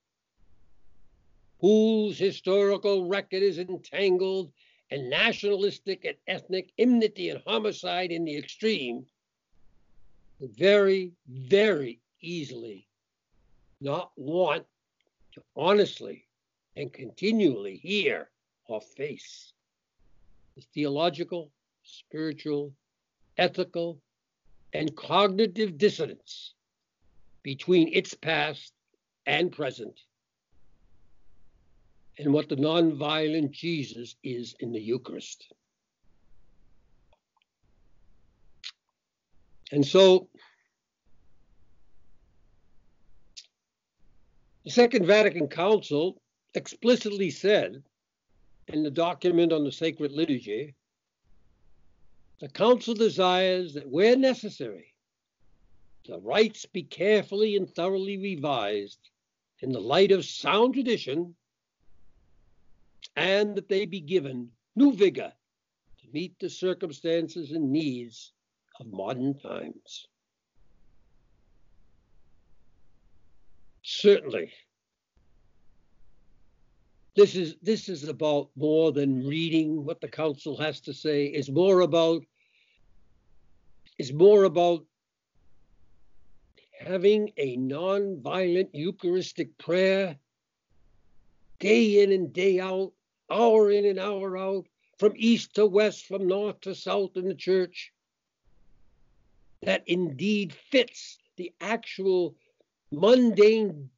whose 1.61 2.19
historical 2.19 3.07
record 3.07 3.43
is 3.43 3.59
entangled 3.59 4.53
in 4.91 5.09
nationalistic 5.09 6.05
and 6.05 6.17
ethnic 6.27 6.73
enmity 6.79 7.31
and 7.31 7.43
homicide 7.47 8.11
in 8.11 8.25
the 8.25 8.37
extreme, 8.37 9.07
very, 10.41 11.13
very 11.29 12.01
easily 12.21 12.87
not 13.81 14.11
want 14.17 14.65
to 15.33 15.43
honestly 15.57 16.27
and 16.77 16.93
continually 16.93 17.77
hear 17.77 18.31
or 18.67 18.81
face 18.81 19.53
the 20.57 20.63
theological, 20.75 21.51
spiritual, 21.83 22.73
ethical, 23.39 24.01
and 24.73 24.95
cognitive 24.97 25.79
dissonance 25.79 26.55
between 27.43 27.89
its 27.93 28.15
past 28.15 28.73
and 29.27 29.53
present 29.53 30.01
and 32.21 32.35
what 32.35 32.51
the 32.51 32.57
nonviolent 32.57 33.51
Jesus 33.51 34.15
is 34.23 34.55
in 34.61 34.73
the 34.73 34.81
Eucharist. 34.81 35.53
And 39.73 39.87
so 39.87 40.29
the 44.65 44.71
Second 44.71 45.07
Vatican 45.07 45.49
Council 45.49 46.21
explicitly 46.55 47.31
said 47.31 47.83
in 48.69 48.83
the 48.83 48.91
document 48.91 49.53
on 49.53 49.65
the 49.65 49.73
sacred 49.73 50.13
liturgy 50.13 50.75
the 52.41 52.49
Council 52.49 52.95
desires 52.95 53.75
that 53.75 53.89
where 53.89 54.17
necessary, 54.17 54.95
the 56.07 56.19
rites 56.21 56.67
be 56.67 56.83
carefully 56.83 57.57
and 57.57 57.69
thoroughly 57.69 58.19
revised 58.19 58.99
in 59.61 59.73
the 59.73 59.81
light 59.81 60.11
of 60.11 60.25
sound 60.25 60.75
tradition 60.75 61.35
and 63.17 63.57
that 63.57 63.69
they 63.69 63.87
be 63.87 64.01
given 64.01 64.49
new 64.77 64.93
vigor 64.95 65.33
to 66.01 66.07
meet 66.13 66.39
the 66.39 66.49
circumstances 66.49 67.53
and 67.53 67.71
needs 67.71 68.33
of 68.81 68.87
modern 68.87 69.39
times. 69.39 70.07
Certainly, 73.83 74.53
this 77.17 77.35
is 77.35 77.57
this 77.63 77.89
is 77.89 78.09
about 78.09 78.51
more 78.57 78.93
than 78.93 79.27
reading 79.27 79.85
what 79.85 80.01
the 80.01 80.09
council 80.09 80.57
has 80.59 80.81
to 80.83 80.93
say. 80.93 81.27
It's 81.27 81.51
more 81.51 81.81
about 81.81 82.23
is 83.99 84.13
more 84.13 84.45
about 84.45 84.85
having 86.79 87.31
a 87.37 87.57
non-violent 87.57 88.71
Eucharistic 88.73 89.57
prayer 89.59 90.17
day 91.61 92.03
in 92.03 92.11
and 92.11 92.33
day 92.33 92.59
out, 92.59 92.93
hour 93.31 93.71
in 93.71 93.85
and 93.85 94.01
hour 94.01 94.37
out, 94.37 94.67
from 94.99 95.13
east 95.17 95.55
to 95.55 95.67
west, 95.67 96.07
from 96.07 96.27
north 96.27 96.61
to 96.63 96.75
south 96.75 97.17
in 97.17 97.29
the 97.29 97.35
church, 97.35 97.93
that 99.63 99.85
indeed 99.87 100.53
fits 100.53 101.19
the 101.37 101.53
actual 101.61 102.35
mundane 102.91 103.89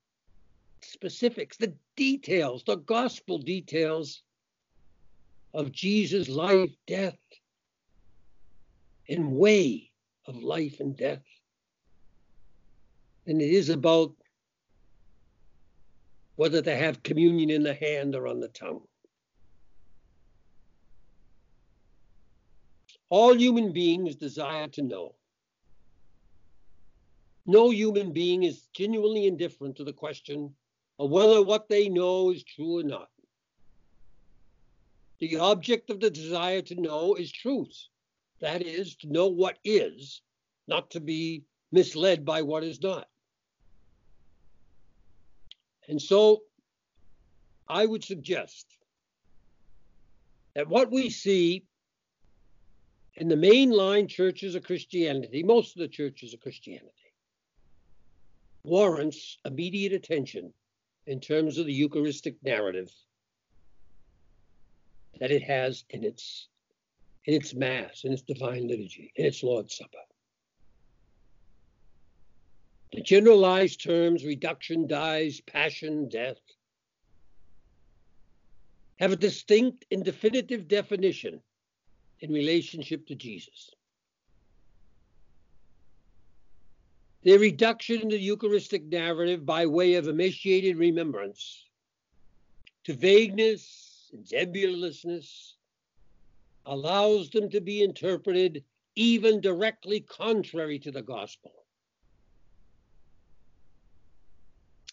specifics, 0.80 1.56
the 1.56 1.72
details, 1.96 2.64
the 2.64 2.76
gospel 2.76 3.38
details 3.38 4.22
of 5.54 5.72
Jesus' 5.72 6.28
life, 6.28 6.70
death, 6.86 7.18
and 9.08 9.32
way 9.32 9.90
of 10.26 10.42
life 10.42 10.80
and 10.80 10.96
death. 10.96 11.22
And 13.26 13.40
it 13.40 13.50
is 13.50 13.68
about 13.68 14.14
whether 16.36 16.60
they 16.60 16.76
have 16.76 17.02
communion 17.02 17.50
in 17.50 17.62
the 17.62 17.74
hand 17.74 18.14
or 18.14 18.26
on 18.26 18.40
the 18.40 18.48
tongue. 18.48 18.82
All 23.10 23.34
human 23.34 23.72
beings 23.72 24.16
desire 24.16 24.68
to 24.68 24.82
know. 24.82 25.14
No 27.44 27.70
human 27.70 28.12
being 28.12 28.44
is 28.44 28.68
genuinely 28.72 29.26
indifferent 29.26 29.76
to 29.76 29.84
the 29.84 29.92
question 29.92 30.54
of 30.98 31.10
whether 31.10 31.42
what 31.42 31.68
they 31.68 31.88
know 31.88 32.30
is 32.30 32.44
true 32.44 32.78
or 32.78 32.82
not. 32.82 33.08
The 35.18 35.36
object 35.36 35.90
of 35.90 36.00
the 36.00 36.10
desire 36.10 36.62
to 36.62 36.80
know 36.80 37.14
is 37.14 37.30
truth. 37.30 37.76
That 38.40 38.62
is, 38.62 38.96
to 38.96 39.08
know 39.08 39.28
what 39.28 39.58
is, 39.62 40.22
not 40.66 40.90
to 40.92 41.00
be 41.00 41.44
misled 41.70 42.24
by 42.24 42.42
what 42.42 42.64
is 42.64 42.80
not. 42.80 43.06
And 45.88 46.00
so 46.00 46.42
I 47.68 47.86
would 47.86 48.04
suggest 48.04 48.66
that 50.54 50.68
what 50.68 50.90
we 50.90 51.10
see 51.10 51.64
in 53.14 53.28
the 53.28 53.36
mainline 53.36 54.08
churches 54.08 54.54
of 54.54 54.64
Christianity, 54.64 55.42
most 55.42 55.76
of 55.76 55.80
the 55.80 55.88
churches 55.88 56.34
of 56.34 56.40
Christianity, 56.40 56.92
warrants 58.64 59.38
immediate 59.44 59.92
attention 59.92 60.52
in 61.06 61.20
terms 61.20 61.58
of 61.58 61.66
the 61.66 61.72
Eucharistic 61.72 62.36
narrative 62.42 62.90
that 65.18 65.30
it 65.30 65.42
has 65.42 65.84
in 65.90 66.04
its 66.04 66.48
in 67.24 67.34
its 67.34 67.54
Mass, 67.54 68.02
in 68.04 68.12
its 68.12 68.22
Divine 68.22 68.66
Liturgy, 68.66 69.12
in 69.14 69.26
its 69.26 69.44
Lord's 69.44 69.76
Supper. 69.76 69.98
The 72.92 73.00
generalized 73.00 73.82
terms 73.82 74.24
reduction, 74.24 74.86
dies, 74.86 75.40
passion, 75.40 76.08
death 76.10 76.40
have 78.98 79.12
a 79.12 79.16
distinct 79.16 79.86
and 79.90 80.04
definitive 80.04 80.68
definition 80.68 81.40
in 82.20 82.32
relationship 82.32 83.06
to 83.06 83.14
Jesus. 83.14 83.70
Their 87.24 87.38
reduction 87.38 88.02
in 88.02 88.08
the 88.08 88.18
Eucharistic 88.18 88.84
narrative 88.84 89.46
by 89.46 89.66
way 89.66 89.94
of 89.94 90.08
emaciated 90.08 90.76
remembrance 90.76 91.64
to 92.84 92.94
vagueness 92.94 94.10
and 94.12 94.26
nebulousness 94.30 95.54
allows 96.66 97.30
them 97.30 97.48
to 97.50 97.60
be 97.60 97.82
interpreted 97.82 98.64
even 98.96 99.40
directly 99.40 100.00
contrary 100.00 100.78
to 100.80 100.92
the 100.92 101.02
gospel 101.02 101.61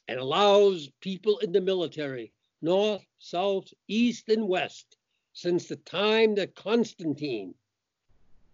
and 0.10 0.20
allows 0.20 0.90
people 1.02 1.38
in 1.38 1.52
the 1.52 1.62
military, 1.62 2.34
north, 2.64 3.06
south, 3.20 3.72
east, 3.88 4.28
and 4.28 4.48
west, 4.48 4.98
since 5.34 5.68
the 5.68 5.76
time 5.76 6.34
that 6.34 6.56
Constantine 6.56 7.54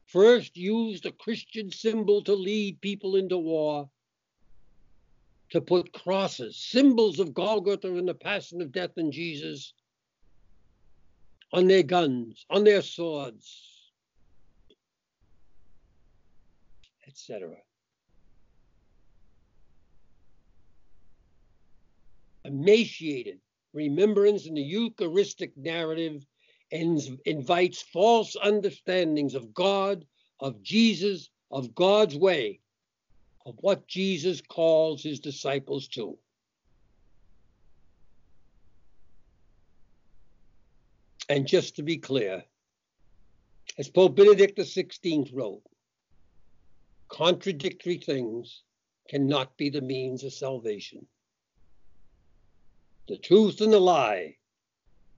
first 0.05 0.57
used 0.57 1.05
a 1.05 1.13
Christian 1.13 1.71
symbol 1.71 2.21
to 2.25 2.33
lead 2.33 2.81
people 2.81 3.15
into 3.15 3.37
war, 3.37 3.89
to 5.51 5.61
put 5.61 5.93
crosses, 5.93 6.57
symbols 6.57 7.21
of 7.21 7.33
Golgotha 7.33 7.87
and 7.87 8.09
the 8.09 8.13
passion 8.13 8.61
of 8.61 8.73
death 8.73 8.97
in 8.97 9.09
Jesus, 9.09 9.73
on 11.53 11.67
their 11.67 11.83
guns, 11.83 12.45
on 12.49 12.65
their 12.65 12.81
swords, 12.81 13.93
etc. 17.07 17.55
Emaciated 22.45 23.39
remembrance 23.73 24.45
in 24.45 24.53
the 24.53 24.61
Eucharistic 24.61 25.55
narrative 25.57 26.25
and 26.71 26.99
invites 27.25 27.81
false 27.81 28.35
understandings 28.41 29.35
of 29.35 29.53
God, 29.53 30.05
of 30.39 30.61
Jesus, 30.63 31.29
of 31.51 31.75
God's 31.75 32.15
way, 32.15 32.59
of 33.45 33.55
what 33.59 33.87
Jesus 33.87 34.41
calls 34.41 35.03
his 35.03 35.19
disciples 35.19 35.87
to. 35.89 36.17
And 41.29 41.47
just 41.47 41.75
to 41.75 41.83
be 41.83 41.97
clear, 41.97 42.43
as 43.77 43.89
Pope 43.89 44.15
Benedict 44.15 44.57
XVI 44.57 45.29
wrote, 45.33 45.63
contradictory 47.09 47.97
things 47.97 48.63
cannot 49.09 49.57
be 49.57 49.69
the 49.69 49.81
means 49.81 50.23
of 50.23 50.33
salvation. 50.33 51.05
The 53.07 53.17
truth 53.17 53.61
and 53.61 53.71
the 53.71 53.79
lie 53.79 54.37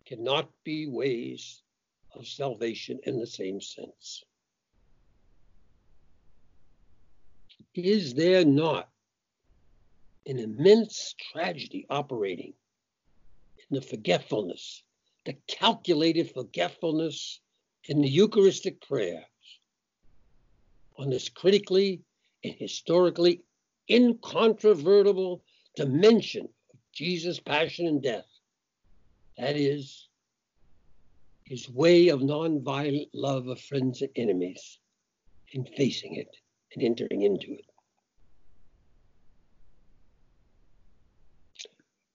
cannot 0.05 0.51
be 0.65 0.87
ways 0.87 1.61
of 2.13 2.27
salvation 2.27 2.99
in 3.03 3.19
the 3.19 3.27
same 3.27 3.61
sense. 3.61 4.23
Is 7.73 8.13
there 8.13 8.43
not 8.43 8.89
an 10.25 10.39
immense 10.39 11.15
tragedy 11.31 11.85
operating 11.89 12.53
in 13.57 13.75
the 13.75 13.81
forgetfulness, 13.81 14.83
the 15.25 15.37
calculated 15.47 16.31
forgetfulness 16.31 17.39
in 17.85 18.01
the 18.01 18.09
Eucharistic 18.09 18.81
prayers 18.81 19.23
on 20.97 21.09
this 21.09 21.29
critically 21.29 22.01
and 22.43 22.53
historically 22.55 23.43
incontrovertible 23.89 25.43
dimension 25.75 26.49
Jesus' 26.97 27.39
passion 27.39 27.85
and 27.85 28.01
death. 28.01 28.25
That 29.37 29.55
is, 29.55 30.07
his 31.43 31.69
way 31.69 32.07
of 32.07 32.21
nonviolent 32.21 33.09
love 33.13 33.47
of 33.47 33.61
friends 33.61 34.01
and 34.01 34.09
enemies 34.15 34.79
in 35.51 35.63
facing 35.77 36.15
it 36.15 36.35
and 36.73 36.83
entering 36.83 37.21
into 37.21 37.51
it. 37.51 37.65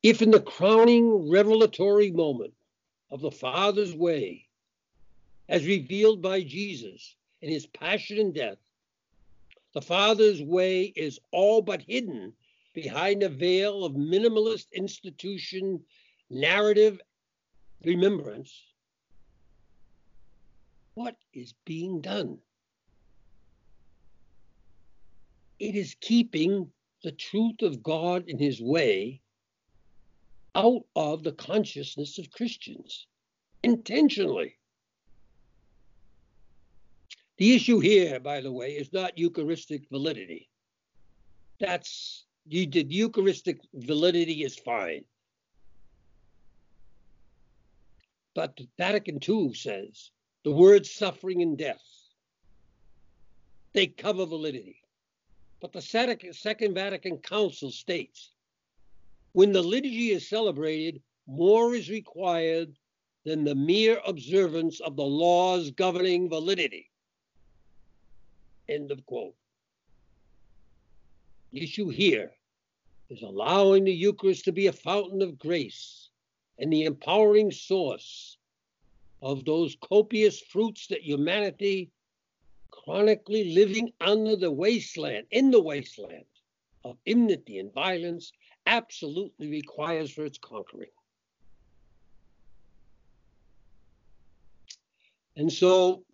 If 0.03 0.21
in 0.21 0.33
the 0.33 0.41
crowning 0.41 1.31
revelatory 1.31 2.11
moment 2.11 2.53
of 3.13 3.21
the 3.21 3.31
Father's 3.31 3.95
way, 3.95 4.49
as 5.49 5.65
revealed 5.65 6.21
by 6.21 6.43
Jesus 6.43 7.15
in 7.41 7.51
his 7.51 7.67
passion 7.67 8.19
and 8.19 8.35
death, 8.35 8.59
the 9.75 9.83
Father's 9.83 10.43
way 10.43 10.93
is 10.97 11.21
all 11.31 11.63
but 11.63 11.83
hidden 11.83 12.33
behind 12.75 13.23
a 13.23 13.29
veil 13.29 13.85
of 13.85 13.93
minimalist 13.93 14.67
institution, 14.73 15.81
narrative, 16.31 17.01
remembrance. 17.85 18.53
What 20.95 21.17
is 21.33 21.55
being 21.65 22.01
done? 22.01 22.39
It 25.59 25.75
is 25.75 25.97
keeping 26.01 26.71
the 27.03 27.13
truth 27.13 27.63
of 27.63 27.83
God 27.83 28.25
in 28.29 28.39
his 28.39 28.61
way 28.61 29.21
out 30.55 30.83
of 30.97 31.23
the 31.23 31.33
consciousness 31.33 32.19
of 32.19 32.31
Christians 32.31 33.07
intentionally. 33.63 34.57
The 37.39 37.55
issue 37.55 37.81
here, 37.81 38.21
by 38.21 38.41
the 38.41 38.53
way, 38.53 38.73
is 38.73 38.93
not 38.93 39.17
Eucharistic 39.19 39.89
validity. 39.91 40.49
That's 41.59 42.25
you 42.47 42.67
did 42.67 42.93
Eucharistic 42.93 43.61
validity 43.75 44.43
is 44.43 44.57
fine. 44.57 45.05
But 48.35 48.61
Vatican 48.79 49.19
II 49.27 49.55
says 49.55 50.11
the 50.45 50.53
words 50.53 50.91
suffering 50.91 51.43
and 51.43 51.57
death, 51.57 51.83
they 53.73 53.87
cover 53.87 54.27
validity. 54.27 54.83
But 55.61 55.73
the 55.73 55.83
Second 55.83 56.75
Vatican 56.75 57.19
Council 57.19 57.71
states 57.71 58.33
when 59.33 59.53
the 59.53 59.63
liturgy 59.63 60.11
is 60.11 60.29
celebrated, 60.29 61.01
more 61.27 61.75
is 61.75 61.89
required 61.89 62.77
than 63.25 63.45
the 63.45 63.55
mere 63.55 64.01
observance 64.07 64.81
of 64.81 64.97
the 64.97 65.05
laws 65.05 65.71
governing 65.71 66.29
validity. 66.29 66.91
End 68.69 68.91
of 68.91 69.05
quote. 69.07 69.35
Issue 71.53 71.89
here 71.91 72.33
is 73.11 73.23
allowing 73.23 73.85
the 73.85 73.93
Eucharist 73.93 74.45
to 74.47 74.53
be 74.53 74.69
a 74.69 74.73
fountain 74.73 75.21
of 75.21 75.39
grace 75.39 76.09
and 76.59 76.73
the 76.73 76.85
empowering 76.85 77.51
source 77.51 78.39
of 79.21 79.45
those 79.45 79.77
copious 79.83 80.41
fruits 80.41 80.87
that 80.87 81.03
humanity 81.03 81.91
chronically 82.71 83.53
living 83.53 83.93
under 84.01 84.35
the 84.35 84.51
wasteland, 84.51 85.27
in 85.31 85.51
the 85.51 85.61
wasteland 85.61 86.25
of 86.85 86.97
enmity 87.07 87.59
and 87.59 87.73
violence, 87.73 88.33
absolutely 88.67 89.49
requires 89.49 90.11
for 90.11 90.25
its 90.25 90.39
conquering. 90.39 90.91
And 95.37 95.53
so, 95.53 96.05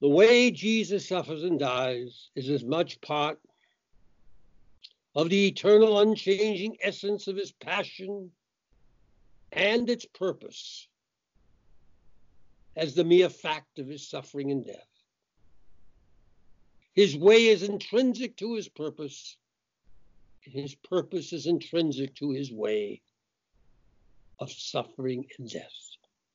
the 0.00 0.08
way 0.08 0.50
Jesus 0.50 1.08
suffers 1.08 1.42
and 1.42 1.58
dies 1.58 2.30
is 2.34 2.50
as 2.50 2.64
much 2.64 3.00
part 3.00 3.38
of 5.14 5.30
the 5.30 5.46
eternal, 5.46 6.00
unchanging 6.00 6.76
essence 6.82 7.26
of 7.26 7.36
his 7.36 7.52
passion 7.52 8.30
and 9.52 9.88
its 9.88 10.04
purpose 10.04 10.88
as 12.76 12.94
the 12.94 13.04
mere 13.04 13.30
fact 13.30 13.78
of 13.78 13.88
his 13.88 14.06
suffering 14.06 14.50
and 14.50 14.66
death. 14.66 14.86
His 16.94 17.16
way 17.16 17.46
is 17.46 17.62
intrinsic 17.62 18.36
to 18.36 18.54
his 18.54 18.68
purpose, 18.68 19.38
and 20.44 20.54
his 20.54 20.74
purpose 20.74 21.32
is 21.32 21.46
intrinsic 21.46 22.14
to 22.16 22.32
his 22.32 22.52
way 22.52 23.00
of 24.38 24.52
suffering 24.52 25.26
and 25.38 25.50
death, 25.50 25.72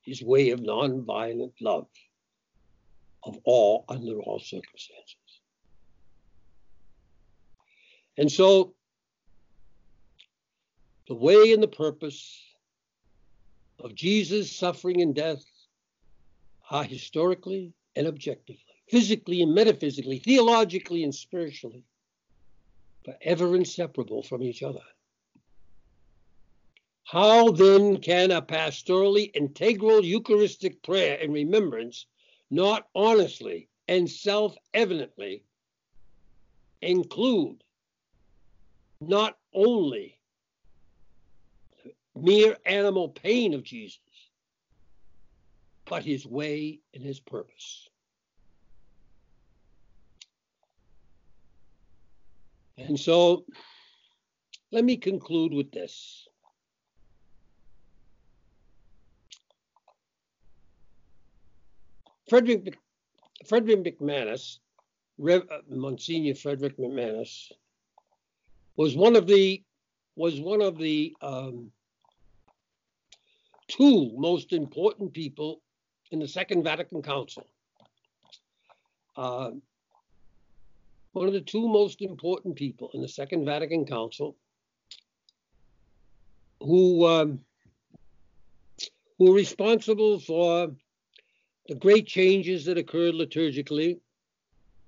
his 0.02 0.20
way 0.20 0.50
of 0.50 0.58
nonviolent 0.58 1.52
love 1.60 1.86
of 3.24 3.38
all 3.44 3.84
under 3.88 4.20
all 4.20 4.38
circumstances. 4.38 5.16
And 8.18 8.30
so 8.30 8.74
the 11.08 11.14
way 11.14 11.52
and 11.52 11.62
the 11.62 11.68
purpose 11.68 12.42
of 13.78 13.94
Jesus' 13.94 14.54
suffering 14.54 15.00
and 15.00 15.14
death 15.14 15.44
are 16.70 16.84
historically 16.84 17.72
and 17.96 18.06
objectively 18.06 18.72
physically 18.92 19.40
and 19.40 19.54
metaphysically, 19.54 20.18
theologically 20.18 21.02
and 21.02 21.14
spiritually, 21.14 21.82
but 23.06 23.16
ever 23.22 23.56
inseparable 23.56 24.22
from 24.22 24.42
each 24.42 24.62
other. 24.62 24.82
How 27.04 27.50
then 27.52 27.96
can 27.98 28.30
a 28.30 28.42
pastorally 28.42 29.30
integral 29.34 30.04
Eucharistic 30.04 30.82
prayer 30.82 31.18
and 31.22 31.32
remembrance 31.32 32.04
not 32.52 32.86
honestly 32.94 33.66
and 33.88 34.08
self 34.08 34.54
evidently 34.74 35.42
include 36.82 37.64
not 39.00 39.38
only 39.54 40.18
mere 42.14 42.58
animal 42.66 43.08
pain 43.08 43.54
of 43.54 43.62
Jesus, 43.62 44.00
but 45.86 46.04
his 46.04 46.26
way 46.26 46.80
and 46.92 47.02
his 47.02 47.20
purpose? 47.20 47.88
And 52.76 53.00
so 53.00 53.46
let 54.70 54.84
me 54.84 54.98
conclude 54.98 55.54
with 55.54 55.72
this. 55.72 56.28
Frederick, 62.28 62.78
Frederick 63.46 63.98
McManus, 63.98 64.58
Rev, 65.18 65.42
uh, 65.50 65.58
Monsignor 65.68 66.34
Frederick 66.34 66.78
McManus, 66.78 67.50
was 68.76 68.96
one 68.96 69.16
of 69.16 69.26
the 69.26 69.62
was 70.16 70.40
one 70.40 70.60
of 70.60 70.78
the 70.78 71.14
um, 71.22 71.70
two 73.68 74.12
most 74.16 74.52
important 74.52 75.12
people 75.12 75.62
in 76.10 76.18
the 76.18 76.28
Second 76.28 76.62
Vatican 76.64 77.02
Council. 77.02 77.46
Uh, 79.16 79.50
one 81.12 81.26
of 81.26 81.32
the 81.32 81.40
two 81.40 81.68
most 81.68 82.00
important 82.00 82.56
people 82.56 82.90
in 82.94 83.02
the 83.02 83.08
Second 83.08 83.44
Vatican 83.44 83.84
Council 83.84 84.36
who 86.60 87.06
um, 87.06 87.40
who 89.18 89.30
were 89.30 89.34
responsible 89.34 90.18
for 90.18 90.70
the 91.68 91.74
great 91.74 92.06
changes 92.06 92.64
that 92.64 92.78
occurred 92.78 93.14
liturgically. 93.14 94.00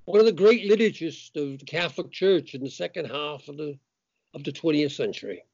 One 0.06 0.20
of 0.20 0.26
the 0.26 0.32
great 0.32 0.68
liturgists 0.68 1.34
of 1.36 1.58
the 1.58 1.64
Catholic 1.64 2.10
Church 2.10 2.54
in 2.54 2.62
the 2.62 2.70
second 2.70 3.06
half 3.06 3.48
of 3.48 3.56
the 3.56 3.78
of 4.34 4.42
the 4.42 4.52
20th 4.52 4.90
century. 4.90 5.44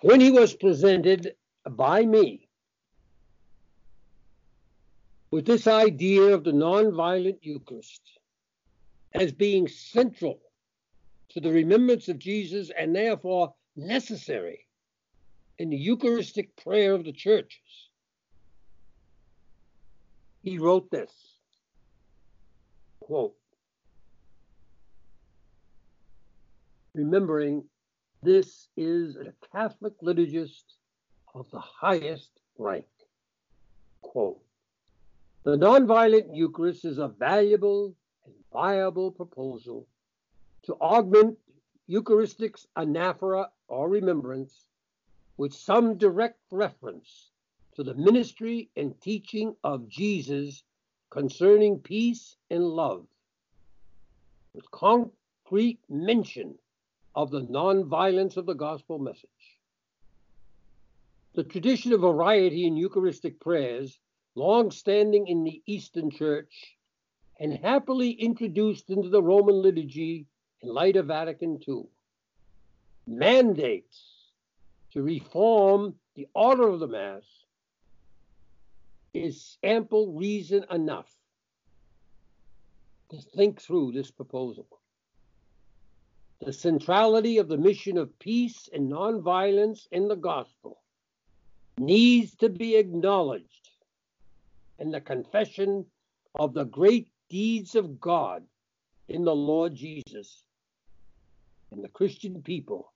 When 0.00 0.18
he 0.18 0.30
was 0.30 0.54
presented 0.54 1.34
by 1.68 2.06
me 2.06 2.48
with 5.30 5.44
this 5.44 5.66
idea 5.66 6.22
of 6.34 6.42
the 6.42 6.52
nonviolent 6.52 7.38
Eucharist 7.42 8.00
as 9.12 9.30
being 9.30 9.68
central 9.68 10.40
to 11.28 11.40
the 11.40 11.52
remembrance 11.52 12.08
of 12.08 12.18
Jesus 12.18 12.70
and 12.76 12.96
therefore 12.96 13.54
necessary 13.76 14.66
in 15.60 15.68
the 15.68 15.76
Eucharistic 15.76 16.56
prayer 16.56 16.94
of 16.94 17.04
the 17.04 17.12
churches. 17.12 17.90
He 20.42 20.56
wrote 20.56 20.90
this 20.90 21.12
quote, 23.00 23.34
remembering 26.94 27.64
this 28.22 28.68
is 28.78 29.16
a 29.16 29.34
Catholic 29.52 29.92
liturgist 30.00 30.64
of 31.34 31.50
the 31.50 31.60
highest 31.60 32.30
rank. 32.56 32.86
Quote, 34.00 34.40
The 35.44 35.58
nonviolent 35.58 36.34
Eucharist 36.34 36.86
is 36.86 36.96
a 36.96 37.08
valuable 37.08 37.94
and 38.24 38.34
viable 38.50 39.10
proposal 39.10 39.86
to 40.62 40.72
augment 40.80 41.36
Eucharistic's 41.86 42.66
anaphora 42.78 43.48
or 43.68 43.90
remembrance 43.90 44.64
with 45.40 45.54
some 45.54 45.96
direct 45.96 46.38
reference 46.50 47.30
to 47.74 47.82
the 47.82 47.94
ministry 47.94 48.68
and 48.76 49.00
teaching 49.00 49.56
of 49.64 49.88
Jesus 49.88 50.62
concerning 51.08 51.78
peace 51.78 52.36
and 52.50 52.62
love, 52.62 53.06
with 54.52 54.70
concrete 54.70 55.80
mention 55.88 56.54
of 57.14 57.30
the 57.30 57.40
nonviolence 57.40 58.36
of 58.36 58.44
the 58.44 58.52
gospel 58.52 58.98
message. 58.98 59.56
The 61.34 61.44
tradition 61.44 61.94
of 61.94 62.02
variety 62.02 62.66
in 62.66 62.76
Eucharistic 62.76 63.40
prayers, 63.40 63.98
long 64.34 64.70
standing 64.70 65.26
in 65.26 65.42
the 65.44 65.62
Eastern 65.64 66.10
Church 66.10 66.76
and 67.38 67.54
happily 67.54 68.10
introduced 68.10 68.90
into 68.90 69.08
the 69.08 69.22
Roman 69.22 69.62
liturgy 69.62 70.26
in 70.60 70.68
light 70.68 70.96
of 70.96 71.06
Vatican 71.06 71.58
II, 71.66 71.84
mandates 73.06 74.19
to 74.92 75.02
reform 75.02 75.94
the 76.16 76.26
order 76.34 76.68
of 76.68 76.80
the 76.80 76.88
Mass 76.88 77.22
is 79.14 79.58
ample 79.62 80.12
reason 80.12 80.64
enough 80.70 81.10
to 83.10 83.18
think 83.36 83.60
through 83.60 83.92
this 83.92 84.10
proposal. 84.10 84.66
The 86.40 86.52
centrality 86.52 87.38
of 87.38 87.48
the 87.48 87.58
mission 87.58 87.98
of 87.98 88.18
peace 88.18 88.68
and 88.72 88.90
nonviolence 88.90 89.86
in 89.92 90.08
the 90.08 90.16
gospel 90.16 90.80
needs 91.78 92.34
to 92.36 92.48
be 92.48 92.76
acknowledged, 92.76 93.68
and 94.78 94.92
the 94.92 95.00
confession 95.00 95.84
of 96.34 96.54
the 96.54 96.64
great 96.64 97.08
deeds 97.28 97.74
of 97.74 98.00
God 98.00 98.44
in 99.08 99.24
the 99.24 99.34
Lord 99.34 99.74
Jesus 99.74 100.44
and 101.70 101.82
the 101.82 101.88
Christian 101.88 102.42
people 102.42 102.89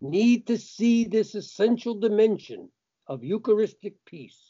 need 0.00 0.46
to 0.46 0.58
see 0.58 1.04
this 1.04 1.34
essential 1.34 1.94
dimension 1.94 2.70
of 3.06 3.24
Eucharistic 3.24 3.94
peace. 4.04 4.40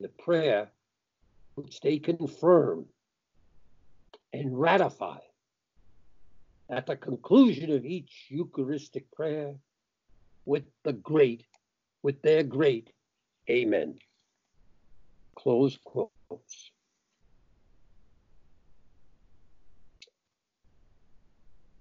The 0.00 0.08
prayer 0.08 0.70
which 1.54 1.80
they 1.80 1.98
confirm 1.98 2.86
and 4.32 4.58
ratify 4.58 5.18
at 6.68 6.86
the 6.86 6.96
conclusion 6.96 7.70
of 7.70 7.84
each 7.84 8.26
Eucharistic 8.28 9.10
prayer 9.12 9.54
with 10.44 10.64
the 10.82 10.92
great, 10.92 11.44
with 12.02 12.20
their 12.22 12.42
great 12.42 12.90
Amen. 13.50 13.98
Close 15.36 15.78
quotes. 15.84 16.70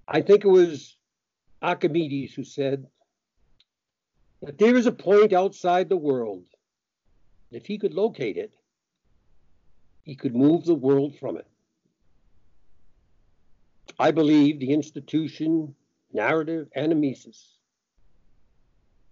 I 0.07 0.21
think 0.21 0.43
it 0.43 0.49
was 0.49 0.97
Archimedes 1.63 2.33
who 2.33 2.43
said 2.43 2.85
that 4.41 4.57
there 4.57 4.75
is 4.75 4.85
a 4.85 4.91
point 4.91 5.31
outside 5.31 5.87
the 5.87 5.97
world. 5.97 6.43
If 7.51 7.65
he 7.65 7.77
could 7.77 7.93
locate 7.93 8.35
it, 8.35 8.53
he 10.03 10.15
could 10.15 10.35
move 10.35 10.65
the 10.65 10.75
world 10.75 11.15
from 11.17 11.37
it. 11.37 11.47
I 13.97 14.11
believe 14.11 14.59
the 14.59 14.73
institution, 14.73 15.73
narrative, 16.11 16.67
anamnesis 16.75 17.53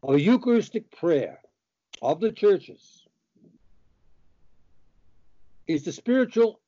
of 0.03 0.15
a 0.15 0.19
Eucharistic 0.19 0.91
prayer 0.91 1.39
of 2.01 2.19
the 2.19 2.31
churches 2.31 3.05
is 5.67 5.83
the 5.83 5.91
spiritual 5.91 6.59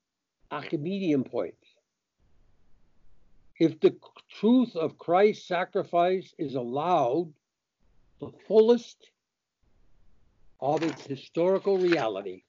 Archimedean 0.52 1.24
point 1.24 1.56
if 3.64 3.80
the 3.80 3.96
truth 4.30 4.76
of 4.76 4.98
Christ's 4.98 5.48
sacrifice 5.48 6.34
is 6.38 6.56
allowed 6.56 7.32
the 8.20 8.30
fullest 8.46 8.98
of 10.60 10.84
its 10.84 11.06
historical 11.06 11.78
reality, 11.78 12.44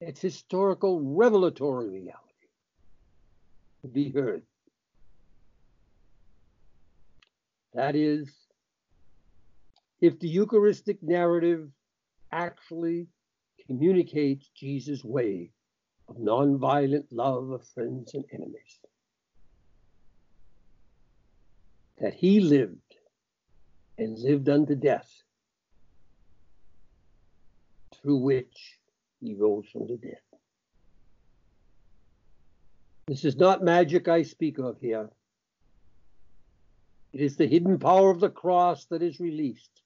its 0.00 0.20
historical 0.20 1.00
revelatory 1.00 1.88
reality 1.88 2.48
to 3.82 3.88
be 3.88 4.10
heard. 4.10 4.42
That 7.74 7.96
is, 7.96 8.30
if 10.00 10.20
the 10.20 10.28
Eucharistic 10.28 11.02
narrative 11.02 11.68
actually 12.30 13.08
communicates 13.66 14.48
Jesus' 14.54 15.02
way 15.02 15.50
of 16.08 16.16
nonviolent 16.16 17.06
love 17.10 17.50
of 17.50 17.66
friends 17.68 18.14
and 18.14 18.24
enemies. 18.32 18.80
That 21.98 22.14
he 22.14 22.40
lived 22.40 22.96
and 23.98 24.18
lived 24.18 24.48
unto 24.48 24.74
death, 24.74 25.10
through 27.94 28.18
which 28.18 28.78
he 29.20 29.34
rose 29.34 29.64
from 29.72 29.86
the 29.86 29.96
dead. 29.96 30.20
This 33.06 33.24
is 33.24 33.36
not 33.36 33.62
magic 33.62 34.08
I 34.08 34.22
speak 34.22 34.58
of 34.58 34.78
here. 34.80 35.08
It 37.12 37.20
is 37.20 37.36
the 37.36 37.46
hidden 37.46 37.78
power 37.78 38.10
of 38.10 38.20
the 38.20 38.28
cross 38.28 38.84
that 38.86 39.02
is 39.02 39.20
released. 39.20 39.82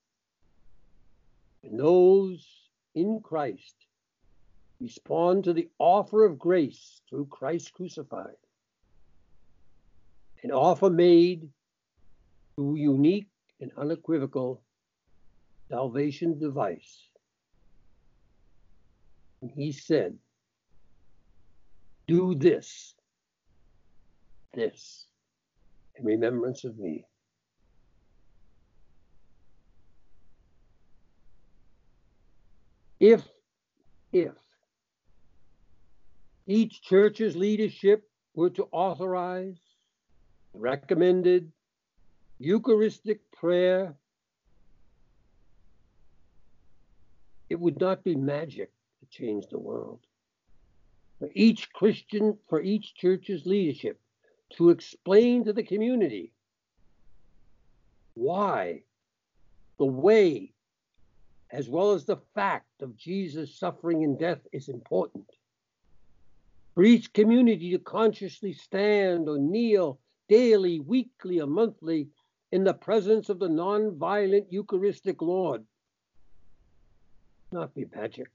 And 1.62 1.78
those 1.78 2.44
in 2.94 3.20
Christ 3.22 3.76
respond 4.81 5.44
to 5.44 5.52
the 5.52 5.69
offer 5.78 6.24
of 6.24 6.39
grace 6.39 7.02
through 7.09 7.27
Christ 7.27 7.73
crucified. 7.74 8.36
An 10.43 10.51
offer 10.52 10.89
made 10.89 11.48
through 12.55 12.77
unique 12.77 13.28
and 13.61 13.70
unequivocal 13.77 14.62
salvation 15.69 16.39
device. 16.39 17.09
And 19.43 19.51
he 19.51 19.73
said, 19.73 20.16
Do 22.09 22.35
this, 22.35 22.94
this, 24.55 25.07
in 25.97 26.05
remembrance 26.05 26.65
of 26.65 26.78
me. 26.78 27.05
If, 32.98 33.27
if 34.12 34.32
each 36.51 36.82
church's 36.82 37.36
leadership 37.36 38.10
were 38.35 38.51
to 38.51 38.66
authorize 38.72 39.60
recommended 40.52 41.52
Eucharistic 42.40 43.20
prayer, 43.31 43.94
it 47.48 47.60
would 47.60 47.78
not 47.78 48.02
be 48.02 48.16
magic 48.16 48.72
to 48.98 49.06
change 49.16 49.47
the 49.48 49.60
world. 49.60 50.01
For 51.20 51.28
each 51.35 51.72
Christian, 51.72 52.36
for 52.48 52.60
each 52.60 52.94
church's 52.97 53.47
leadership 53.47 54.01
to 54.56 54.70
explain 54.70 55.44
to 55.44 55.52
the 55.52 55.62
community 55.62 56.32
why 58.14 58.82
the 59.78 59.86
way, 59.86 60.52
as 61.52 61.68
well 61.68 61.93
as 61.93 62.06
the 62.06 62.18
fact 62.35 62.82
of 62.82 62.97
Jesus' 62.97 63.56
suffering 63.56 64.02
and 64.02 64.18
death, 64.18 64.40
is 64.52 64.68
important 64.68 65.31
for 66.74 66.84
each 66.84 67.12
community 67.12 67.70
to 67.72 67.78
consciously 67.78 68.52
stand 68.52 69.28
or 69.28 69.38
kneel 69.38 69.98
daily, 70.28 70.80
weekly, 70.80 71.40
or 71.40 71.47
monthly 71.47 72.09
in 72.52 72.64
the 72.64 72.74
presence 72.74 73.28
of 73.28 73.38
the 73.38 73.48
non-violent 73.48 74.47
Eucharistic 74.52 75.20
Lord. 75.22 75.64
Not 77.52 77.74
be 77.74 77.86
magic. 77.94 78.28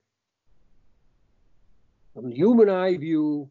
From 2.13 2.29
the 2.29 2.35
human 2.35 2.69
eye 2.69 2.97
view, 2.97 3.49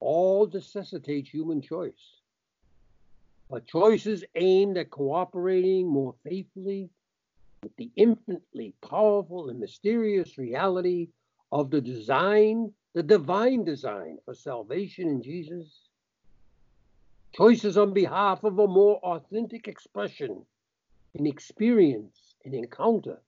all 0.00 0.46
necessitates 0.46 1.30
human 1.30 1.62
choice. 1.62 2.20
But 3.50 3.66
choices 3.66 4.24
aimed 4.34 4.76
at 4.78 4.90
cooperating 4.90 5.86
more 5.86 6.14
faithfully 6.24 6.90
with 7.62 7.76
the 7.76 7.90
infinitely 7.96 8.74
powerful 8.86 9.48
and 9.48 9.60
mysterious 9.60 10.36
reality 10.36 11.08
of 11.54 11.70
the 11.70 11.80
design, 11.80 12.72
the 12.94 13.02
divine 13.02 13.64
design 13.64 14.18
for 14.24 14.34
salvation 14.34 15.08
in 15.08 15.22
Jesus. 15.22 15.88
Choices 17.32 17.78
on 17.78 17.94
behalf 17.94 18.42
of 18.42 18.58
a 18.58 18.66
more 18.66 18.96
authentic 19.04 19.68
expression 19.68 20.44
and 21.14 21.26
experience 21.28 22.34
and 22.44 22.54
encounter 22.54 23.22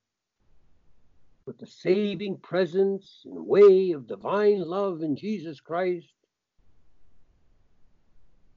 with 1.47 1.57
the 1.59 1.67
saving 1.69 2.39
presence 2.39 3.23
and 3.25 3.47
way 3.47 3.93
of 3.93 4.09
divine 4.09 4.61
love 4.61 5.03
in 5.03 5.15
Jesus 5.17 5.61
Christ, 5.61 6.13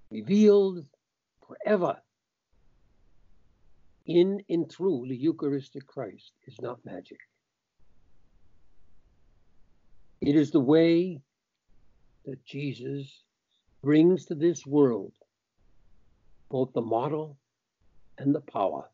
revealed 0.09 0.83
forever 1.47 1.95
in 4.07 4.41
and 4.49 4.67
through 4.71 5.05
the 5.07 5.15
Eucharistic 5.15 5.85
Christ, 5.85 6.31
is 6.47 6.55
not 6.59 6.83
magic. 6.83 7.19
It 10.21 10.35
is 10.35 10.51
the 10.51 10.59
way 10.59 11.21
that 12.25 12.45
Jesus 12.45 13.23
brings 13.81 14.25
to 14.25 14.35
this 14.35 14.65
world 14.65 15.13
both 16.49 16.73
the 16.73 16.81
model 16.81 17.37
and 18.17 18.35
the 18.35 18.41
power 18.41 18.89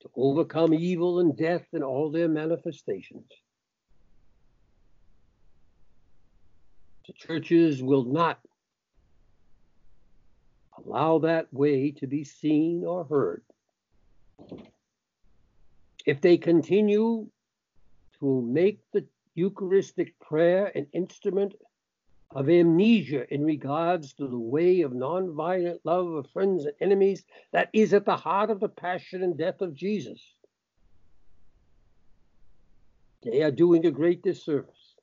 to 0.00 0.10
overcome 0.16 0.74
evil 0.74 1.20
and 1.20 1.36
death 1.36 1.66
and 1.72 1.84
all 1.84 2.10
their 2.10 2.28
manifestations. 2.28 3.30
The 7.06 7.12
churches 7.12 7.82
will 7.82 8.04
not 8.04 8.40
allow 10.76 11.20
that 11.20 11.52
way 11.52 11.92
to 11.92 12.06
be 12.06 12.24
seen 12.24 12.84
or 12.84 13.04
heard. 13.04 13.42
If 16.04 16.20
they 16.20 16.36
continue 16.36 17.28
to 18.20 18.42
make 18.42 18.80
the 18.92 19.06
Eucharistic 19.34 20.18
prayer 20.20 20.72
an 20.74 20.86
instrument 20.92 21.54
of 22.30 22.48
amnesia 22.48 23.32
in 23.32 23.44
regards 23.44 24.12
to 24.14 24.26
the 24.26 24.38
way 24.38 24.80
of 24.80 24.92
nonviolent 24.92 25.78
love 25.84 26.08
of 26.08 26.30
friends 26.30 26.64
and 26.64 26.74
enemies 26.80 27.24
that 27.52 27.70
is 27.72 27.94
at 27.94 28.04
the 28.04 28.16
heart 28.16 28.50
of 28.50 28.60
the 28.60 28.68
passion 28.68 29.22
and 29.22 29.38
death 29.38 29.60
of 29.60 29.74
Jesus. 29.74 30.34
They 33.22 33.42
are 33.42 33.50
doing 33.50 33.86
a 33.86 33.90
great 33.90 34.22
disservice 34.22 34.94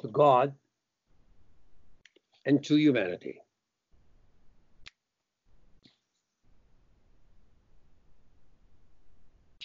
to 0.00 0.08
God 0.08 0.54
and 2.44 2.62
to 2.64 2.76
humanity. 2.76 3.40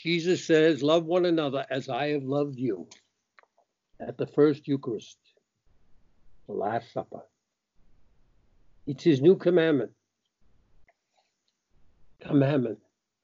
Jesus 0.03 0.45
says, 0.45 0.83
Love 0.83 1.05
one 1.05 1.25
another 1.25 1.65
as 1.71 1.87
I 1.87 2.09
have 2.09 2.23
loved 2.23 2.59
you 2.59 2.87
at 4.05 4.17
the 4.17 4.27
first 4.27 4.67
Eucharist, 4.67 5.17
the 6.45 6.53
Last 6.53 6.91
Supper. 6.91 7.21
It's 8.85 9.05
his 9.05 9.21
new 9.21 9.37
commandment. 9.37 9.91
Commandment, 12.19 12.79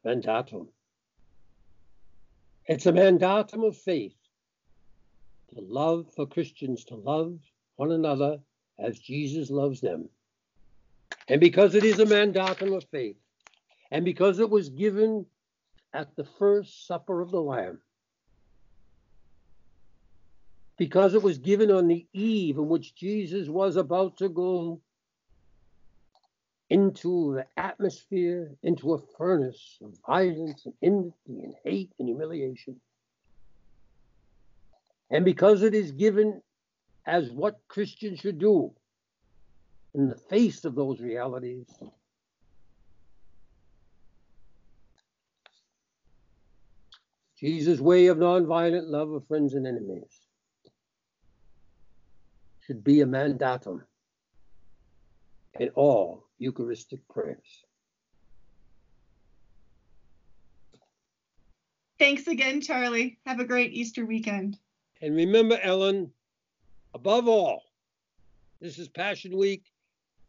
mandatum. 0.06 0.68
It's 2.66 2.86
a 2.86 2.94
mandatum 2.94 3.68
of 3.68 3.76
faith 3.76 4.16
to 5.54 5.60
love 5.60 6.06
for 6.16 6.28
Christians 6.28 6.86
to 6.86 6.96
love 6.96 7.40
one 7.76 7.92
another 7.92 8.38
as 8.78 9.00
Jesus 9.00 9.50
loves 9.50 9.82
them. 9.82 10.08
And 11.28 11.42
because 11.42 11.76
it 11.76 11.84
is 11.84 12.00
a 12.00 12.06
mandatum 12.06 12.74
of 12.74 12.86
faith, 12.86 13.18
and 13.92 14.06
because 14.06 14.40
it 14.40 14.50
was 14.50 14.70
given 14.70 15.26
at 15.94 16.16
the 16.16 16.24
first 16.24 16.88
supper 16.88 17.22
of 17.22 17.32
the 17.32 17.42
Lamb, 17.42 17.80
because 20.78 21.14
it 21.14 21.22
was 21.22 21.38
given 21.38 21.72
on 21.72 21.88
the 21.88 22.08
eve 22.14 22.58
in 22.58 22.68
which 22.68 22.96
Jesus 22.96 23.50
was 23.50 23.76
about 23.76 24.18
to 24.18 24.30
go 24.30 24.82
into 26.70 27.34
the 27.34 27.46
atmosphere, 27.58 28.56
into 28.62 28.94
a 28.94 29.00
furnace 29.18 29.80
of 29.82 29.98
violence 30.06 30.66
and 30.66 30.74
enmity 30.84 31.44
and 31.44 31.56
hate 31.64 31.92
and 32.00 32.08
humiliation. 32.08 32.80
And 35.10 35.26
because 35.26 35.64
it 35.64 35.74
is 35.74 35.92
given 35.92 36.42
as 37.08 37.32
what 37.32 37.60
Christians 37.68 38.20
should 38.20 38.38
do 38.38 38.72
in 39.96 40.08
the 40.08 40.16
face 40.16 40.64
of 40.66 40.76
those 40.76 41.00
realities, 41.00 41.66
Jesus' 47.40 47.80
way 47.80 48.08
of 48.08 48.18
nonviolent 48.18 48.90
love 48.90 49.12
of 49.12 49.26
friends 49.28 49.54
and 49.54 49.66
enemies 49.66 50.28
should 52.60 52.84
be 52.84 53.00
a 53.00 53.06
mandatum 53.06 53.82
in 55.58 55.70
all 55.70 56.26
Eucharistic 56.38 57.08
prayers. 57.08 57.64
Thanks 61.98 62.28
again, 62.28 62.60
Charlie. 62.60 63.20
Have 63.26 63.40
a 63.40 63.46
great 63.46 63.72
Easter 63.72 64.06
weekend. 64.06 64.58
And 65.02 65.16
remember, 65.16 65.58
Ellen, 65.62 66.12
above 66.94 67.30
all, 67.30 67.64
this 68.60 68.78
is 68.80 68.90
Passion 68.90 69.38
Week, 69.38 69.64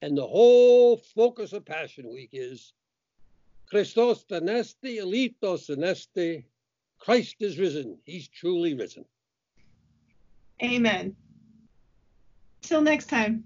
and 0.00 0.16
the 0.16 0.26
whole 0.26 0.96
focus 0.96 1.52
of 1.52 1.64
Passion 1.64 2.08
Week 2.12 2.30
is 2.32 2.72
Christos 3.68 4.24
anesti, 4.30 5.00
alithos 5.00 5.70
anesti. 5.70 6.44
Christ 7.00 7.36
is 7.40 7.58
risen. 7.58 7.98
He's 8.04 8.28
truly 8.28 8.74
risen. 8.74 9.04
Amen. 10.62 11.16
Till 12.62 12.82
next 12.82 13.06
time. 13.06 13.44